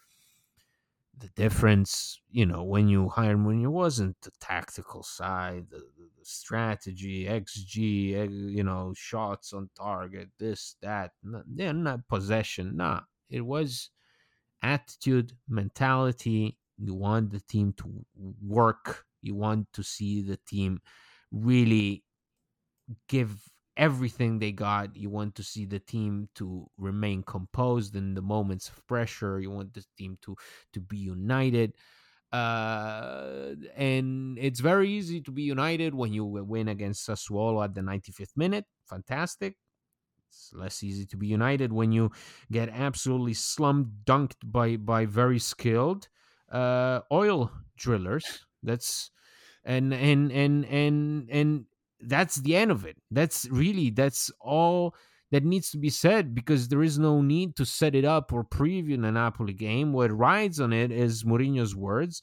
the 1.18 1.26
difference, 1.30 2.20
you 2.30 2.46
know, 2.46 2.62
when 2.62 2.86
you 2.86 3.08
hired 3.08 3.44
when 3.44 3.60
you 3.60 3.68
wasn't 3.68 4.14
the 4.22 4.30
tactical 4.40 5.02
side, 5.02 5.66
the, 5.70 5.78
the, 5.78 6.24
strategy, 6.24 7.24
XG, 7.24 8.14
eh, 8.14 8.28
you 8.30 8.62
know, 8.62 8.92
shots 8.96 9.52
on 9.52 9.70
target, 9.76 10.28
this 10.38 10.76
that, 10.82 11.10
yeah, 11.52 11.72
not 11.72 12.06
possession, 12.06 12.76
nah, 12.76 13.00
it 13.28 13.40
was 13.40 13.90
attitude, 14.62 15.32
mentality. 15.48 16.56
You 16.78 16.94
want 16.94 17.32
the 17.32 17.40
team 17.40 17.72
to 17.78 18.04
work 18.46 19.04
you 19.22 19.34
want 19.34 19.72
to 19.72 19.82
see 19.82 20.22
the 20.22 20.38
team 20.46 20.80
really 21.30 22.04
give 23.08 23.48
everything 23.76 24.38
they 24.38 24.52
got. 24.52 24.96
You 24.96 25.10
want 25.10 25.34
to 25.36 25.42
see 25.42 25.64
the 25.64 25.78
team 25.78 26.28
to 26.34 26.66
remain 26.76 27.22
composed 27.22 27.96
in 27.96 28.14
the 28.14 28.22
moments 28.22 28.68
of 28.68 28.86
pressure. 28.86 29.40
You 29.40 29.50
want 29.50 29.74
the 29.74 29.84
team 29.96 30.18
to 30.22 30.36
to 30.72 30.80
be 30.80 30.98
united. 30.98 31.76
Uh, 32.32 33.54
and 33.74 34.38
it's 34.38 34.60
very 34.60 34.88
easy 34.88 35.20
to 35.20 35.32
be 35.32 35.42
united 35.42 35.94
when 35.94 36.12
you 36.12 36.24
win 36.24 36.68
against 36.68 37.08
Sassuolo 37.08 37.64
at 37.64 37.74
the 37.74 37.80
95th 37.80 38.36
minute. 38.36 38.66
Fantastic. 38.86 39.56
It's 40.28 40.52
less 40.54 40.82
easy 40.84 41.06
to 41.06 41.16
be 41.16 41.26
united 41.26 41.72
when 41.72 41.90
you 41.90 42.12
get 42.52 42.68
absolutely 42.68 43.34
slum 43.34 43.92
dunked 44.04 44.36
by 44.44 44.76
by 44.76 45.06
very 45.06 45.40
skilled 45.40 46.08
uh, 46.52 47.00
oil 47.10 47.50
drillers 47.76 48.46
that's 48.62 49.10
and 49.64 49.92
and 49.92 50.32
and 50.32 50.64
and 50.66 51.28
and 51.30 51.64
that's 52.00 52.36
the 52.36 52.56
end 52.56 52.70
of 52.70 52.86
it 52.86 52.96
that's 53.10 53.46
really 53.50 53.90
that's 53.90 54.30
all 54.40 54.94
that 55.30 55.44
needs 55.44 55.70
to 55.70 55.78
be 55.78 55.90
said 55.90 56.34
because 56.34 56.68
there 56.68 56.82
is 56.82 56.98
no 56.98 57.22
need 57.22 57.56
to 57.56 57.64
set 57.64 57.94
it 57.94 58.04
up 58.04 58.32
or 58.32 58.44
preview 58.44 59.00
the 59.00 59.12
Napoli 59.12 59.52
game. 59.52 59.92
What 59.92 60.10
rides 60.10 60.60
on 60.60 60.72
it 60.72 60.90
is 60.90 61.24
Mourinho's 61.24 61.76
words 61.76 62.22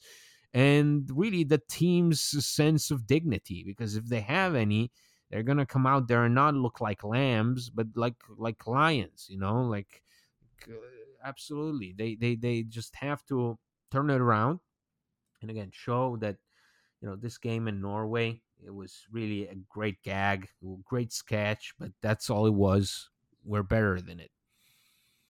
and 0.52 1.08
really 1.14 1.44
the 1.44 1.60
team's 1.70 2.20
sense 2.20 2.90
of 2.90 3.06
dignity. 3.06 3.64
Because 3.66 3.96
if 3.96 4.06
they 4.06 4.20
have 4.20 4.54
any, 4.54 4.90
they're 5.30 5.42
gonna 5.42 5.66
come 5.66 5.86
out 5.86 6.08
there 6.08 6.24
and 6.24 6.34
not 6.34 6.54
look 6.54 6.80
like 6.80 7.04
lambs, 7.04 7.70
but 7.70 7.86
like 7.94 8.16
like 8.36 8.66
lions. 8.66 9.26
You 9.28 9.38
know, 9.38 9.62
like 9.62 10.02
uh, 10.68 10.74
absolutely. 11.24 11.94
They 11.96 12.14
they 12.14 12.34
they 12.34 12.62
just 12.62 12.94
have 12.96 13.24
to 13.26 13.58
turn 13.90 14.10
it 14.10 14.20
around 14.20 14.60
and 15.40 15.50
again 15.50 15.70
show 15.72 16.16
that 16.18 16.36
you 17.00 17.08
know 17.08 17.16
this 17.16 17.38
game 17.38 17.68
in 17.68 17.80
Norway. 17.80 18.40
It 18.64 18.74
was 18.74 19.06
really 19.12 19.46
a 19.46 19.54
great 19.68 20.02
gag, 20.02 20.48
great 20.84 21.12
sketch, 21.12 21.74
but 21.78 21.92
that's 22.02 22.28
all 22.28 22.46
it 22.46 22.54
was. 22.54 23.08
We're 23.44 23.62
better 23.62 24.00
than 24.00 24.18
it. 24.18 24.30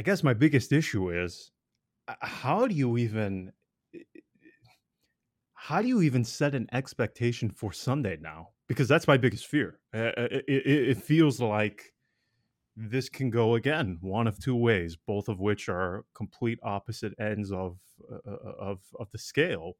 I 0.00 0.02
guess 0.02 0.22
my 0.22 0.32
biggest 0.32 0.72
issue 0.72 1.10
is 1.10 1.50
uh, 2.08 2.14
how 2.22 2.66
do 2.66 2.74
you 2.74 2.96
even, 2.96 3.52
how 5.52 5.82
do 5.82 5.88
you 5.88 6.00
even 6.00 6.24
set 6.24 6.54
an 6.54 6.68
expectation 6.72 7.50
for 7.50 7.70
Sunday 7.70 8.16
now? 8.18 8.48
Because 8.66 8.88
that's 8.88 9.06
my 9.06 9.18
biggest 9.18 9.46
fear. 9.46 9.78
Uh, 9.92 10.12
it, 10.16 10.44
it, 10.48 10.88
it 10.88 11.02
feels 11.02 11.38
like 11.38 11.92
this 12.74 13.10
can 13.10 13.28
go 13.28 13.56
again 13.56 13.98
one 14.00 14.26
of 14.26 14.42
two 14.42 14.56
ways, 14.56 14.96
both 14.96 15.28
of 15.28 15.38
which 15.38 15.68
are 15.68 16.06
complete 16.14 16.58
opposite 16.62 17.12
ends 17.20 17.52
of 17.52 17.76
uh, 18.10 18.16
uh 18.26 18.52
of 18.58 18.78
of 18.98 19.10
the 19.10 19.18
scale 19.18 19.76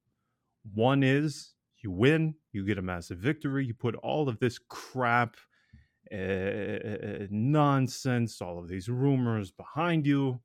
one 0.74 1.02
is 1.02 1.54
you 1.82 1.90
win, 1.90 2.34
you 2.52 2.66
get 2.66 2.76
a 2.76 2.82
massive 2.82 3.16
victory, 3.16 3.64
you 3.64 3.72
put 3.72 3.94
all 3.96 4.28
of 4.28 4.38
this 4.38 4.58
crap, 4.58 5.36
uh, 6.12 7.26
nonsense, 7.30 8.40
all 8.40 8.58
of 8.58 8.68
these 8.68 8.88
rumors 8.88 9.50
behind 9.50 10.06
you. 10.06 10.40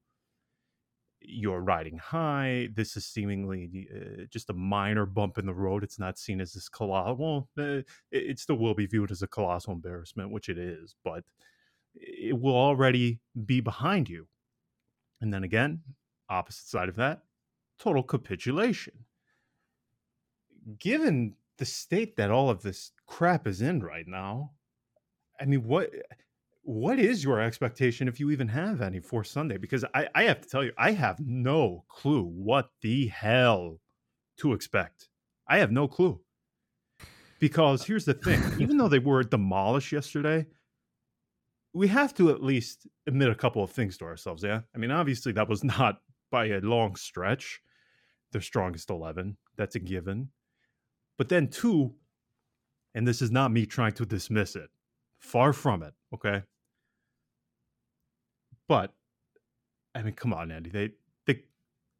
You're 1.22 1.61
riding 1.61 1.97
high. 1.97 2.70
This 2.74 2.95
is 2.95 3.05
seemingly 3.05 3.88
uh, 3.93 4.26
just 4.30 4.49
a 4.51 4.53
minor 4.53 5.07
bump 5.07 5.39
in 5.39 5.47
the 5.47 5.53
road. 5.53 5.84
It's 5.84 5.97
not 5.97 6.20
seen 6.20 6.39
as 6.39 6.53
this 6.53 6.70
colossal. 6.70 7.16
Well, 7.18 7.49
uh, 7.57 7.82
it 8.11 8.38
still 8.39 8.57
will 8.57 8.76
be 8.76 8.86
viewed 8.86 9.11
as 9.11 9.24
a 9.24 9.28
colossal 9.28 9.74
embarrassment, 9.74 10.32
which 10.32 10.49
it 10.49 10.59
is, 10.59 10.95
but 11.03 11.24
it 11.95 12.39
will 12.39 12.55
already 12.55 13.20
be 13.45 13.59
behind 13.59 14.07
you. 14.07 14.28
And 15.20 15.34
then 15.34 15.43
again, 15.43 15.82
opposite 16.30 16.68
side 16.68 16.89
of 16.89 16.95
that, 16.97 17.24
total 17.80 18.03
capitulation 18.03 19.05
given 20.80 21.36
the 21.57 21.66
state 21.66 22.16
that 22.18 22.32
all 22.32 22.49
of 22.49 22.61
this 22.63 22.91
crap 23.07 23.47
is 23.47 23.61
in 23.61 23.82
right 23.82 24.07
now, 24.07 24.51
I 25.40 25.46
mean, 25.46 25.64
what 25.64 25.90
what 26.64 26.98
is 26.98 27.24
your 27.24 27.40
expectation 27.40 28.08
if 28.08 28.20
you 28.20 28.32
even 28.32 28.48
have 28.48 28.82
any 28.82 29.00
for 29.00 29.24
Sunday? 29.24 29.58
Because 29.58 29.86
I, 29.94 30.08
I 30.16 30.24
have 30.24 30.42
to 30.42 30.50
tell 30.50 30.64
you, 30.64 30.72
I 30.78 30.92
have 30.92 31.20
no 31.20 31.86
clue 31.88 32.24
what 32.24 32.70
the 32.82 33.08
hell 33.08 33.80
to 34.40 34.54
expect. 34.54 35.10
I 35.48 35.60
have 35.60 35.72
no 35.72 35.88
clue. 35.88 36.20
Because 37.40 37.86
here's 37.86 38.06
the 38.06 38.16
thing, 38.16 38.42
even 38.60 38.78
though 38.78 38.88
they 38.88 39.00
were 39.00 39.24
demolished 39.24 39.92
yesterday, 39.92 40.48
we 41.74 41.88
have 41.90 42.14
to 42.16 42.32
at 42.32 42.42
least 42.42 42.88
admit 43.06 43.30
a 43.30 43.36
couple 43.36 43.62
of 43.62 43.70
things 43.70 43.98
to 43.98 44.06
ourselves, 44.06 44.44
yeah? 44.44 44.62
I 44.74 44.80
mean, 44.80 44.92
obviously 44.92 45.34
that 45.34 45.50
was 45.50 45.64
not 45.78 46.02
by 46.32 46.46
a 46.48 46.62
long 46.62 46.96
stretch 46.96 47.62
their 48.32 48.42
strongest 48.42 48.90
11. 48.90 49.38
That's 49.56 49.76
a 49.76 49.80
given. 49.80 50.30
But 51.18 51.30
then, 51.30 51.48
two, 51.48 51.94
and 52.94 53.08
this 53.08 53.22
is 53.22 53.32
not 53.32 53.52
me 53.52 53.66
trying 53.66 53.94
to 53.94 54.06
dismiss 54.06 54.56
it, 54.56 54.70
far 55.26 55.53
from 55.53 55.84
it, 55.84 55.93
okay? 56.13 56.43
But 58.67 58.93
I 59.93 60.03
mean, 60.03 60.13
come 60.13 60.34
on, 60.34 60.51
Andy. 60.51 60.69
They 60.69 60.91
they 61.26 61.41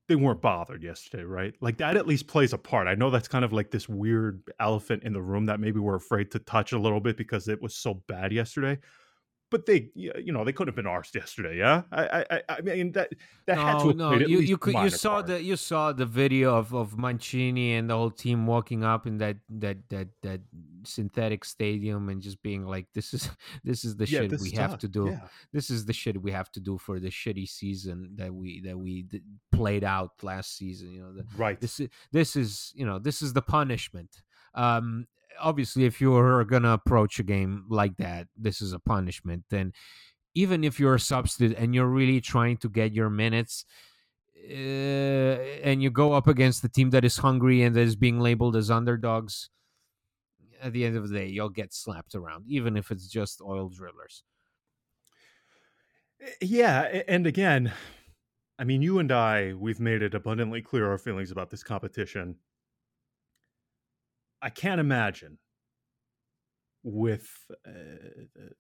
they 0.08 0.16
weren't 0.16 0.42
bothered 0.42 0.84
yesterday, 0.84 1.24
right? 1.24 1.54
Like 1.62 1.78
that 1.78 1.98
at 1.98 2.08
least 2.08 2.28
plays 2.28 2.54
a 2.54 2.58
part. 2.58 2.88
I 2.88 2.96
know 2.96 3.10
that's 3.10 3.28
kind 3.28 3.46
of 3.46 3.54
like 3.54 3.72
this 3.72 3.90
weird 3.90 4.42
elephant 4.60 5.04
in 5.04 5.14
the 5.14 5.22
room 5.22 5.46
that 5.48 5.60
maybe 5.60 5.80
we're 5.80 5.96
afraid 5.96 6.32
to 6.32 6.40
touch 6.40 6.72
a 6.74 6.80
little 6.80 7.02
bit 7.02 7.18
because 7.18 7.48
it 7.48 7.62
was 7.62 7.76
so 7.76 7.96
bad 8.08 8.32
yesterday. 8.32 8.80
But 9.52 9.66
they 9.66 9.90
you 9.96 10.32
know 10.34 10.44
they 10.44 10.52
could 10.52 10.68
have 10.68 10.76
been 10.76 10.86
arsed 10.86 11.14
yesterday. 11.16 11.58
Yeah, 11.58 11.84
I 11.92 12.26
I 12.30 12.42
I 12.50 12.62
mean 12.62 12.92
that 12.94 13.12
that 13.46 13.58
had 13.58 13.80
to 13.80 13.94
no, 13.94 14.16
no. 14.16 14.26
You 14.28 14.40
you 14.40 14.58
could 14.58 14.74
you 14.76 14.90
saw 14.90 15.16
part. 15.16 15.28
the 15.28 15.44
you 15.44 15.56
saw 15.56 15.92
the 15.94 16.06
video 16.06 16.56
of 16.56 16.74
of 16.74 16.98
Mancini 16.98 17.74
and 17.76 17.90
the 17.90 17.96
whole 17.96 18.12
team 18.12 18.48
walking 18.48 18.84
up 18.84 19.06
in 19.08 19.18
that 19.20 19.38
that 19.50 19.78
that 19.90 20.08
that 20.24 20.42
synthetic 20.84 21.46
stadium 21.46 22.10
and 22.10 22.22
just 22.22 22.42
being 22.44 22.66
like, 22.66 22.88
"This 22.94 23.14
is 23.14 23.30
this 23.64 23.86
is 23.86 23.96
the 23.96 24.06
Yeah, 24.08 24.22
shit 24.22 24.40
we 24.42 24.52
have 24.52 24.72
tough. 24.72 24.80
to 24.80 24.88
do. 24.88 25.10
Yeah. 25.12 25.28
This 25.54 25.70
is 25.70 25.86
the 25.86 25.94
shit 25.94 26.22
we 26.22 26.32
have 26.32 26.52
to 26.54 26.60
do 26.60 26.78
for 26.78 27.00
the 27.00 27.10
shitty 27.10 27.48
season 27.48 28.12
that 28.16 28.34
we 28.34 28.62
that 28.62 28.78
we 28.78 29.04
d- 29.04 29.22
played 29.52 29.84
out 29.84 30.12
last 30.24 30.58
season. 30.58 30.92
You 30.92 31.02
know, 31.04 31.14
the, 31.14 31.26
Right. 31.38 31.60
this 31.62 31.80
is 31.80 31.90
this 32.12 32.36
is 32.36 32.74
you 32.76 32.86
know 32.86 33.00
this 33.00 33.22
is 33.22 33.34
the 33.34 33.42
punishment 33.42 34.22
um 34.54 35.06
obviously 35.40 35.86
if 35.86 36.00
you're 36.02 36.44
gonna 36.46 36.72
approach 36.72 37.20
a 37.20 37.24
game 37.24 37.66
like 37.70 37.96
that 37.98 38.28
this 38.36 38.62
is 38.62 38.74
a 38.74 38.80
punishment 38.80 39.44
then 39.50 39.74
even 40.34 40.64
if 40.64 40.80
you're 40.80 40.96
a 40.96 41.00
substitute 41.00 41.56
and 41.58 41.74
you're 41.74 41.88
really 41.88 42.20
trying 42.22 42.58
to 42.58 42.70
get 42.70 42.94
your 42.94 43.10
minutes 43.10 43.66
uh, 44.50 45.38
and 45.64 45.82
you 45.82 45.90
go 45.90 46.14
up 46.14 46.28
against 46.28 46.62
the 46.62 46.70
team 46.70 46.90
that 46.92 47.06
is 47.06 47.18
hungry 47.18 47.64
and 47.64 47.76
that 47.76 47.82
is 47.82 47.96
being 47.96 48.20
labeled 48.20 48.56
as 48.56 48.70
underdogs 48.70 49.50
at 50.62 50.74
the 50.74 50.86
end 50.86 50.96
of 50.96 51.10
the 51.10 51.16
day 51.16 51.28
you'll 51.28 51.50
get 51.50 51.74
slapped 51.74 52.16
around 52.16 52.46
even 52.48 52.78
if 52.78 52.92
it's 52.92 53.08
just 53.08 53.42
oil 53.42 53.70
drillers 53.70 54.24
Eh, 56.22 56.32
Yeah, 56.42 56.82
and 57.08 57.28
again, 57.28 57.74
I 58.58 58.64
mean, 58.64 58.82
you 58.82 59.00
and 59.00 59.12
I, 59.12 59.54
we've 59.54 59.80
made 59.80 60.02
it 60.02 60.14
abundantly 60.14 60.62
clear 60.62 60.90
our 60.90 60.98
feelings 60.98 61.32
about 61.32 61.50
this 61.50 61.64
competition. 61.64 62.38
I 64.46 64.52
can't 64.52 64.80
imagine 64.80 65.40
with 66.84 67.28
uh, 67.52 67.72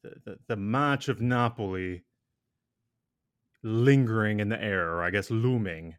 the, 0.01 0.37
the, 0.47 0.55
match 0.55 1.09
of 1.09 1.21
Napoli 1.21 2.03
lingering 3.61 4.39
in 4.39 4.49
the 4.49 4.59
air, 4.59 4.89
or 4.89 5.03
I 5.03 5.11
guess 5.11 5.29
looming, 5.29 5.97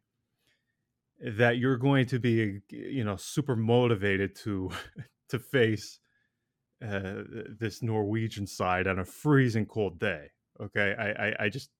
that 1.25 1.59
you're 1.59 1.77
going 1.77 2.07
to 2.07 2.19
be, 2.19 2.59
you 2.69 3.05
know, 3.05 3.15
super 3.15 3.55
motivated 3.55 4.35
to 4.43 4.73
to 5.29 5.39
face 5.39 6.01
uh, 6.85 7.23
this 7.61 7.81
Norwegian 7.81 8.49
side 8.49 8.89
on 8.89 8.99
a 8.99 9.05
freezing 9.05 9.67
cold 9.67 10.01
day. 10.01 10.33
Okay, 10.61 10.97
I, 10.99 11.29
I, 11.29 11.45
I 11.45 11.49
just 11.49 11.71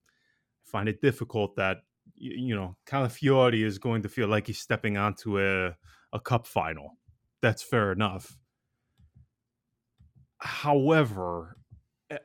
find 0.63 0.87
it 0.87 1.01
difficult 1.01 1.57
that 1.57 1.79
you 2.15 2.55
know 2.55 2.77
Calafiori 2.89 3.65
is 3.65 3.79
going 3.79 4.01
to 4.03 4.09
feel 4.09 4.29
like 4.29 4.47
he's 4.47 4.59
stepping 4.59 4.95
onto 4.95 5.41
a 5.41 5.75
a 6.13 6.21
cup 6.21 6.47
final. 6.47 6.91
That's 7.41 7.63
fair 7.63 7.91
enough. 7.91 8.37
However, 10.39 11.57
eh, 12.09 12.17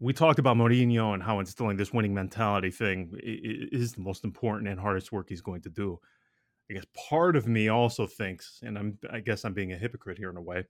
we 0.00 0.12
talked 0.12 0.38
about 0.38 0.56
Mourinho 0.56 1.12
and 1.14 1.22
how 1.22 1.40
instilling 1.40 1.76
this 1.76 1.92
winning 1.92 2.14
mentality 2.14 2.70
thing 2.70 3.12
is 3.22 3.94
the 3.94 4.00
most 4.00 4.24
important 4.24 4.68
and 4.68 4.78
hardest 4.78 5.10
work 5.10 5.28
he's 5.28 5.40
going 5.40 5.62
to 5.62 5.70
do. 5.70 5.98
I 6.70 6.74
guess 6.74 6.84
part 7.10 7.36
of 7.36 7.48
me 7.48 7.68
also 7.68 8.06
thinks, 8.06 8.60
and 8.64 8.78
I'm 8.78 8.98
I 9.10 9.20
guess 9.20 9.44
I'm 9.44 9.54
being 9.54 9.72
a 9.72 9.78
hypocrite 9.78 10.18
here 10.18 10.30
in 10.30 10.36
a 10.36 10.42
way. 10.42 10.64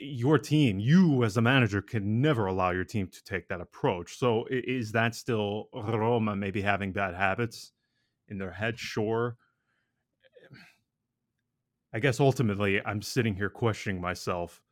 Your 0.00 0.38
team, 0.38 0.80
you 0.80 1.22
as 1.22 1.36
a 1.36 1.42
manager, 1.42 1.80
can 1.80 2.20
never 2.20 2.46
allow 2.46 2.70
your 2.70 2.84
team 2.84 3.06
to 3.06 3.22
take 3.24 3.46
that 3.48 3.60
approach. 3.60 4.18
So, 4.18 4.46
is 4.50 4.90
that 4.92 5.14
still 5.14 5.68
Roma 5.72 6.34
maybe 6.34 6.60
having 6.62 6.92
bad 6.92 7.14
habits 7.14 7.72
in 8.28 8.38
their 8.38 8.52
head? 8.52 8.78
Sure. 8.78 9.36
I 11.92 11.98
guess 11.98 12.20
ultimately, 12.20 12.80
I'm 12.84 13.02
sitting 13.02 13.34
here 13.34 13.50
questioning 13.50 14.00
myself. 14.00 14.62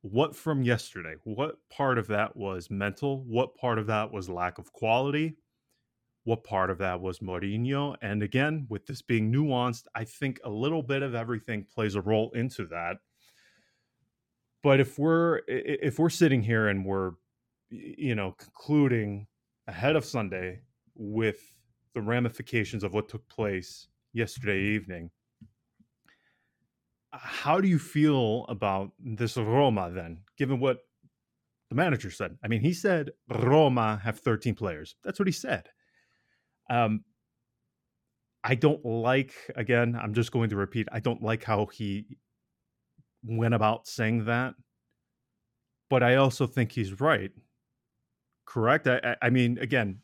What 0.00 0.34
from 0.34 0.62
yesterday? 0.62 1.14
What 1.24 1.58
part 1.70 1.98
of 1.98 2.08
that 2.08 2.36
was 2.36 2.70
mental? 2.70 3.22
What 3.24 3.54
part 3.56 3.78
of 3.78 3.86
that 3.86 4.12
was 4.12 4.28
lack 4.28 4.58
of 4.58 4.72
quality? 4.72 5.36
what 6.24 6.44
part 6.44 6.70
of 6.70 6.78
that 6.78 7.00
was 7.00 7.18
Mourinho. 7.18 7.96
And 8.00 8.22
again, 8.22 8.66
with 8.68 8.86
this 8.86 9.02
being 9.02 9.32
nuanced, 9.32 9.84
I 9.94 10.04
think 10.04 10.40
a 10.44 10.50
little 10.50 10.82
bit 10.82 11.02
of 11.02 11.14
everything 11.14 11.66
plays 11.72 11.94
a 11.94 12.00
role 12.00 12.30
into 12.34 12.66
that. 12.66 12.98
But 14.62 14.78
if 14.78 14.98
we're 14.98 15.40
if 15.48 15.98
we're 15.98 16.10
sitting 16.10 16.42
here 16.42 16.68
and 16.68 16.84
we're 16.84 17.12
you 17.70 18.14
know 18.14 18.32
concluding 18.32 19.26
ahead 19.66 19.96
of 19.96 20.04
Sunday 20.04 20.60
with 20.94 21.40
the 21.94 22.00
ramifications 22.00 22.84
of 22.84 22.94
what 22.94 23.08
took 23.08 23.26
place 23.28 23.88
yesterday 24.12 24.60
evening, 24.60 25.10
how 27.12 27.60
do 27.60 27.68
you 27.68 27.78
feel 27.78 28.46
about 28.48 28.92
this 28.98 29.36
Roma 29.36 29.90
then, 29.90 30.18
given 30.38 30.60
what 30.60 30.78
the 31.68 31.76
manager 31.76 32.10
said? 32.10 32.36
I 32.42 32.48
mean, 32.48 32.60
he 32.60 32.72
said 32.72 33.10
Roma 33.28 34.00
have 34.02 34.18
13 34.18 34.54
players. 34.54 34.96
That's 35.04 35.18
what 35.18 35.28
he 35.28 35.32
said. 35.32 35.68
Um, 36.70 37.04
I 38.44 38.54
don't 38.54 38.84
like, 38.84 39.34
again, 39.56 39.98
I'm 40.00 40.14
just 40.14 40.32
going 40.32 40.50
to 40.50 40.56
repeat, 40.56 40.88
I 40.90 41.00
don't 41.00 41.22
like 41.22 41.44
how 41.44 41.66
he 41.66 42.18
went 43.22 43.54
about 43.54 43.86
saying 43.86 44.24
that. 44.24 44.54
But 45.90 46.02
I 46.02 46.16
also 46.16 46.46
think 46.46 46.72
he's 46.72 47.00
right. 47.00 47.30
Correct? 48.46 48.88
I, 48.88 49.00
I, 49.04 49.16
I 49.26 49.30
mean, 49.30 49.58
again, 49.58 49.98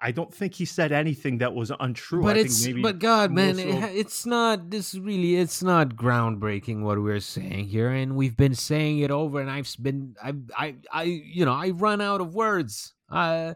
I 0.00 0.12
don't 0.12 0.32
think 0.32 0.54
he 0.54 0.64
said 0.64 0.92
anything 0.92 1.38
that 1.38 1.54
was 1.54 1.72
untrue. 1.80 2.22
but 2.22 2.36
I 2.36 2.40
it's 2.40 2.62
think 2.62 2.76
maybe 2.76 2.82
but 2.82 2.98
god 3.00 3.32
man 3.32 3.58
it 3.58 3.96
it's 3.96 4.24
not 4.24 4.70
this 4.70 4.94
really 4.94 5.36
it's 5.36 5.62
not 5.62 5.96
groundbreaking 5.96 6.82
what 6.82 7.02
we're 7.02 7.18
saying 7.20 7.66
here 7.66 7.90
and 7.90 8.14
we've 8.14 8.36
been 8.36 8.54
saying 8.54 9.00
it 9.00 9.10
over 9.10 9.40
and 9.40 9.50
i've 9.50 9.68
been 9.80 10.14
i 10.22 10.32
i 10.56 10.74
i 10.92 11.02
you 11.02 11.44
know 11.44 11.52
i 11.52 11.70
run 11.70 12.00
out 12.00 12.20
of 12.20 12.34
words. 12.34 12.94
Uh 13.10 13.54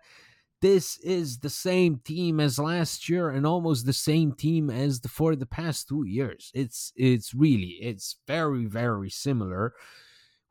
this 0.62 0.96
is 0.98 1.38
the 1.38 1.50
same 1.50 2.00
team 2.04 2.38
as 2.38 2.56
last 2.56 3.08
year 3.08 3.28
and 3.28 3.44
almost 3.44 3.84
the 3.84 3.92
same 3.92 4.32
team 4.32 4.70
as 4.70 5.00
the 5.00 5.08
for 5.08 5.34
the 5.34 5.44
past 5.44 5.88
two 5.88 6.04
years. 6.06 6.52
It's 6.54 6.92
it's 6.96 7.34
really 7.34 7.78
it's 7.80 8.16
very 8.28 8.64
very 8.66 9.10
similar. 9.10 9.74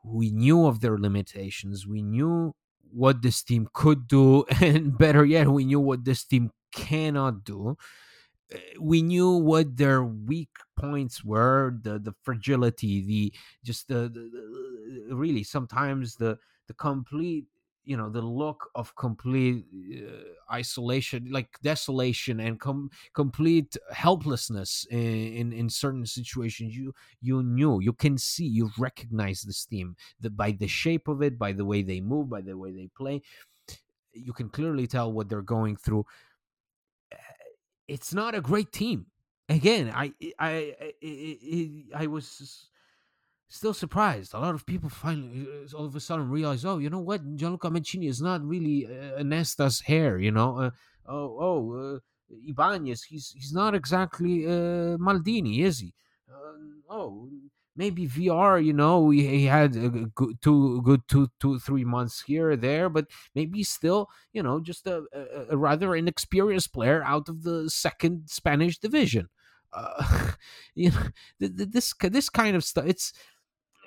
We 0.04 0.30
knew 0.32 0.66
of 0.66 0.82
their 0.82 0.98
limitations. 0.98 1.88
We 1.88 2.02
knew 2.02 2.54
what 2.94 3.22
this 3.22 3.44
team 3.44 3.68
could 3.74 4.08
do 4.08 4.46
and 4.62 4.98
better 4.98 5.26
yet 5.26 5.48
we 5.48 5.66
knew 5.66 5.80
what 5.80 6.06
this 6.06 6.24
team 6.24 6.52
cannot 6.74 7.44
do. 7.44 7.78
Uh, 8.54 8.58
we 8.80 9.02
knew 9.02 9.32
what 9.32 9.78
their 9.78 10.04
weak 10.04 10.50
points 10.78 11.24
were 11.24 11.78
the 11.84 12.00
the 12.00 12.14
fragility 12.24 13.02
the 13.02 13.34
just 13.64 13.88
the, 13.88 14.10
the, 14.10 15.08
the 15.10 15.16
really 15.16 15.44
sometimes 15.44 16.16
the 16.16 16.38
the 16.68 16.74
complete 16.74 17.46
you 17.84 17.98
know 17.98 18.10
the 18.10 18.22
look 18.22 18.70
of 18.76 18.96
complete 18.96 19.66
uh, 19.96 20.54
isolation 20.54 21.28
like 21.32 21.60
desolation 21.64 22.40
and 22.40 22.60
com- 22.60 22.90
complete 23.14 23.76
helplessness 23.92 24.86
in, 24.92 25.00
in 25.00 25.54
in 25.54 25.70
certain 25.70 26.06
situations 26.06 26.76
you 26.76 26.94
you 27.22 27.44
knew 27.44 27.80
you 27.82 27.94
can 27.94 28.18
see 28.18 28.46
you 28.46 28.70
recognize 28.78 29.42
this 29.42 29.66
team 29.66 29.96
the, 30.20 30.30
by 30.30 30.52
the 30.52 30.68
shape 30.68 31.08
of 31.08 31.22
it 31.22 31.40
by 31.40 31.52
the 31.52 31.66
way 31.66 31.82
they 31.82 32.02
move 32.02 32.30
by 32.30 32.42
the 32.42 32.58
way 32.58 32.72
they 32.72 32.90
play 32.96 33.22
you 34.14 34.34
can 34.34 34.50
clearly 34.50 34.88
tell 34.88 35.12
what 35.12 35.30
they're 35.30 35.42
going 35.42 35.76
through 35.76 36.06
it's 37.92 38.14
not 38.14 38.36
a 38.36 38.42
great 38.42 38.72
team. 38.72 39.08
Again, 39.50 39.92
I 39.94 40.14
I 40.40 40.74
I, 40.80 40.94
I, 41.04 41.84
I 42.04 42.08
was 42.08 42.70
still 43.52 43.74
surprised. 43.74 44.34
A 44.34 44.40
lot 44.40 44.56
of 44.56 44.66
people 44.66 44.90
finally 44.90 45.46
uh, 45.48 45.78
all 45.78 45.86
of 45.86 45.96
a 45.96 46.00
sudden 46.00 46.30
realize, 46.30 46.66
oh, 46.66 46.78
you 46.80 46.90
know 46.90 47.00
what, 47.00 47.36
Gianluca 47.36 47.70
Mancini 47.70 48.08
is 48.08 48.22
not 48.22 48.44
really 48.44 48.88
uh, 48.88 49.18
a 49.18 49.24
Nesta's 49.24 49.84
heir. 49.88 50.18
You 50.18 50.32
know, 50.32 50.58
uh, 50.58 50.72
oh 51.08 51.38
oh 51.40 51.60
uh, 51.96 52.00
Ibanez, 52.48 53.04
he's 53.04 53.34
he's 53.36 53.54
not 53.54 53.76
exactly 53.76 54.46
uh, 54.46 54.98
Maldini, 54.98 55.60
is 55.60 55.80
he? 55.80 55.94
Uh, 56.32 56.58
oh. 56.90 57.30
Maybe 57.74 58.06
Villar, 58.06 58.60
you 58.60 58.74
know, 58.74 59.10
he, 59.12 59.26
he 59.26 59.46
had 59.46 59.78
a 59.78 59.90
good 59.90 60.42
two, 60.42 60.82
good 60.82 61.02
two, 61.08 61.30
two, 61.40 61.58
three 61.58 61.86
months 61.86 62.22
here 62.22 62.52
or 62.52 62.58
there, 62.58 62.90
but 62.90 63.08
maybe 63.34 63.64
still, 63.64 64.10
you 64.34 64.44
know, 64.44 64.60
just 64.60 64.86
a, 64.88 65.04
a, 65.14 65.54
a 65.54 65.58
rather 65.58 65.96
inexperienced 65.96 66.74
player 66.74 67.02
out 67.02 67.30
of 67.30 67.44
the 67.44 67.70
second 67.70 68.30
Spanish 68.30 68.78
division. 68.78 69.30
Uh, 69.74 70.32
you 70.76 70.92
know, 70.92 71.08
th- 71.40 71.58
th- 71.58 71.70
this 71.72 71.94
this 72.02 72.30
kind 72.30 72.56
of 72.56 72.64
stuff. 72.64 72.86
It's 72.86 73.14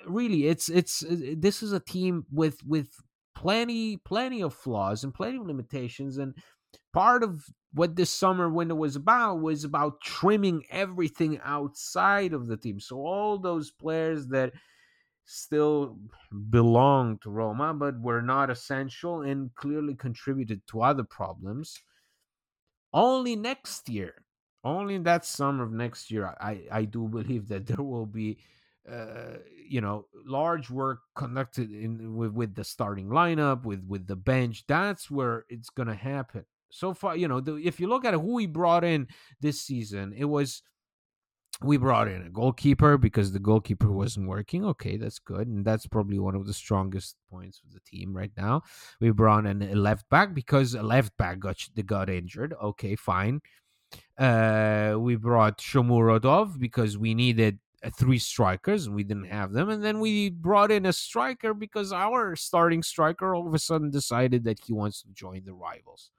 really 0.07 0.47
it's 0.47 0.69
it's 0.69 1.03
uh, 1.03 1.35
this 1.37 1.63
is 1.63 1.71
a 1.73 1.79
team 1.79 2.25
with 2.31 2.59
with 2.65 2.89
plenty 3.35 3.97
plenty 3.97 4.41
of 4.41 4.53
flaws 4.53 5.03
and 5.03 5.13
plenty 5.13 5.37
of 5.37 5.45
limitations 5.45 6.17
and 6.17 6.35
part 6.93 7.23
of 7.23 7.43
what 7.73 7.95
this 7.95 8.09
summer 8.09 8.49
window 8.49 8.75
was 8.75 8.95
about 8.95 9.41
was 9.41 9.63
about 9.65 9.99
trimming 10.01 10.63
everything 10.69 11.39
outside 11.43 12.31
of 12.33 12.47
the 12.47 12.55
team. 12.55 12.79
So 12.79 12.97
all 12.97 13.37
those 13.37 13.69
players 13.69 14.27
that 14.27 14.53
still 15.25 15.97
belong 16.49 17.17
to 17.19 17.29
Roma 17.29 17.73
but 17.73 17.99
were 17.99 18.21
not 18.21 18.49
essential 18.49 19.21
and 19.21 19.53
clearly 19.55 19.95
contributed 19.95 20.61
to 20.67 20.81
other 20.81 21.03
problems 21.03 21.81
only 22.93 23.35
next 23.35 23.89
year 23.89 24.23
only 24.63 24.95
in 24.95 25.03
that 25.03 25.25
summer 25.25 25.63
of 25.63 25.71
next 25.71 26.11
year 26.11 26.35
i 26.39 26.61
i 26.71 26.85
do 26.85 27.07
believe 27.07 27.47
that 27.47 27.65
there 27.65 27.83
will 27.83 28.05
be 28.05 28.37
uh, 28.89 29.37
you 29.67 29.81
know, 29.81 30.05
large 30.25 30.69
work 30.69 30.99
conducted 31.15 31.71
in 31.71 32.15
with, 32.15 32.31
with 32.31 32.55
the 32.55 32.63
starting 32.63 33.07
lineup, 33.07 33.63
with 33.63 33.83
with 33.87 34.07
the 34.07 34.15
bench. 34.15 34.63
That's 34.67 35.09
where 35.09 35.45
it's 35.49 35.69
gonna 35.69 35.95
happen. 35.95 36.45
So 36.71 36.93
far, 36.93 37.15
you 37.15 37.27
know, 37.27 37.39
the, 37.39 37.55
if 37.55 37.79
you 37.79 37.87
look 37.87 38.05
at 38.05 38.13
who 38.13 38.33
we 38.33 38.47
brought 38.47 38.83
in 38.83 39.07
this 39.39 39.61
season, 39.61 40.13
it 40.15 40.25
was 40.25 40.61
we 41.61 41.77
brought 41.77 42.07
in 42.07 42.21
a 42.21 42.29
goalkeeper 42.29 42.97
because 42.97 43.31
the 43.31 43.39
goalkeeper 43.39 43.91
wasn't 43.91 44.27
working. 44.27 44.65
Okay, 44.65 44.97
that's 44.97 45.19
good, 45.19 45.47
and 45.47 45.65
that's 45.65 45.87
probably 45.87 46.19
one 46.19 46.35
of 46.35 46.45
the 46.45 46.53
strongest 46.53 47.15
points 47.29 47.61
of 47.65 47.73
the 47.73 47.79
team 47.79 48.15
right 48.15 48.31
now. 48.35 48.63
We 48.99 49.11
brought 49.11 49.45
in 49.45 49.61
a 49.61 49.75
left 49.75 50.09
back 50.09 50.33
because 50.33 50.73
a 50.73 50.83
left 50.83 51.15
back 51.17 51.39
got 51.39 51.57
got 51.85 52.09
injured. 52.09 52.53
Okay, 52.61 52.95
fine. 52.95 53.41
Uh, 54.17 54.95
we 54.99 55.15
brought 55.15 55.59
Shomurodov 55.59 56.59
because 56.59 56.97
we 56.97 57.13
needed 57.13 57.59
Uh, 57.85 57.89
three 57.89 58.17
strikers 58.17 58.87
and 58.87 58.95
we 58.95 59.03
didn't 59.03 59.25
have 59.25 59.51
them. 59.51 59.69
And 59.69 59.83
then 59.83 59.99
we 59.99 60.29
brought 60.29 60.71
in 60.71 60.85
a 60.85 60.93
striker 60.93 61.53
because 61.53 61.93
our 61.93 62.35
starting 62.35 62.81
striker 62.81 63.35
all 63.35 63.47
of 63.47 63.53
a 63.53 63.59
sudden 63.59 63.91
decided 63.91 64.43
that 64.45 64.59
he 64.65 64.73
wants 64.73 65.01
to 65.03 65.09
join 65.09 65.43
the 65.45 65.53
rivals. 65.53 66.09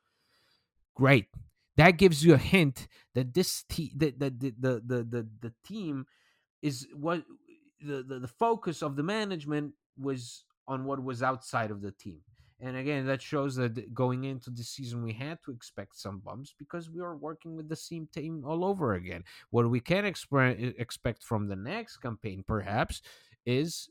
Great. 0.94 1.26
That 1.76 1.92
gives 1.92 2.24
you 2.24 2.34
a 2.34 2.38
hint 2.38 2.86
that 3.14 3.34
this 3.34 3.64
team 3.68 3.90
that 3.96 4.18
the, 4.18 4.30
the, 4.30 4.54
the, 4.58 4.82
the, 4.86 5.02
the, 5.04 5.28
the 5.40 5.52
team 5.66 6.06
is 6.62 6.86
what 6.94 7.24
the, 7.80 8.02
the, 8.02 8.20
the 8.20 8.28
focus 8.28 8.82
of 8.82 8.96
the 8.96 9.02
management 9.02 9.72
was 9.98 10.44
on 10.68 10.84
what 10.84 11.02
was 11.02 11.22
outside 11.22 11.70
of 11.70 11.82
the 11.82 11.92
team. 11.92 12.20
And 12.60 12.76
again, 12.76 13.06
that 13.06 13.20
shows 13.20 13.56
that 13.56 13.92
going 13.92 14.24
into 14.24 14.50
the 14.50 14.64
season, 14.64 15.02
we 15.02 15.12
had 15.12 15.38
to 15.44 15.50
expect 15.50 15.98
some 15.98 16.20
bumps 16.20 16.54
because 16.58 16.90
we 16.90 17.02
are 17.02 17.14
working 17.14 17.54
with 17.54 17.68
the 17.68 17.76
same 17.76 18.08
team 18.12 18.44
all 18.46 18.64
over 18.64 18.94
again. 18.94 19.24
What 19.50 19.68
we 19.68 19.80
can 19.80 20.04
exp- 20.04 20.74
expect 20.78 21.22
from 21.22 21.48
the 21.48 21.56
next 21.56 21.98
campaign, 21.98 22.44
perhaps, 22.46 23.02
is 23.44 23.90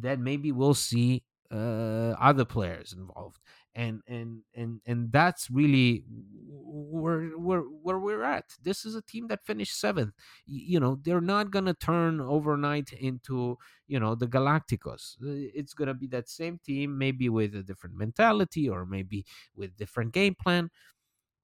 that 0.00 0.20
maybe 0.20 0.52
we'll 0.52 0.74
see 0.74 1.24
uh, 1.50 2.14
other 2.20 2.44
players 2.44 2.92
involved 2.92 3.38
and 3.78 4.02
and 4.08 4.42
and 4.54 4.80
and 4.86 5.12
that's 5.12 5.50
really 5.50 6.04
where 6.10 7.28
where 7.38 7.60
where 7.60 7.98
we're 7.98 8.24
at. 8.24 8.44
This 8.62 8.84
is 8.84 8.94
a 8.96 9.02
team 9.02 9.28
that 9.28 9.46
finished 9.46 9.78
seventh. 9.80 10.14
You 10.46 10.80
know, 10.80 10.98
they're 11.02 11.20
not 11.20 11.50
gonna 11.50 11.74
turn 11.74 12.20
overnight 12.20 12.92
into 12.92 13.56
you 13.86 14.00
know 14.00 14.14
the 14.14 14.26
Galacticos. 14.26 15.16
It's 15.22 15.74
gonna 15.74 15.94
be 15.94 16.08
that 16.08 16.28
same 16.28 16.58
team, 16.64 16.98
maybe 16.98 17.28
with 17.28 17.54
a 17.54 17.62
different 17.62 17.96
mentality 17.96 18.68
or 18.68 18.84
maybe 18.84 19.24
with 19.54 19.76
different 19.76 20.12
game 20.12 20.34
plan 20.34 20.70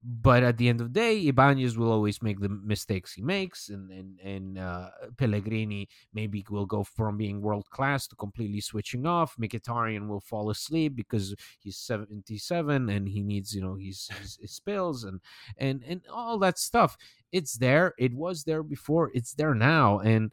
but 0.07 0.43
at 0.43 0.59
the 0.59 0.69
end 0.69 0.83
of 0.83 0.93
the 0.93 1.01
day, 1.01 1.27
Ibanez 1.29 1.79
will 1.79 1.91
always 1.91 2.21
make 2.23 2.39
the 2.39 2.51
mistakes 2.51 3.15
he 3.15 3.23
makes, 3.23 3.71
and 3.71 3.91
and 3.91 4.21
and 4.21 4.59
uh, 4.59 4.91
Pellegrini 5.17 5.89
maybe 6.13 6.45
will 6.51 6.67
go 6.67 6.85
from 6.85 7.17
being 7.17 7.41
world 7.41 7.71
class 7.71 8.07
to 8.09 8.17
completely 8.17 8.61
switching 8.61 9.07
off. 9.07 9.35
Mkhitaryan 9.41 10.07
will 10.07 10.21
fall 10.21 10.51
asleep 10.51 10.95
because 10.95 11.35
he's 11.59 11.79
seventy 11.79 12.37
seven 12.37 12.91
and 12.91 13.09
he 13.09 13.23
needs 13.23 13.55
you 13.55 13.63
know 13.63 13.77
his, 13.77 14.09
his, 14.21 14.37
his 14.43 14.53
spills 14.53 15.05
and 15.05 15.21
and 15.57 15.83
and 15.89 16.03
all 16.13 16.39
that 16.39 16.59
stuff. 16.59 16.99
It's 17.33 17.55
there. 17.55 17.95
It 17.99 18.13
was 18.15 18.45
there 18.45 18.63
before. 18.63 19.11
It's 19.15 19.33
there 19.33 19.55
now, 19.55 20.01
and 20.01 20.33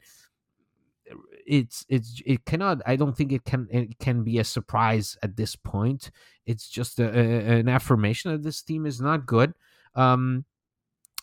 it's 1.47 1.85
it's 1.89 2.21
it 2.25 2.45
cannot 2.45 2.81
i 2.85 2.95
don't 2.95 3.15
think 3.15 3.31
it 3.31 3.43
can 3.43 3.67
it 3.71 3.97
can 3.99 4.23
be 4.23 4.39
a 4.39 4.43
surprise 4.43 5.17
at 5.23 5.35
this 5.35 5.55
point. 5.55 6.11
It's 6.45 6.69
just 6.69 6.99
a, 6.99 7.05
a, 7.05 7.59
an 7.59 7.69
affirmation 7.69 8.31
that 8.31 8.43
this 8.43 8.61
team 8.61 8.85
is 8.85 8.99
not 8.99 9.25
good. 9.25 9.53
Um 9.95 10.45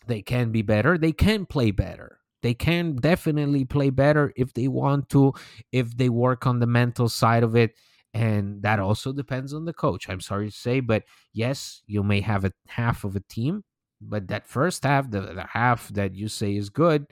they 0.07 0.23
can 0.23 0.53
be 0.53 0.63
better. 0.63 0.97
They 0.97 1.13
can 1.13 1.45
play 1.45 1.71
better. 1.71 2.19
They 2.43 2.55
can 2.55 2.97
definitely 2.97 3.65
play 3.65 3.91
better 3.91 4.33
if 4.37 4.55
they 4.55 4.69
want 4.69 5.09
to 5.11 5.35
if 5.73 5.97
they 5.97 6.09
work 6.09 6.47
on 6.47 6.61
the 6.61 6.67
mental 6.67 7.09
side 7.09 7.43
of 7.43 7.57
it. 7.57 7.75
And 8.15 8.63
that 8.63 8.79
also 8.79 9.13
depends 9.13 9.53
on 9.53 9.65
the 9.67 9.75
coach. 9.75 10.09
I'm 10.09 10.21
sorry 10.21 10.51
to 10.51 10.57
say 10.57 10.81
but 10.81 11.05
yes 11.33 11.83
you 11.87 12.03
may 12.03 12.21
have 12.21 12.45
a 12.45 12.53
half 12.69 13.05
of 13.05 13.17
a 13.17 13.21
team 13.21 13.65
but 14.01 14.29
that 14.29 14.47
first 14.47 14.85
half 14.85 15.11
the, 15.11 15.21
the 15.21 15.47
half 15.51 15.89
that 15.89 16.15
you 16.15 16.29
say 16.29 16.57
is 16.57 16.71
good 16.71 17.07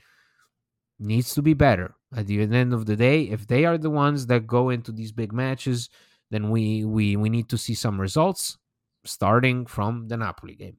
needs 0.99 1.35
to 1.35 1.43
be 1.43 1.55
better. 1.55 1.95
At 2.15 2.27
the 2.27 2.41
end 2.41 2.73
of 2.73 2.87
the 2.87 2.97
day, 2.97 3.23
if 3.23 3.47
they 3.47 3.65
are 3.65 3.79
the 3.79 3.91
ones 3.91 4.27
that 4.27 4.47
go 4.47 4.71
into 4.71 4.93
these 4.93 5.13
big 5.13 5.33
matches, 5.33 5.91
then 6.31 6.51
we 6.51 6.85
we 6.85 7.17
we 7.17 7.29
need 7.29 7.49
to 7.51 7.59
see 7.59 7.75
some 7.75 8.01
results 8.01 8.59
starting 9.05 9.67
from 9.67 10.09
the 10.09 10.17
Napoli 10.17 10.55
game. 10.55 10.79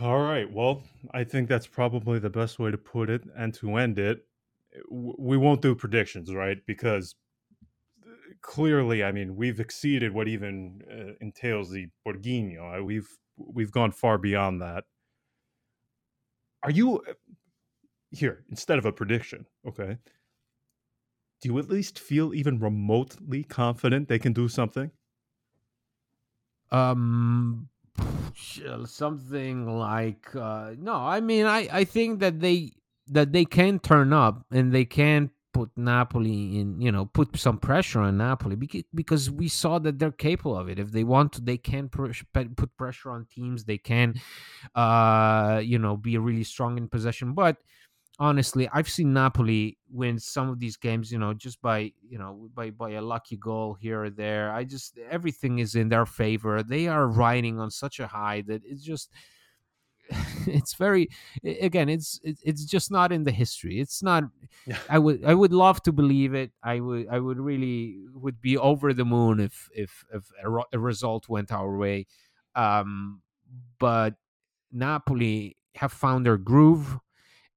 All 0.00 0.20
right. 0.20 0.50
Well, 0.50 0.82
I 1.12 1.22
think 1.24 1.48
that's 1.48 1.68
probably 1.68 2.18
the 2.18 2.30
best 2.30 2.58
way 2.58 2.70
to 2.70 2.78
put 2.78 3.08
it 3.08 3.22
and 3.36 3.54
to 3.54 3.76
end 3.76 3.98
it. 3.98 4.26
We 4.90 5.36
won't 5.36 5.62
do 5.62 5.74
predictions, 5.76 6.34
right? 6.34 6.58
Because 6.66 7.14
clearly, 8.40 9.04
I 9.04 9.12
mean, 9.12 9.36
we've 9.36 9.60
exceeded 9.60 10.12
what 10.12 10.26
even 10.26 10.82
uh, 10.90 11.12
entails 11.20 11.70
the 11.70 11.86
Borghino. 12.06 12.84
We've 12.84 13.08
we've 13.36 13.70
gone 13.70 13.92
far 13.92 14.18
beyond 14.18 14.60
that. 14.62 14.84
Are 16.64 16.70
you 16.70 17.02
here 18.14 18.44
instead 18.50 18.78
of 18.78 18.84
a 18.84 18.92
prediction 18.92 19.46
okay? 19.66 19.98
Do 21.40 21.48
you 21.48 21.58
at 21.58 21.68
least 21.68 21.98
feel 21.98 22.32
even 22.32 22.58
remotely 22.58 23.44
confident 23.44 24.08
they 24.08 24.18
can 24.18 24.32
do 24.32 24.48
something? 24.48 24.90
Um 26.70 27.68
something 28.86 29.78
like 29.78 30.34
uh 30.34 30.72
no 30.78 30.94
i 30.94 31.20
mean 31.20 31.46
i 31.46 31.68
i 31.72 31.84
think 31.84 32.18
that 32.18 32.40
they 32.40 32.72
that 33.06 33.32
they 33.32 33.44
can 33.44 33.78
turn 33.78 34.12
up 34.12 34.44
and 34.50 34.72
they 34.72 34.84
can 34.84 35.30
put 35.52 35.70
napoli 35.76 36.58
in 36.58 36.80
you 36.80 36.90
know 36.90 37.06
put 37.06 37.36
some 37.36 37.58
pressure 37.58 38.00
on 38.00 38.16
napoli 38.16 38.56
because 38.92 39.30
we 39.30 39.46
saw 39.46 39.78
that 39.78 40.00
they're 40.00 40.10
capable 40.10 40.56
of 40.58 40.68
it. 40.68 40.80
If 40.80 40.90
they 40.90 41.04
want 41.04 41.32
to 41.34 41.40
they 41.40 41.56
can 41.56 41.88
put 41.88 42.76
pressure 42.76 43.10
on 43.10 43.26
teams. 43.26 43.64
They 43.64 43.78
can 43.78 44.20
uh 44.74 45.60
you 45.64 45.78
know 45.78 45.96
be 45.96 46.18
really 46.18 46.44
strong 46.44 46.76
in 46.76 46.88
possession. 46.88 47.34
But 47.34 47.58
honestly, 48.18 48.68
I've 48.72 48.88
seen 48.88 49.12
Napoli 49.12 49.78
win 49.90 50.18
some 50.18 50.48
of 50.48 50.60
these 50.60 50.76
games, 50.76 51.10
you 51.10 51.18
know, 51.18 51.34
just 51.34 51.60
by 51.60 51.92
you 52.08 52.18
know 52.18 52.48
by 52.54 52.70
by 52.70 52.90
a 52.90 53.02
lucky 53.02 53.36
goal 53.36 53.74
here 53.74 54.04
or 54.04 54.10
there. 54.10 54.52
I 54.52 54.64
just 54.64 54.98
everything 55.10 55.58
is 55.58 55.74
in 55.74 55.88
their 55.88 56.06
favor. 56.06 56.62
They 56.62 56.88
are 56.88 57.06
riding 57.06 57.58
on 57.58 57.70
such 57.70 58.00
a 58.00 58.06
high 58.06 58.42
that 58.42 58.62
it's 58.64 58.82
just 58.82 59.10
it's 60.46 60.74
very 60.74 61.08
again 61.44 61.88
it's 61.88 62.20
it's 62.22 62.64
just 62.64 62.90
not 62.90 63.10
in 63.10 63.24
the 63.24 63.30
history 63.30 63.80
it's 63.80 64.02
not 64.02 64.24
yeah. 64.66 64.76
i 64.90 64.98
would 64.98 65.24
i 65.24 65.32
would 65.32 65.52
love 65.52 65.82
to 65.82 65.92
believe 65.92 66.34
it 66.34 66.50
i 66.62 66.78
would 66.78 67.08
i 67.08 67.18
would 67.18 67.38
really 67.38 67.96
would 68.12 68.40
be 68.40 68.56
over 68.58 68.92
the 68.92 69.04
moon 69.04 69.40
if 69.40 69.68
if 69.74 70.04
if 70.12 70.30
a, 70.44 70.76
a 70.76 70.78
result 70.78 71.28
went 71.28 71.50
our 71.50 71.76
way 71.76 72.06
um 72.54 73.22
but 73.78 74.14
napoli 74.72 75.56
have 75.76 75.92
found 75.92 76.26
their 76.26 76.36
groove 76.36 76.98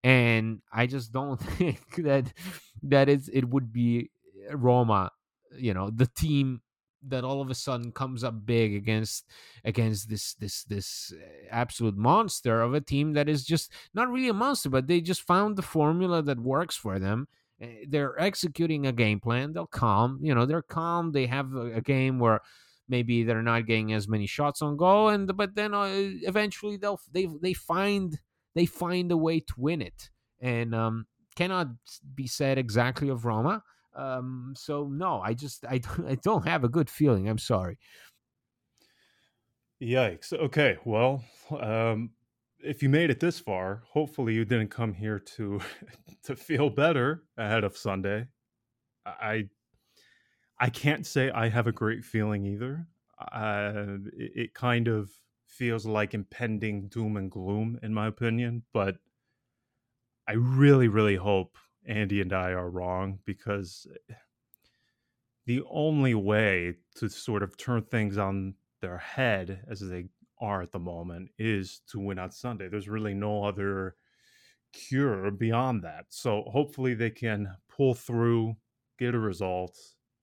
and 0.04 0.62
I 0.72 0.88
just 0.88 1.12
don't 1.12 1.38
think 1.58 1.96
that 1.98 2.34
that 2.84 3.10
is 3.10 3.30
it 3.32 3.50
would 3.50 3.72
be 3.72 4.12
Roma, 4.52 5.12
you 5.58 5.74
know, 5.74 5.90
the 5.90 6.08
team 6.08 6.62
that 7.04 7.24
all 7.24 7.42
of 7.42 7.50
a 7.50 7.56
sudden 7.56 7.92
comes 7.92 8.24
up 8.24 8.46
big 8.46 8.74
against 8.74 9.26
against 9.64 10.10
this 10.10 10.34
this 10.36 10.64
this 10.64 11.14
eh, 11.16 11.48
absolute 11.52 11.96
monster 11.96 12.62
of 12.62 12.74
a 12.74 12.82
team 12.82 13.14
that 13.14 13.30
is 13.30 13.46
just 13.46 13.72
not 13.94 14.10
really 14.10 14.30
a 14.30 14.34
monster, 14.34 14.70
but 14.70 14.88
they 14.88 15.02
just 15.02 15.22
found 15.22 15.56
the 15.56 15.62
formula 15.62 16.22
that 16.22 16.40
works 16.40 16.76
for 16.76 17.00
them. 17.00 17.28
Eh, 17.62 17.86
they're 17.88 18.20
executing 18.20 18.86
a 18.86 18.92
game 18.92 19.20
plan. 19.20 19.54
They'll 19.54 19.68
calm, 19.68 20.20
you 20.22 20.34
know, 20.34 20.46
they're 20.46 20.62
calm. 20.62 21.12
They 21.12 21.28
have 21.28 21.54
a, 21.54 21.76
a 21.76 21.82
game 21.82 22.20
where 22.20 22.42
maybe 22.90 23.24
they're 23.24 23.44
not 23.44 23.66
getting 23.66 23.94
as 23.94 24.08
many 24.08 24.26
shots 24.26 24.62
on 24.62 24.78
goal, 24.78 25.10
and 25.10 25.36
but 25.36 25.56
then 25.56 25.74
uh, 25.74 25.90
eventually 25.92 26.78
they'll 26.78 27.00
they 27.12 27.28
they 27.42 27.54
find 27.54 28.20
they 28.58 28.66
find 28.66 29.12
a 29.12 29.18
way 29.18 29.40
to 29.40 29.54
win 29.58 29.82
it. 29.82 30.10
And 30.42 30.74
um, 30.74 31.06
cannot 31.36 31.68
be 32.16 32.28
said 32.28 32.58
exactly 32.58 33.10
of 33.10 33.26
Roma. 33.26 33.64
Um, 33.96 34.54
so 34.56 34.88
no, 34.88 35.22
I 35.22 35.34
just 35.34 35.66
I 35.66 35.82
I 36.08 36.16
don't 36.16 36.48
have 36.48 36.64
a 36.64 36.70
good 36.70 36.90
feeling. 36.90 37.28
I'm 37.28 37.38
sorry. 37.38 37.78
Yikes. 39.82 40.34
Okay. 40.34 40.78
Well, 40.86 41.24
um, 41.60 42.12
if 42.60 42.82
you 42.82 42.90
made 42.90 43.10
it 43.10 43.20
this 43.20 43.40
far, 43.40 43.84
hopefully 43.92 44.34
you 44.34 44.46
didn't 44.46 44.70
come 44.70 44.94
here 44.94 45.20
to 45.20 45.60
to 46.24 46.36
feel 46.36 46.70
better 46.70 47.24
ahead 47.38 47.64
of 47.64 47.78
Sunday. 47.78 48.28
I 49.06 49.50
I 50.60 50.70
can't 50.70 51.06
say 51.06 51.30
I 51.30 51.50
have 51.50 51.68
a 51.68 51.72
great 51.72 52.04
feeling 52.04 52.46
either. 52.46 52.88
Uh, 53.20 53.98
it, 54.16 54.32
it 54.36 54.54
kind 54.54 54.88
of 54.88 55.10
feels 55.58 55.86
like 55.86 56.14
impending 56.14 56.88
doom 56.88 57.18
and 57.18 57.32
gloom, 57.32 57.80
in 57.82 57.94
my 57.94 58.08
opinion. 58.08 58.64
But 58.74 58.98
I 60.28 60.34
really, 60.34 60.88
really 60.88 61.16
hope 61.16 61.58
Andy 61.86 62.22
and 62.22 62.34
I 62.34 62.52
are 62.52 62.70
wrong 62.70 63.20
because 63.26 63.88
eh, 64.10 64.14
the 65.46 65.64
only 65.70 66.14
way 66.14 66.76
to 66.96 67.10
sort 67.10 67.44
of 67.44 67.58
turn 67.58 67.84
things 67.84 68.18
on 68.18 68.56
their 68.82 68.98
head 68.98 69.64
as 69.70 69.80
they 69.80 70.06
are 70.40 70.62
at 70.62 70.72
the 70.72 70.80
moment 70.80 71.30
is 71.40 71.82
to 71.90 72.00
win 72.00 72.20
on 72.20 72.32
Sunday. 72.32 72.68
There's 72.68 72.90
really 72.90 73.14
no 73.14 73.44
other 73.44 73.96
cure 74.74 75.32
beyond 75.32 75.84
that. 75.84 76.06
So 76.10 76.44
hopefully 76.48 76.94
they 76.94 77.10
can 77.10 77.56
pull 77.70 77.96
through, 77.96 78.58
get 79.00 79.16
a 79.16 79.20
result, 79.20 79.78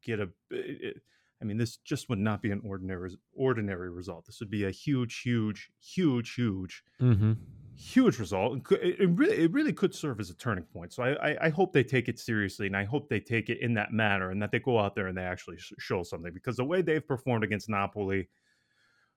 get 0.04 0.20
a. 0.20 0.28
It, 0.50 1.02
I 1.44 1.46
mean, 1.46 1.58
this 1.58 1.76
just 1.76 2.08
would 2.08 2.18
not 2.18 2.40
be 2.40 2.50
an 2.50 2.62
ordinary 2.64 3.10
ordinary 3.34 3.90
result. 3.90 4.24
This 4.24 4.40
would 4.40 4.50
be 4.50 4.64
a 4.64 4.70
huge, 4.70 5.20
huge, 5.20 5.70
huge, 5.78 6.34
huge, 6.34 6.82
Mm-hmm. 7.02 7.32
huge 7.76 8.18
result. 8.18 8.60
It, 8.72 9.10
really, 9.10 9.36
it 9.44 9.52
really 9.52 9.72
could 9.74 9.94
serve 9.94 10.20
as 10.20 10.30
a 10.30 10.34
turning 10.36 10.64
point. 10.64 10.92
So 10.94 11.02
I, 11.02 11.10
I, 11.32 11.36
I 11.42 11.48
hope 11.50 11.72
they 11.74 11.84
take 11.84 12.08
it 12.08 12.18
seriously, 12.18 12.66
and 12.66 12.76
I 12.76 12.84
hope 12.84 13.08
they 13.10 13.20
take 13.20 13.50
it 13.50 13.58
in 13.60 13.74
that 13.74 13.92
manner, 13.92 14.30
and 14.30 14.40
that 14.40 14.52
they 14.52 14.58
go 14.58 14.78
out 14.78 14.94
there 14.94 15.08
and 15.08 15.18
they 15.18 15.22
actually 15.22 15.58
sh- 15.58 15.74
show 15.78 16.02
something. 16.02 16.32
Because 16.32 16.56
the 16.56 16.64
way 16.64 16.80
they've 16.80 17.06
performed 17.06 17.44
against 17.44 17.68
Napoli 17.68 18.28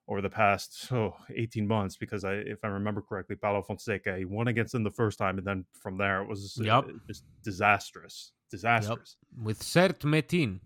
over 0.09 0.21
the 0.21 0.29
past 0.29 0.91
oh, 0.91 1.15
18 1.35 1.65
months, 1.67 1.95
because 1.97 2.25
I, 2.25 2.33
if 2.33 2.59
I 2.63 2.67
remember 2.67 3.01
correctly, 3.01 3.35
Paulo 3.37 3.61
Fonseca 3.61 4.17
he 4.17 4.25
won 4.25 4.47
against 4.49 4.73
them 4.73 4.83
the 4.83 4.91
first 4.91 5.17
time, 5.17 5.37
and 5.37 5.47
then 5.47 5.65
from 5.81 5.97
there 5.97 6.21
it 6.23 6.27
was 6.27 6.57
uh, 6.59 6.63
Yep. 6.65 6.85
just 7.07 7.23
disastrous, 7.43 8.33
disastrous. 8.51 9.15
With 9.41 9.59
Mert 9.75 9.99
Çetin 9.99 10.33
in 10.33 10.59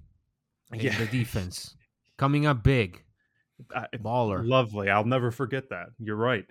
Yeah. 0.74 0.98
the 0.98 1.06
defense 1.20 1.76
coming 2.18 2.46
up 2.46 2.64
big, 2.64 3.04
I- 3.76 3.88
baller. 3.98 4.48
Lovely. 4.48 4.90
I'll 4.90 5.06
never 5.06 5.32
forget 5.32 5.70
that. 5.70 5.88
You're 6.00 6.16
right. 6.16 6.46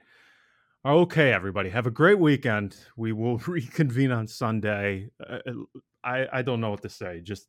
Okay, 0.85 1.31
everybody, 1.33 1.69
have 1.69 1.87
a 1.87 1.91
great 1.91 2.19
weekend. 2.19 2.77
We 2.97 3.13
will 3.13 3.37
reconvene 3.47 4.11
on 4.13 4.27
Sunday. 4.27 5.11
Uh, 5.25 5.39
I 6.03 6.27
I 6.33 6.43
don't 6.43 6.61
know 6.61 6.71
what 6.71 6.83
to 6.83 6.89
say. 6.89 7.21
Just 7.21 7.49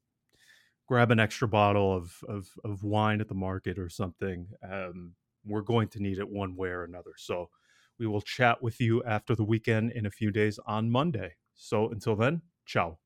grab 0.88 1.12
an 1.12 1.20
extra 1.20 1.48
bottle 1.48 1.96
of 1.96 2.14
of, 2.28 2.50
of 2.66 2.84
wine 2.84 3.22
at 3.22 3.30
the 3.30 3.36
market 3.36 3.80
or 3.80 3.88
something. 3.90 4.48
Um, 4.70 5.14
we're 5.46 5.62
going 5.62 5.88
to 5.90 6.00
need 6.02 6.20
it 6.20 6.30
one 6.30 6.56
way 6.56 6.70
or 6.70 6.84
another. 6.84 7.14
So 7.18 7.50
we 7.98 8.08
will 8.08 8.22
chat 8.22 8.62
with 8.62 8.80
you 8.82 9.04
after 9.04 9.36
the 9.36 9.44
weekend 9.44 9.92
in 9.92 10.06
a 10.06 10.12
few 10.12 10.32
days 10.32 10.60
on 10.68 10.92
Monday. 10.92 11.36
So 11.56 11.90
until 11.90 12.16
then, 12.16 12.42
ciao. 12.66 13.00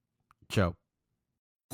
Ciao. 0.49 0.75